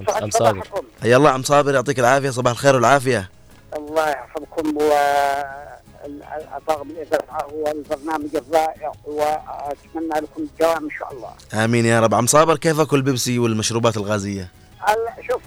[0.09, 0.67] عم صابر.
[1.01, 2.29] حيا الله عم صابر يعطيك العافية.
[2.29, 3.29] صباح الخير والعافية.
[3.77, 11.63] الله يحفظكم وطاقم الإذاعة والبرنامج الرائع وأتمنى لكم الدوام إن شاء الله.
[11.65, 12.13] آمين يا رب.
[12.13, 14.47] عم صابر كيفك البيبسي والمشروبات الغازية؟
[14.89, 15.41] ال- شوف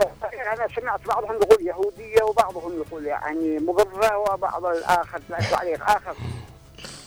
[0.52, 6.14] أنا سمعت بعضهم يقول يهودية وبعضهم يقول يعني مضرة وبعض الآخر لا تعليق آخر.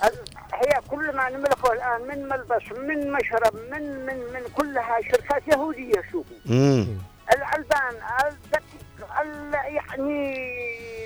[0.04, 5.44] ال- هي كل ما نملكه الآن من ملبس من مشرب من من من كلها شركات
[5.54, 6.86] يهودية شوفوا.
[7.34, 7.96] الألبان
[8.26, 10.36] الدقيق ال- يعني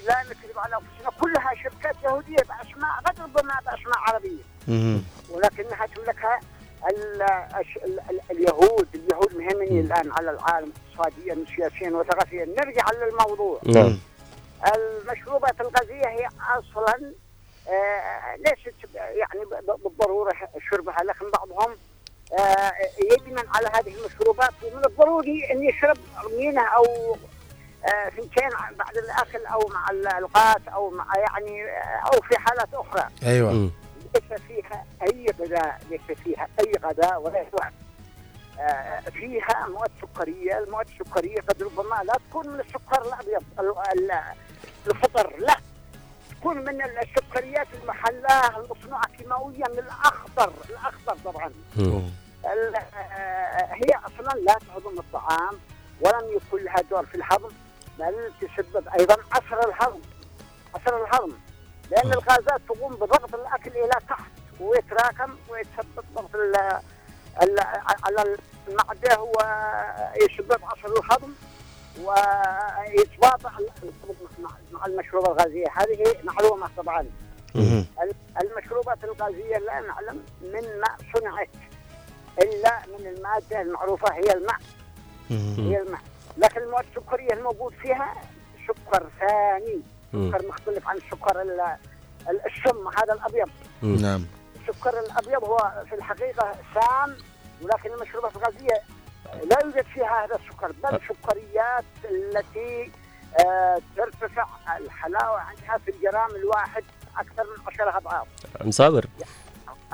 [0.02, 4.44] لا نكذب على أنفسنا كلها شركات يهودية بأسماء قد ربما بأسماء عربية.
[4.68, 5.02] مم.
[5.30, 6.40] ولكنها تملكها
[6.90, 7.22] ال
[7.60, 12.46] الش- ال ال اليهود اليهود مهمني الآن على العالم اقتصاديا وسياسيا وثقافيا.
[12.46, 13.60] نرجع للموضوع.
[13.66, 14.00] نعم.
[14.76, 16.28] المشروبات الغازية هي
[16.60, 17.14] أصلا
[17.70, 20.34] آه، ليست يعني ب- ب- بالضرورة
[20.72, 21.76] شربها لكن بعضهم
[23.12, 24.52] يدمن على هذه المشروبات.
[24.64, 25.98] ومن الضروري أن يشرب
[26.40, 27.18] منها أو
[27.86, 33.08] آه، فنجان بعد الأكل أو مع الغاز أو مع يعني آه، أو في حالات أخرى.
[33.24, 33.52] أيوه.
[33.52, 33.72] مم.
[34.16, 37.46] ليس فيها أي غذاء ليس فيها أي غذاء ولا
[38.60, 40.58] آه، فيها مواد سكرية.
[40.60, 44.22] المواد السكرية قد ربما لا تكون من السكر الأبيض ال- ال-
[44.88, 45.58] الفطر لا.
[46.40, 51.52] تكون من السكريات المحلاة المصنوعة كيماويا من الأخضر الأخضر طبعا.
[52.46, 55.60] ال- آه، هي أصلا لا تهضم الطعام
[56.02, 57.50] ولم يكن لها دور في الهضم
[58.00, 60.00] بل تسبب أيضا عسر الهضم
[60.76, 61.34] عسر الهضم
[61.92, 66.36] لأن الغازات تقوم بضغط الأكل إلى تحت ويتراكم ويتسبب ضغط
[68.06, 68.38] على
[68.68, 71.34] المعدة ويسبب عسر الهضم
[72.06, 73.52] ويتباطأ
[74.40, 77.06] مع- مع المشروبات الغازية؟ هذه معلومة طبعا.
[78.42, 81.50] المشروبات الغازية لا نعلم من ما صنعت
[82.42, 84.58] إلا من المادة المعروفة هي الماء.
[85.58, 86.02] هي الماء.
[86.38, 88.14] لكن المواد السكرية الموجود فيها
[88.68, 89.82] سكر ثاني.
[90.12, 91.62] سكر مختلف عن السكر ال-
[92.30, 93.50] ال- السم هذا الأبيض.
[93.82, 94.26] نعم.
[94.56, 97.16] السكر الأبيض هو في الحقيقة سام
[97.62, 98.82] ولكن المشروبات الغازية
[99.50, 102.92] لا يوجد فيها هذا السكر بل سكريات التي
[103.40, 104.46] آه، ترتفع
[104.78, 106.84] الحلاوة عندها في الجرام الواحد
[107.18, 108.28] أكثر من عشرة أضعاف.
[108.62, 109.06] عم صابر.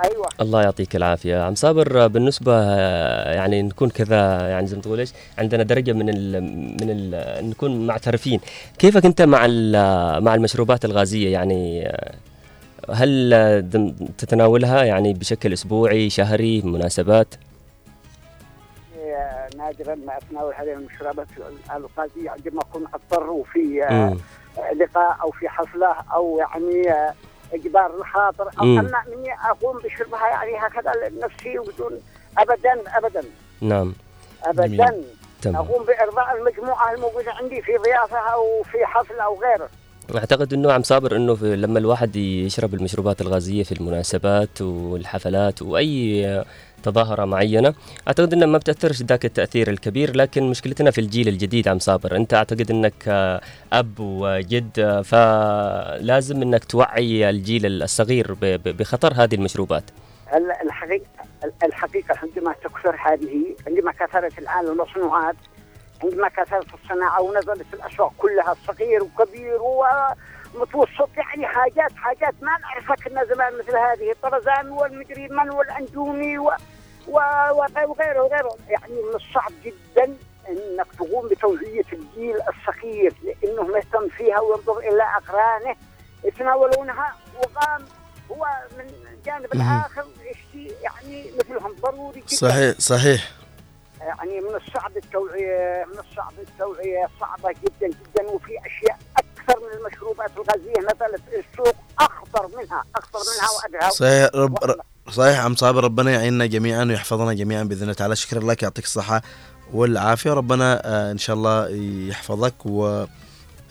[0.03, 0.27] أيوة.
[0.41, 1.43] الله يعطيك العافية.
[1.43, 2.09] عم صابر
[2.47, 6.43] آه، يعني نكون كذا يعني زي ما تقول إيش عندنا درجة من ال
[6.81, 8.39] من ال نكون معترفين.
[8.79, 9.39] كيفك أنت مع
[10.19, 11.91] مع المشروبات الغازية؟ يعني
[12.93, 13.31] هل
[14.17, 17.35] تتناولها يعني بشكل أسبوعي شهري مناسبات؟
[19.65, 21.27] نادرا ما أتناول هذه المشروبات
[21.75, 24.17] الغازية عندما أكون أضطر وفي آه،.
[24.73, 27.13] لقاء أو في حفلة أو يعني آه،
[27.53, 28.79] إجبار الخاطر أو مم.
[28.79, 32.01] أما اني أقوم بشربها يعني هكذا لنفسي وبدون
[32.37, 33.23] ابدا ابدا.
[33.61, 33.93] نعم.
[34.43, 35.03] ابدا.
[35.41, 35.55] تمام.
[35.55, 39.69] أقوم بإرضاء المجموعة الموجودة عندي في ضيافة أو في حفل أو غيره
[40.15, 46.45] أعتقد إنه عم صابر إنه في لما الواحد يشرب المشروبات الغازية في المناسبات والحفلات وأي
[46.85, 47.73] تظاهرة معينة.
[48.07, 52.15] أعتقد إنها ما بتأثرش ذاك التأثير الكبير لكن مشكلتنا في الجيل الجديد عم صابر.
[52.15, 53.41] أنت أعتقد إنك آه،
[53.73, 58.35] أب وجد آه، فلازم إنك توعي الجيل الصغير
[58.65, 59.83] بخطر هذه المشروبات.
[60.35, 61.05] ال- الحقيقة
[61.63, 65.35] الحقيقة عندما تكثر هذه عندما كثرت الآن المصنوعات
[66.03, 69.61] عندما كثرت الصناعة ونزلت الأسواق كلها الصغير وكبير
[70.55, 76.51] ومتوسط يعني حاجات حاجات ما نعرفها كنا زمان مثل هذه الطرزان والمدري من والأندومي و
[77.07, 77.51] و-
[77.87, 78.57] وغيره وغيره.
[78.69, 80.03] يعني من الصعب جدا
[80.49, 85.75] إنك تقوم بتوعيه الجيل الصغير لأنه مهتم فيها وينظر إلى اقرانه
[86.23, 87.15] يتناولونها.
[87.39, 87.85] وقام
[88.31, 88.45] هو
[88.77, 89.53] من الجانب.
[89.53, 92.35] الآخر يشتي يعني مثلهم ضروري جدا.
[92.35, 93.31] صحيح صحيح.
[94.01, 98.23] يعني من الصعب التوعية من الصعب التوعية صعبة جدا جدا.
[98.29, 98.97] وفي أشياء
[99.49, 104.57] أكثر من المشروبات الغازية نزلت في السوق أخطر منها أخطر منها وأدهى صحيح رب
[105.11, 108.15] صحيح عم صابر ربنا يعيننا جميعا ويحفظنا جميعا بإذن الله تعالى.
[108.15, 109.21] شكرا لك يعطيك الصحة
[109.73, 110.33] والعافية.
[110.33, 111.69] ربنا آه، إن شاء الله
[112.09, 113.05] يحفظك و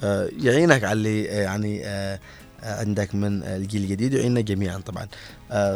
[0.04, 1.84] آه، يعينك على اللي آه، يعني
[2.62, 5.08] عندك من الجيل الجديد ويعيننا جميعا طبعا.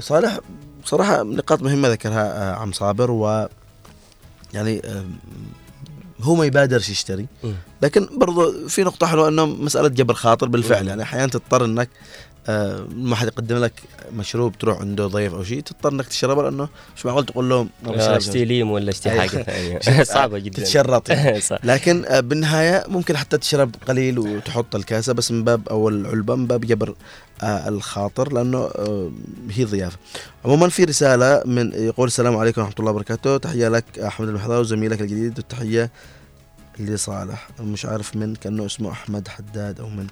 [0.01, 0.39] صالح
[0.85, 3.49] بصراحه نقاط مهمة ذكرها عم صابر و
[4.55, 4.83] يعني
[6.21, 7.27] هو ما يبادرش يشتري.
[7.83, 10.87] لكن برضو في نقطة حلوة إنه مسألة جبر خاطر بالفعل.
[10.89, 11.89] يعني أحيانا تضطر إنك
[12.97, 13.73] ما حد يقدم لك
[14.13, 18.15] مشروب تروح عنده ضيف أو شيء تضطر إنك تشربه لأنه مش معقول تقول له ما
[18.15, 18.17] آه،.
[18.17, 19.11] اشتي ليم ولا اشتي.
[19.11, 19.43] حاجة.
[19.83, 20.63] ثانية صعبة جدا.
[20.63, 21.41] تتشرط يعني.
[21.65, 26.47] لكن آه، بالنهاية ممكن حتى تشرب قليل وتحط الكاسة بس من باب أو العلبه من
[26.47, 26.95] باب جبر
[27.43, 29.11] آه، الخاطر لأنه آه،
[29.51, 29.99] هي ضيافة.
[30.45, 33.37] عموما في رسالة من يقول السلام عليكم ورحمة الله وبركاته.
[33.37, 35.39] تحية لك أحمد المحضار وزميلك الجديد.
[35.39, 35.91] والتحيه
[36.79, 40.07] لصالح مش عارف من كأنه اسمه أحمد حداد أو من.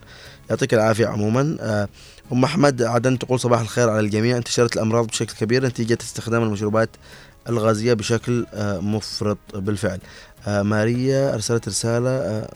[0.51, 1.57] يعطيك العافية عموما.
[1.61, 1.89] آه،
[2.33, 4.37] أم أحمد عدن تقول صباح الخير على الجميع.
[4.37, 5.67] انتشرت الأمراض بشكل كبير.
[5.67, 6.91] نتيجة استخدام المشروبات
[7.49, 10.01] الغازية بشكل آه، مفرط بالفعل.
[10.47, 12.49] آه، ماريا أرسلت رسالة آه،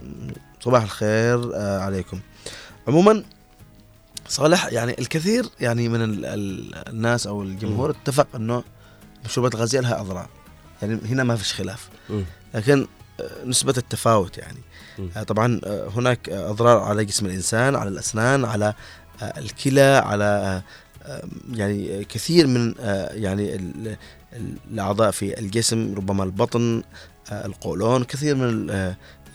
[0.61, 2.21] صباح الخير عليكم.
[2.89, 3.25] عموما
[4.29, 8.63] صالح يعني الكثير يعني من ال- ال- الناس أو الجمهور اتفق إنه
[9.21, 10.29] المشروبات الغازية لها أضرار.
[10.83, 11.89] يعني هنا ما فيش خلاف.
[12.55, 12.87] لكن
[13.47, 14.59] نسبة التفاوت يعني.
[15.27, 15.61] طبعا
[15.97, 18.75] هناك أضرار على جسم الإنسان على الأسنان على
[19.23, 20.63] الكلى على
[21.55, 22.75] يعني كثير من
[23.11, 23.97] يعني ال-
[24.33, 26.83] ال- الأعضاء في الجسم ربما البطن
[27.33, 28.69] القولون كثير من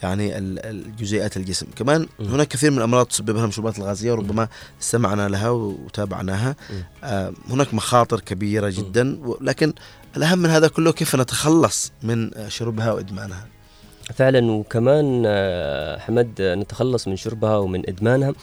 [0.03, 1.65] يعني ال- الجزيئات الجسم.
[1.75, 4.47] كمان هناك كثير من الأمراض تسببها المشروبات الغازية وربما
[4.81, 6.55] استمعنا لها وتابعناها.
[7.03, 9.73] آه، هناك مخاطر كبيرة جدا لكن
[10.17, 13.47] الأهم من هذا كله كيف نتخلص من آه، شربها وإدمانها؟
[14.15, 18.33] فعلا وكمان آه، حمد نتخلص من شربها ومن إدمانها.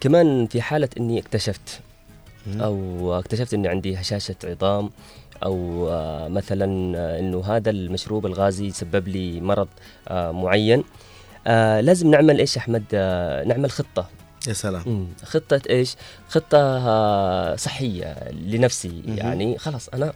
[0.00, 1.80] كمان في حالة إني اكتشفت
[2.60, 4.90] أو اكتشفت إني عندي هشاشة عظام
[5.44, 9.68] أو آه، مثلا آه، إنه هذا المشروب الغازي يسبب لي مرض
[10.08, 10.84] آه، معين
[11.80, 12.84] لازم نعمل إيش أحمد
[13.46, 14.08] نعمل خطة
[14.48, 15.08] يا سلام.
[15.24, 15.96] خطة إيش؟
[16.28, 19.02] خطة آه، صحية لنفسي.
[19.06, 20.12] يعني خلاص أنا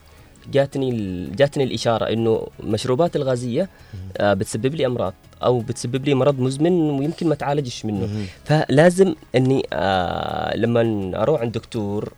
[0.53, 0.91] جاتني
[1.37, 3.69] جاتني الإشارة إنه المشروبات الغازية
[4.17, 8.27] آه، بتسبب لي أمراض أو بتسبب لي مرض مزمن ويمكن ما تعالجش منه.
[8.45, 12.13] فلازم إني آه، لما أروح عند دكتور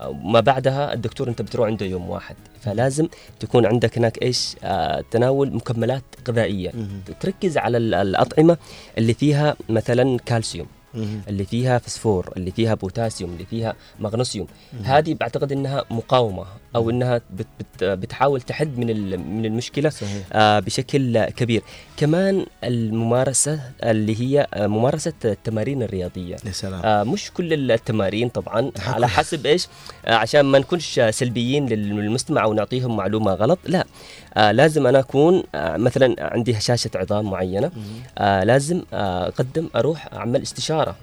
[0.00, 2.36] أو ما بعدها الدكتور أنت بتروح عنده يوم واحد.
[2.60, 3.08] فلازم
[3.40, 6.72] تكون عندك هناك إيش آه تناول مكملات غذائية.
[7.20, 8.56] تركز على ال- الأطعمة
[8.98, 10.66] اللي فيها مثلا كالسيوم
[11.28, 14.46] اللي فيها فسفور اللي فيها بوتاسيوم اللي فيها مغنيسيوم.
[14.84, 16.44] هذه بعتقد إنها مقاومة.
[16.76, 18.86] أو إنها بت بت بتحاول تحد من
[19.36, 20.26] من المشكلة صحيح.
[20.32, 21.62] آه بشكل كبير.
[21.96, 26.36] كمان الممارسة اللي هي آه ممارسة التمارين الرياضية.
[26.46, 26.80] يا سلام.
[26.84, 29.66] آه مش كل التمارين طبعا على حسب إيش
[30.06, 33.84] عشان ما نكونش سلبيين للمستمع أو نعطيهم معلومة غلط لا.
[34.34, 37.70] آه لازم أنا أكون آه مثلا عندي هشاشة عظام معينة
[38.18, 40.96] آه لازم أقدم أروح أعمل استشارة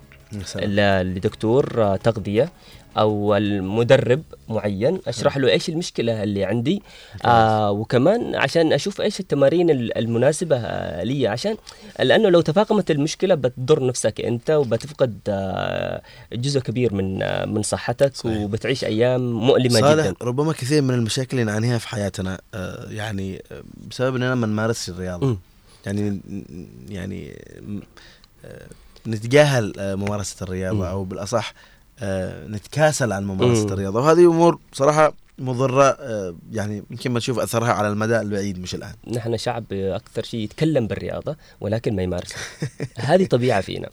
[1.03, 2.49] لدكتور تغذية.
[2.97, 6.81] أو المدرب معين أشرح له إيش المشكلة اللي عندي
[7.25, 11.57] آه وكمان عشان أشوف إيش التمارين ال- المناسبة آه لي عشان
[11.99, 16.01] لأنه لو تفاقمت المشكلة بتضر نفسك أنت وبتفقد آه
[16.33, 18.37] جزء كبير من آه من صحتك صحيح.
[18.41, 23.41] وبتعيش أيام مؤلمة صالح جدا ربما كثير من المشاكل اللي نعانيها في حياتنا آه، يعني
[23.89, 25.37] بسبب إننا ما نمارس الرياضة.
[25.85, 26.21] يعني
[26.89, 27.79] يعني م-
[28.45, 28.67] آه،
[29.07, 30.47] نتجاهل آه، ممارسة مم.
[30.47, 31.53] الرياضه أو بالأصح
[32.49, 33.73] نتكاسل عن ممارسة مم.
[33.73, 38.75] الرياضة وهذه أمور صراحة مضرة آه، يعني يمكن ما نشوف أثرها على المدى البعيد مش
[38.75, 38.93] الآن.
[39.07, 42.37] نحن شعب أكثر شيء يتكلم بالرياضة ولكن ما يمارسها
[42.97, 43.89] هذه طبيعة فينا.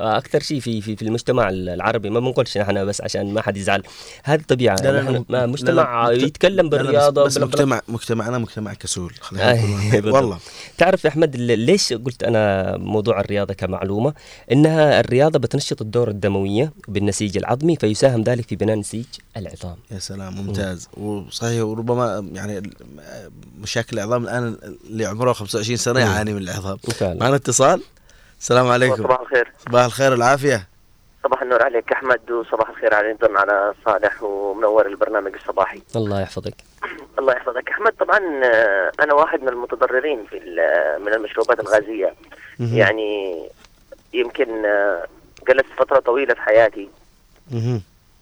[0.00, 3.82] أكثر شيء في في في المجتمع العربي ما بنقولش نحن بس عشان ما حد يزعل.
[4.24, 4.76] هذه طبيعة.
[4.76, 8.38] لا، لا، نحن ما لا، مجتمع لا، يتكلم لا، بس- بالرياضة بس بلا- مجتمع مجتمعنا
[8.38, 9.12] مجتمع كسول.
[9.38, 9.60] آه،.
[10.14, 10.38] والله.
[10.78, 14.14] تعرف يا أحمد ليش قلت أنا موضوع الرياضة كمعلومة؟
[14.52, 19.04] إنها الرياضة بتنشط الدورة الدموية بالنسيج العظمي فيساهم ذلك في بناء نسيج
[19.36, 19.76] العظام.
[19.90, 20.81] يا سلام ممتاز.
[20.96, 22.70] وصحيح وربما يعني
[23.62, 26.06] مشاكل العظام الآن اللي عمره 25 سنة مم.
[26.06, 26.78] يعاني من العظام.
[27.02, 27.82] معنا اتصال؟
[28.40, 28.96] السلام عليكم.
[29.02, 29.52] صباح الخير.
[29.68, 30.68] صباح الخير والعافيه
[31.24, 35.82] صباح النور عليك أحمد وصباح الخير عليكم على صالح ومنور البرنامج الصباحي.
[35.96, 36.54] الله يحفظك.
[37.18, 37.68] الله يحفظك.
[37.70, 42.14] أحمد طبعا آه، أنا واحد من المتضررين في ال- من المشروبات الغازية.
[42.60, 43.42] يعني
[44.12, 45.06] يمكن آه،
[45.48, 46.88] جلست فترة طويلة في حياتي.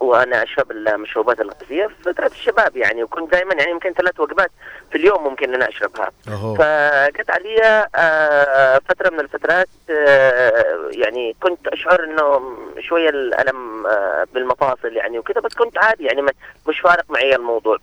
[0.01, 4.51] وأنا أشرب المشروبات الغازية في فترة الشباب يعني وكنت دائما يعني يمكن ثلاث وجبات
[4.91, 6.11] في اليوم ممكن إن أنا أشربها.
[6.29, 6.55] أوهو.
[6.55, 14.93] فجت علي آه، فترة من الفترات آه، يعني كنت أشعر إنه شوية الألم آه، بالمفاصل
[14.97, 16.23] يعني وكذا بس كنت عادي يعني
[16.69, 17.79] مش فارق معي الموضوع.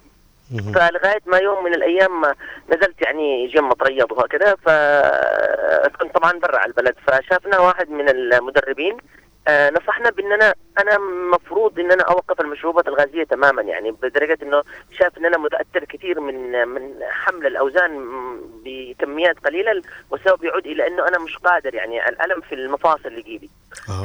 [0.75, 2.25] فلغاية ما يوم من الأيام
[2.69, 8.97] نزلت يعني جيم اتريض وهكذا فكنت طبعا برا على البلد فشافنا واحد من المدربين
[9.47, 10.97] آه، نصحنا باننا أنا
[11.33, 14.63] مفروض إن أنا أوقف المشروبات الغازية تماما يعني بدرجة إنه
[14.99, 18.07] شاف إن أنا متأثر كثير من من حمل الأوزان
[18.65, 23.49] بكميات قليلة والسبب يعود إلى إنه أنا مش قادر يعني الألم في المفاصل اللي يجيلي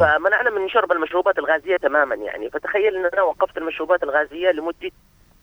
[0.00, 4.90] فمنعنا من شرب المشروبات الغازية تماما يعني فتخيل إن أنا وقفت المشروبات الغازية لمدة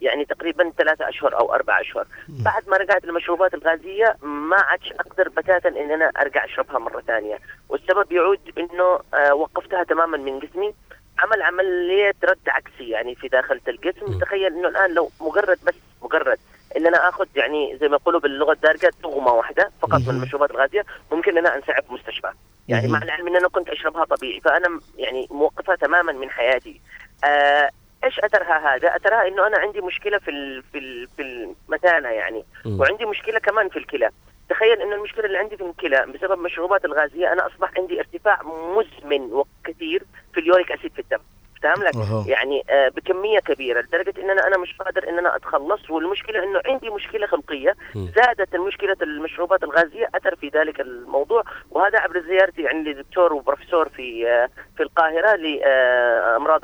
[0.01, 2.07] يعني تقريبا ثلاثة أشهر أو أربع أشهر.
[2.29, 7.39] بعد ما رجعت المشروبات الغازية ما عادش أقدر بتاتا إن أنا أرجع أشربها مرة ثانية.
[7.69, 10.73] والسبب يعود إنه آه وقفتها تماما من جسمي.
[11.19, 14.19] عمل عملية رد عكسي يعني في داخل الجسم.
[14.19, 15.73] تخيل إنه الآن لو مجرد بس
[16.03, 16.37] مجرد
[16.77, 20.85] إن أنا آخذ يعني زي ما يقولوا باللغة الدارجة تغمة واحدة فقط من المشروبات الغازية
[21.11, 22.31] ممكن إن أنا أنسحب مستشفى
[22.67, 22.87] يعني.
[22.87, 24.39] مع العلم إن أنا كنت أشربها طبيعي.
[24.41, 26.81] فأنا م- يعني موقفها تماما من حياتي.
[27.23, 27.69] آه
[28.03, 32.43] إيش أثرها هذا؟ أثرها إنه أنا عندي مشكلة في ال في ال في المثانه يعني
[32.65, 32.79] مم.
[32.79, 34.09] وعندي مشكلة كمان في الكلى.
[34.49, 39.21] تخيل إنه المشكلة اللي عندي في الكلى بسبب المشروبات الغازية أنا أصبح عندي ارتفاع مزمن
[39.33, 40.03] وكثير
[40.33, 41.19] في اليوريك أسيد في الدم.
[41.63, 42.25] فاهم لك؟ أها.
[42.27, 46.61] يعني آه بكمية كبيرة لدرجة ان أنا أنا مش قادر ان أنا أتخلص والمشكلة إنه
[46.65, 52.93] عندي مشكلة خلقية زادت المشكلة المشروبات الغازية أثر في ذلك الموضوع وهذا عبر زيارتي يعني
[52.93, 56.61] لدكتور وبروفيسور في آه في القاهرة لامراض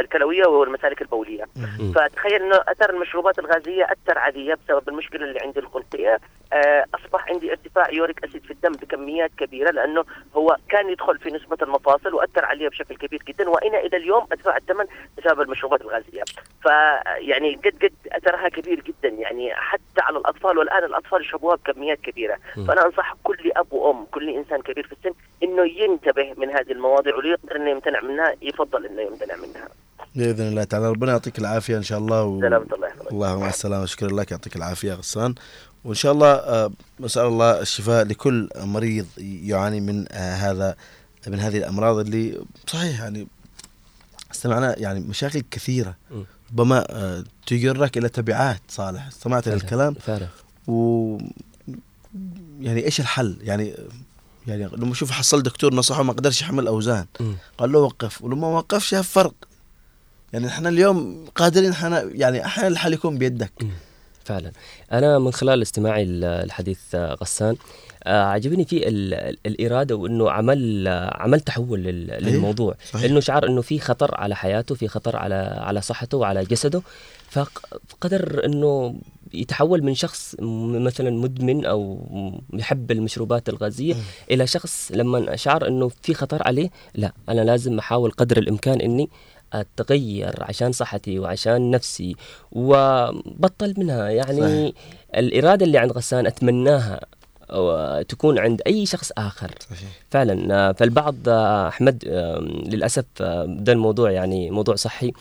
[0.00, 1.44] الكلوية والمسالك البولية.
[1.94, 6.18] فتخيل إنه أثر المشروبات الغازية أثر علي بسبب المشكلة اللي عندي الخلقية
[6.52, 10.04] آه، أصبح عندي ارتفاع يوريك أسيد في الدم بكميات كبيرة لأنه
[10.36, 14.56] هو كان يدخل في نسبة المفاصل وأثر علي بشكل كبير جدا وأنا إلى اليوم ادفع
[14.56, 14.84] الثمن
[15.18, 16.22] بسبب المشروبات الغازية.
[16.62, 19.08] فيعني قد قد أثرها كبير جدا.
[19.08, 22.38] يعني حتى على الأطفال والآن الأطفال يشربوها بكميات كبيرة.
[22.54, 25.12] فأنا أنصح كل أب وأم كل إنسان كبير في السن
[25.42, 29.68] إنه ينتبه من هذه المواضيع ولو يقدر إنه يمتنع منها يفضل إنه يمتنع منها.
[30.14, 30.88] بإذن الله تعالى.
[30.90, 32.40] ربنا يعطيك العافية إن شاء الله و...
[32.40, 32.88] سلامة الله.
[32.88, 33.12] يحفظك.
[33.12, 33.86] الله مع السلامة.
[33.86, 35.34] شكرا لك يعطيك العافية غسان.
[35.84, 36.70] وإن شاء الله آه،
[37.00, 40.76] نسأل الله الشفاء لكل مريض يعاني من آه، هذا
[41.26, 43.28] من هذه الأمراض اللي صحيح يعني
[44.36, 45.96] استمعنا يعني مشاكل كثيرة.
[46.50, 49.06] ربما آه، تجرك إلى تبعات صالح.
[49.06, 50.28] استمعت فعلا، للكلام فعلا.
[50.68, 51.18] و
[52.60, 53.74] يعني إيش الحل؟ يعني
[54.46, 57.06] يعني لما أشوف حصل دكتور نصحه ما قدرش يحمل أوزان.
[57.20, 57.32] م.
[57.58, 58.22] قال له وقف.
[58.22, 59.34] ولما وقف شاف فرق.
[60.32, 63.52] يعني إحنا اليوم قادرين إحنا يعني أحيانا الحل يكون بيدك.
[64.24, 64.52] فعلا.
[64.92, 67.56] أنا من خلال استماعي الحديث آه، غسان
[68.06, 73.04] آه، عجبني فيه ال- ال- الإرادة وإنه عمل عمل تحول لل- للموضوع صحيح.
[73.10, 76.82] إنه شعر إنه في خطر على حياته في خطر على على صحته وعلى جسده
[77.30, 78.94] فق- فقدر إنه
[79.34, 82.00] يتحول من شخص مثلا مدمن أو
[82.52, 83.94] يحب المشروبات الغازية
[84.30, 89.08] إلى شخص لما شعر إنه في خطر عليه لا أنا لازم أحاول قدر الإمكان إني
[89.52, 92.16] أتغير عشان صحتي وعشان نفسي
[92.52, 94.72] وبطل منها يعني صحيح.
[95.16, 97.00] الإرادة اللي عند غسان أتمناها
[98.08, 99.50] تكون عند أي شخص آخر.
[99.70, 99.88] صحيح.
[100.10, 105.12] فعلا آه، فالبعض آه، أحمد آه، للأسف آه، ده الموضوع يعني موضوع صحي.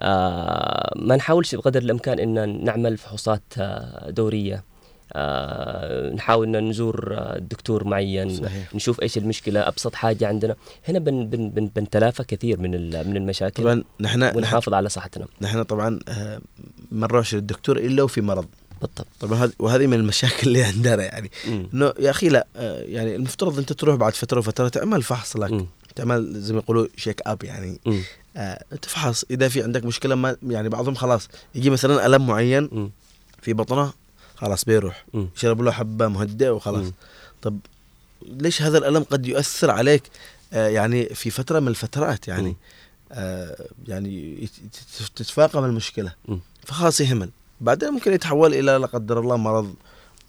[0.00, 4.64] آه، ما نحاولش بقدر الإمكان إن نعمل فحوصات آه، دورية.
[5.12, 8.74] آه، نحاول إن نزور آه، دكتور معين صحيح.
[8.74, 10.54] نشوف إيش المشكلة أبسط حاجة عندنا.
[10.88, 12.70] هنا بن بن بن بنتلافى كثير من
[13.08, 15.26] من المشاكل طبعا نحن ونحافظ على صحتنا.
[15.40, 16.40] نحن طبعا آه،
[16.92, 18.46] ما نروحش للدكتور إلا وفي مرض.
[18.80, 21.30] بالضبط طبعا هذه وهذه من المشاكل اللي عندنا يعني.
[21.46, 25.50] إنه يا أخي لا آه، يعني المفترض أنت تروح بعد فترة وفترة تعمل فحص لك
[25.50, 25.66] مم.
[25.94, 27.80] تعمل زي ما يقولوا شيك اب يعني.
[28.36, 32.90] آه تفحص إذا في عندك مشكلة ما يعني بعضهم خلاص يجي مثلا ألم معين مم.
[33.42, 33.92] في بطنه
[34.36, 35.04] خلاص بيروح.
[35.36, 36.86] يشرب له حبة مهدئه وخلاص.
[37.42, 37.58] طب
[38.22, 40.02] ليش هذا الألم قد يؤثر عليك
[40.52, 42.56] آه يعني في فترة من الفترات يعني.
[43.12, 44.48] آه يعني
[45.16, 46.12] تتفاقم المشكلة.
[46.64, 49.74] فخلاص يهمل بعدين ممكن يتحول إلى لا قدر الله مرض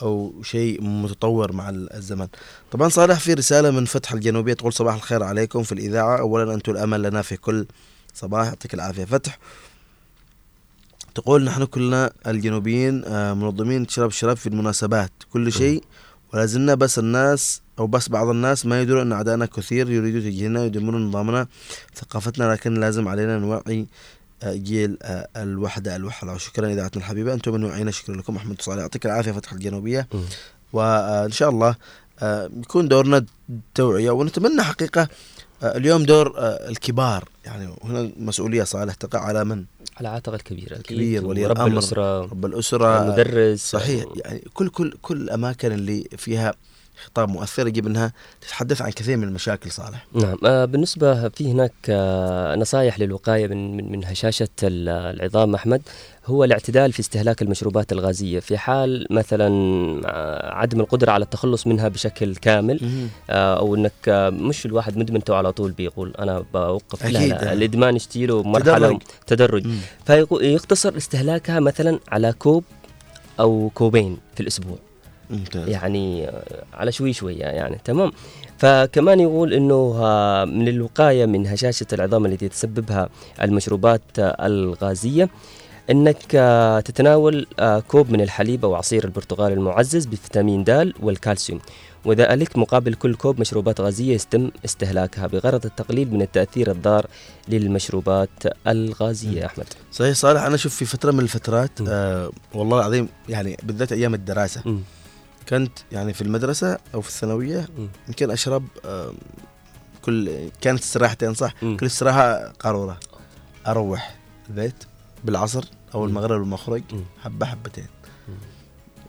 [0.02, 2.28] أو شيء متطور مع ال- الزمن.
[2.72, 6.20] طبعا صالح في رسالة من فتح الجنوبية تقول صباح الخير عليكم في الإذاعة.
[6.20, 7.66] اولا أنتم الأمل لنا في كل
[8.14, 8.48] صباح.
[8.48, 9.06] يعطيك العافية.
[9.06, 9.40] فتح
[11.16, 15.12] تقول نحن كلنا الجنوبيين آه، منظمين شرب شراب في المناسبات.
[15.34, 15.84] كل شيء.
[16.34, 20.62] ولا زلنا بس الناس أو بس بعض الناس ما يدرون أن أعدائنا كثير يريدوا تجهيلنا
[20.62, 21.48] ويدمرون نظامنا
[21.96, 23.86] ثقافتنا لكن لازم علينا نوعي
[24.48, 27.34] جيل آه، الوحدة الوحده وشكرا اذاعتنا الحبيبة.
[27.34, 28.80] أنتم من وعينا شكرا لكم أحمد صالح.
[28.82, 30.08] يعطيك العافية فتح الجنوبية.
[30.74, 31.76] وان شاء الله
[32.20, 33.26] آه، يكون دورنا
[33.76, 34.12] توعية.
[34.12, 35.08] ونتمنى حقيقة
[35.64, 37.30] آه، اليوم دور آه، الكبار.
[37.46, 39.66] يعني هنا مسؤولية صالح تقع على من؟
[39.98, 43.04] على عاتق الكبير الكبير ولي ورب الأمر الأسرة رب الأسرة.
[43.04, 43.60] المدرس.
[43.60, 44.06] صحيح.
[44.16, 46.54] يعني كل كل كل الأماكن اللي فيها
[47.06, 50.06] خطاب مؤثر يجب إنها تتحدث عن كثير من المشاكل صالح.
[50.14, 50.38] نعم.
[50.46, 54.04] آه، بالنسبة في هناك آه، نصائح للوقاية من من,
[54.64, 55.82] ال- العظام أحمد.
[56.26, 58.40] هو الاعتدال في استهلاك المشروبات الغازية.
[58.40, 59.48] في حال مثلا
[60.06, 63.92] آه، عدم القدرة على التخلص منها بشكل كامل أو أنك
[64.34, 67.06] مش الواحد مدمن تو على طول بيقول أنا بوقف.
[67.06, 67.30] لا أكيد.
[67.32, 69.02] لا الإدمان يشتيله مرحلة تدرج.
[69.28, 69.68] تدرج.
[70.06, 72.64] فيقتصر استهلاكها مثلا على كوب
[73.40, 74.78] أو كوبين في الأسبوع.
[75.30, 75.70] ممتاز.
[75.70, 76.30] يعني
[76.74, 78.12] على شوي شوية يعني تمام؟
[78.58, 83.10] فكمان يقول إنه آه، من الوقاية من هشاشة العظام التي تسببها
[83.42, 85.30] المشروبات آه، الغازية
[85.90, 87.48] إنك آه، تتناول
[87.88, 91.60] كوب من الحليب أو عصير البرتقال المعزز بفيتامين د والكالسيوم.
[92.06, 97.06] وذلك مقابل كل كوب مشروبات غازية يتم استهلاكها بغرض التقليل من التأثير الضار
[97.48, 98.30] للمشروبات
[98.68, 99.42] الغازية.
[99.42, 99.66] يا أحمد.
[99.92, 104.62] صحيح صالح أنا أشوف في فترة من الفترات آه والله العظيم يعني بالذات أيام الدراسة
[104.66, 104.80] م.
[105.50, 107.68] كنت يعني في المدرسة أو في الثانوية
[108.08, 109.14] يمكن أشرب آه
[110.02, 111.78] كل كانت استراحتين صح؟ م.
[111.78, 113.00] كل استراحة قاروره
[113.68, 114.16] أروح
[114.50, 114.84] البيت
[115.24, 115.66] بالعصر
[115.96, 116.84] أو المغرب المخرج
[117.24, 117.88] حبة حبتين.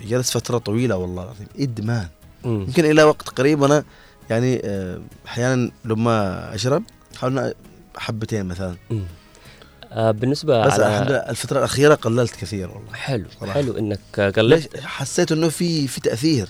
[0.01, 2.09] جلس فترة طويلة والله العظيم إدمان.
[2.45, 2.63] مم.
[2.63, 3.85] يمكن إلى وقت قريب أنا
[4.31, 4.63] يعني
[5.27, 6.83] أحيانا لما أشرب
[7.17, 7.55] احاول إن
[7.97, 8.77] حبتين مثلا.
[9.97, 12.93] بالنسبة بس على الحمد لله الفترة الأخيرة قللت كثير والله.
[12.93, 13.53] حلو صراحة.
[13.55, 14.81] حلو إنك قللت.
[14.81, 16.49] حسيت إنه في في تأثير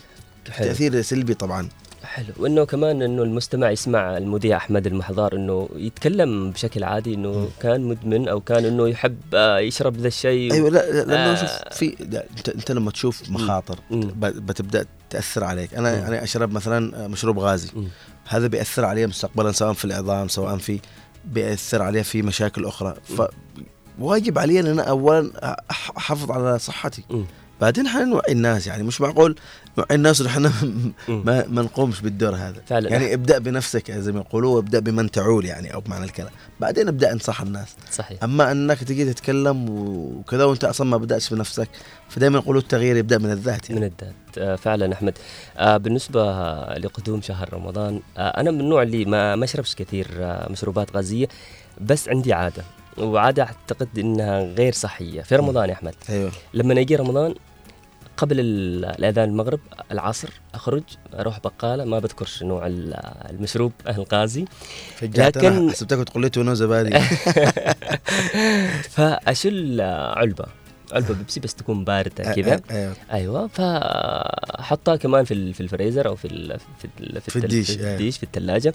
[0.50, 0.66] حلو.
[0.68, 1.68] تأثير سلبي طبعا.
[2.04, 2.26] حلو.
[2.38, 8.28] وإنه كمان إنه المستمع يسمع المذيع أحمد المحضار إنه يتكلم بشكل عادي إنه كان مدمن
[8.28, 11.96] أو كان إنه يحب آه، يشرب ذا الشيء أيوه لا لا- لأنه آه، شوف في
[12.10, 15.74] لا، أنت أنت لما تشوف مخاطر ب- بتبدأ تأثر عليك.
[15.74, 17.68] أنا أنا أشرب مثلا مشروب غازي.
[18.28, 20.80] هذا بيأثر علي مستقبلا سواء في العظام سواء في
[21.26, 22.94] بيأثر علي في مشاكل أخرى.
[23.98, 25.30] فواجب علي أن أنا اولا
[25.72, 27.04] أح- أحافظ على صحتي.
[27.60, 29.36] بعدين إحنا نوعي الناس يعني مش معقول
[29.78, 30.50] نوعي الناس ونحن
[31.08, 32.62] ما, ما نقومش بالدور هذا.
[32.66, 32.90] فعلا.
[32.90, 36.30] يعني ابدأ بنفسك زي ما يقولوا وابدأ بمن تعول يعني أو بمعنى الكلام.
[36.60, 37.76] بعدين ابدأ انصح الناس.
[37.92, 38.24] صحيح.
[38.24, 41.68] أما إنك تجي تتكلم وكذا وأنت أصلا ما بدأتش بنفسك
[42.08, 43.80] فدائما يقولوا التغيير يبدأ من الذات يعني.
[43.80, 44.14] من الذات.
[44.38, 45.18] آه، فعلا أحمد.
[45.56, 46.22] آه، بالنسبة
[46.74, 50.08] لقدوم شهر رمضان آه، أنا من النوع اللي ما ما أشربش كثير
[50.50, 51.28] مشروبات غازية
[51.80, 52.62] بس عندي عادة.
[52.98, 55.94] وعادة أعتقد إنها غير صحية في رمضان يا أحمد.
[56.10, 56.32] أيوه.
[56.54, 57.34] لما يجي رمضان
[58.16, 59.60] قبل ال- الأذان المغرب
[59.92, 60.82] العصر أخرج
[61.14, 62.94] أروح بقالة ما بذكرش نوع ال-
[63.30, 64.44] المشروب الغازي
[64.96, 66.98] فجأت أنا حسبتك تقول لي تونه زبادي.
[68.90, 69.80] فأشل
[70.16, 70.44] علبة.
[70.92, 72.94] علبة بيبسي بس تكون باردة كذا أيوة.
[73.12, 73.46] أيوه.
[73.46, 77.92] فاحطها كمان في في الفريزر أو في ال في ال في الديش، في أيوة.
[77.92, 78.74] الديش في الثلاجه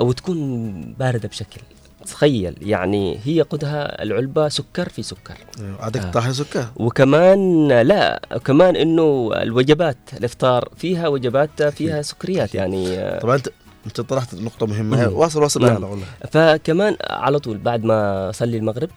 [0.00, 1.60] وتكون باردة بشكل
[2.06, 5.36] تخيل يعني هي قدها العلبة سكر في سكر.
[5.60, 5.84] أيوة.
[5.84, 6.66] عندك طاحن سكر.
[6.76, 13.48] وكمان لا كمان إنه الوجبات الإفطار فيها وجبات فيها سكريات يعني طبعا انت
[13.86, 15.08] أنت طرحت نقطة مهمة.
[15.08, 15.16] مم.
[15.16, 15.84] واصل واصل نعم.
[15.84, 16.06] والله.
[16.30, 18.90] فكمان على طول بعد ما أصلي المغرب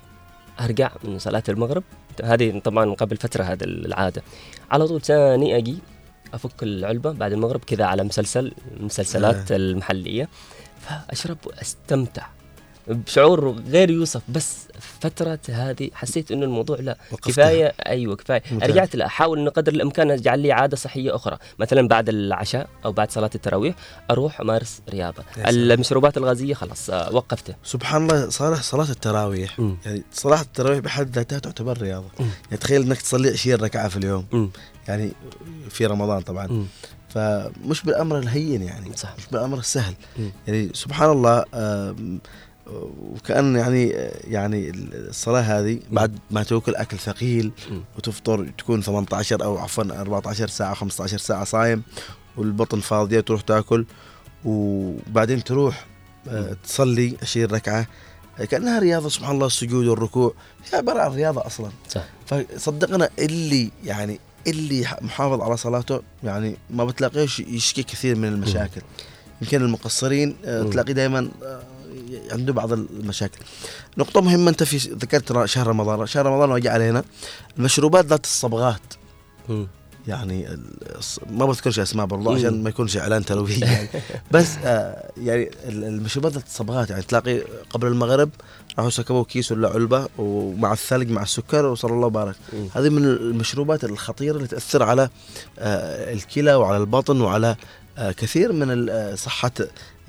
[0.62, 1.84] أرجع من صلاة المغرب.
[2.24, 4.24] هذه طبعا قبل فترة هذا العادة.
[4.72, 5.78] على طول ثاني أجي
[6.34, 9.56] أفك العلبة بعد المغرب كذا على مسلسل مسلسلات آه.
[9.56, 10.30] المحلية.
[10.80, 12.26] فأشرب وأستمتع.
[12.90, 14.58] بشعور غير يوصف بس
[15.02, 17.32] فترة هذه حسيت إنه الموضوع لا وقفتها.
[17.32, 18.70] كفاية أيوه كفاية ممتاز.
[18.70, 22.92] رجعت لا أحاول إنه قدر الإمكان اجعل لي عادة صحية أخرى مثلا بعد العشاء أو
[22.92, 23.76] بعد صلاة التراويح
[24.12, 25.24] أروح أمارس رياضة.
[25.38, 29.78] المشروبات الغازية خلاص آه، وقفتها سبحان الله صالح صلاة التراويح مم.
[29.86, 34.26] يعني صلاة التراويح بحد ذاتها تعتبر رياضة يعني تخيل إنك تصلي 20 ركعة في اليوم
[34.32, 34.50] مم.
[34.88, 35.12] يعني
[35.70, 36.66] في رمضان طبعا مم.
[37.10, 39.16] فمش بالأمر الهين يعني صح.
[39.18, 40.32] مش بالأمر السهل مم.
[40.48, 41.46] يعني سبحان الله
[42.70, 43.88] آم، وكأن يعني
[44.28, 47.52] يعني الصلاة هذه بعد ما تأكل أكل ثقيل.
[47.98, 51.84] وتفطر تكون 18 أو عفوا 14 ساعة 15 ساعة صايم
[52.38, 53.86] والبطن فاضية تروح تأكل
[54.46, 55.86] وبعدين تروح
[56.28, 57.88] آه، تصلي 20 ركعة
[58.40, 60.34] آه، كأنها رياضة سبحان الله السجود والركوع
[60.72, 61.70] هي عبارة عن رياضة أصلا.
[61.90, 62.04] صح.
[62.26, 68.82] فصدقنا اللي يعني اللي محافظ على صلاته يعني ما بتلاقيش يشكي كثير من المشاكل.
[69.42, 70.64] يمكن المقصرين آه،.
[70.64, 71.30] تلاقي دائما
[72.32, 73.40] عنده بعض المشاكل.
[73.98, 76.08] نقطة مهمة أنت في ذكرت شهر رمضان.
[76.08, 77.04] شهر رمضان وجاء علينا.
[77.58, 78.82] المشروبات ذات الصبغات.
[80.08, 80.48] يعني
[81.30, 82.36] ما بذكرش أسماء برضو مم.
[82.38, 83.88] عشان ما يكونش إعلان ترويجي يعني.
[84.32, 86.90] بس آه يعني ال- المشروبات ذات الصبغات.
[86.90, 88.30] يعني تلاقي قبل المغرب
[88.78, 92.36] راحوا سكبوا كيس ولا علبة ومع الثلج مع السكر وصلى الله وبارك.
[92.76, 95.10] هذه من المشروبات الخطيرة اللي تأثر على
[95.60, 97.56] آه الكلى وعلى البطن وعلى
[97.98, 99.52] آه كثير من آه، صحة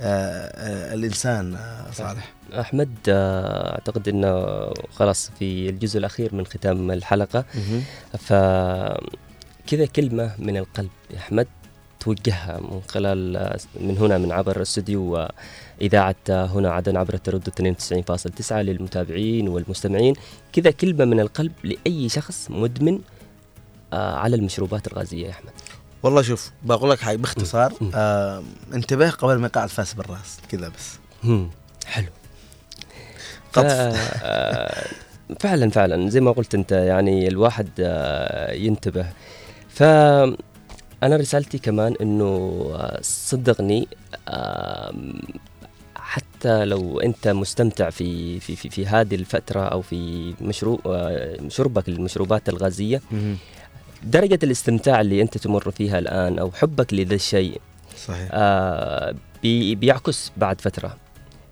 [0.00, 2.32] الإنسان آه، صالح.
[2.60, 4.46] أحمد آه، أعتقد إنه
[4.92, 7.44] خلاص في الجزء الأخير من ختام الحلقة.
[8.18, 8.32] ف
[9.66, 11.46] كذا كلمة من القلب يا أحمد
[12.00, 15.28] توجهها من خلال آه، من هنا من عبر الاستوديو
[15.80, 20.14] اذاعه آه، هنا عدن عبر التردد 92.9 للمتابعين والمستمعين.
[20.52, 22.98] كذا كلمة من القلب لأي شخص مدمن
[23.92, 25.52] آه، على المشروبات الغازية يا أحمد.
[26.02, 28.42] والله شوف بقول لك حاجة باختصار آه
[28.74, 30.98] انتبه قبل ما يقع الفاس بالراس كذا بس.
[31.86, 32.06] حلو.
[33.52, 33.66] قطف.
[34.22, 34.86] آه،
[35.40, 39.06] فعلا فعلا زي ما قلت أنت يعني الواحد آه، ينتبه.
[39.68, 39.82] ف
[41.02, 42.24] أنا رسالتي كمان إنه
[42.74, 43.88] آه، صدقني
[45.96, 50.80] حتى لو أنت مستمتع في في في, في هذه الفترة أو في مشروب
[51.48, 53.00] شربك للمشروبات الغازية
[54.02, 57.60] درجة الاستمتاع اللي أنت تمر فيها الآن أو حبك لذا الشيء
[58.06, 58.28] صحيح.
[58.32, 60.96] آه بي بيعكس بعد فترة.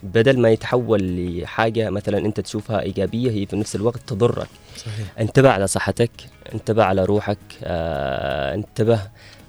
[0.03, 1.01] بدل ما يتحول
[1.41, 4.49] لحاجة مثلا أنت تشوفها إيجابية هي في نفس الوقت تضرك.
[4.77, 5.07] صحيح.
[5.21, 6.11] انتبه على صحتك
[6.55, 9.01] انتبه على روحك آه انتبه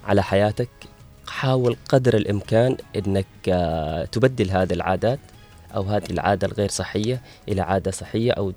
[0.06, 0.68] على حياتك.
[1.26, 5.18] حاول قدر الإمكان أنك آه تبدل هذه العادات
[5.76, 8.54] أو هذه العادة الغير صحية إلى عادة صحية أو ت-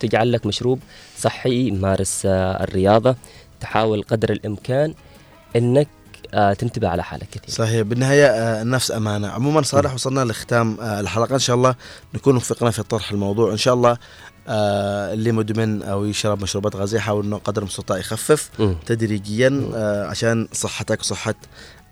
[0.00, 0.78] تجعل لك مشروب
[1.18, 3.16] صحي مارس آه الرياضة.
[3.60, 4.94] تحاول قدر الإمكان
[5.56, 5.88] أنك
[6.34, 7.50] آه تنتبه على حالك كثير.
[7.54, 7.80] صحيح.
[7.82, 9.28] بالنهاية آه، النفس أمانة.
[9.28, 11.34] عموما صالح وصلنا لختام آه، الحلقة.
[11.34, 11.74] إن شاء الله
[12.14, 13.52] نكون وفقنا في طرح الموضوع.
[13.52, 13.96] إن شاء الله
[14.48, 18.76] آه، اللي مدمن أو يشرب مشروبات غازية يحاول إنه قدر المستطاع يخفف مم.
[18.86, 21.34] تدريجيا آه، عشان صحتك وصحة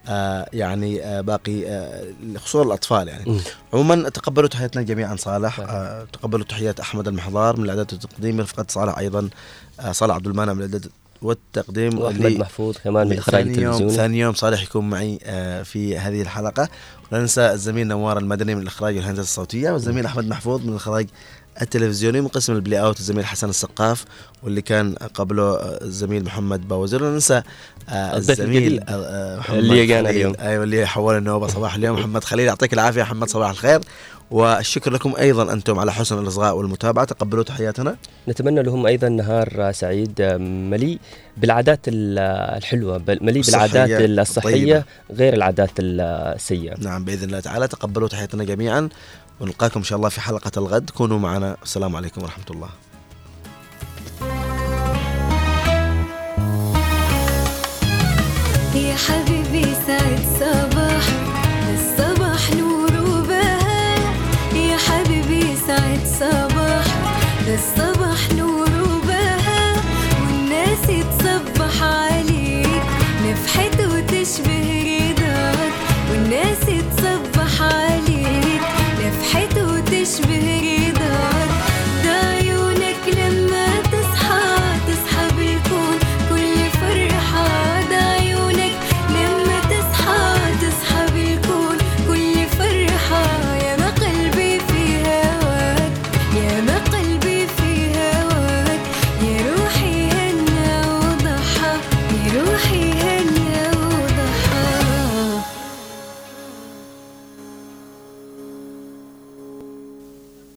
[0.08, 2.04] آه، يعني آه، باقي آه،
[2.36, 3.40] خصوصا الأطفال يعني.
[3.72, 5.60] عموما تقبلوا تحياتنا جميعا صالح.
[5.60, 9.28] آه، تقبلوا تحيات أحمد المحضار من الإعداد والتقديم رفقة صالح أيضا.
[9.80, 10.86] آه، صالح عبد المانع من الإعداد
[11.26, 16.22] والتقديم اللي- محفوظ كمان من يوم التلفزيوني ثاني يوم صالح يكون معي آه، في هذه
[16.22, 16.68] الحلقة.
[17.12, 21.06] ولا ننسى الزميل نوار المدني من الإخراج والهندسة الصوتية والزميل أحمد محفوظ من الإخراج
[21.62, 24.04] التلفزيوني من قسم البلاي أوت الزميل حسن السقاف
[24.42, 27.02] واللي كان قبله آه، الزميل محمد باوزير.
[27.04, 27.42] ولا ننسى
[27.88, 28.80] آه، الزميل
[29.38, 30.10] محمد اللي جانا.
[30.10, 30.34] اليوم.
[30.40, 31.98] أيوه اللي حول النوبة صباح اليوم.
[31.98, 33.02] محمد خليل يعطيك العافية.
[33.02, 33.80] محمد صباح الخير.
[34.30, 37.04] والشكر لكم أيضا أنتم على حسن الاصغاء والمتابعة.
[37.04, 37.96] تقبلوا تحياتنا.
[38.28, 40.22] نتمنى لهم أيضا نهار سعيد
[40.70, 40.98] مليء
[41.36, 42.18] بالعادات ال-
[42.58, 44.28] الحلوة مليء الصحية بالعادات.
[44.28, 46.74] الصحية غير العادات السيئة.
[46.78, 47.68] نعم بإذن الله تعالى.
[47.68, 48.88] تقبلوا تحياتنا جميعا.
[49.40, 50.90] ونلقاكم إن شاء الله في حلقة الغد.
[50.90, 51.56] كونوا معنا.
[51.62, 52.68] السلام عليكم ورحمة الله.
[58.74, 60.65] يا حبيبي سعد صباح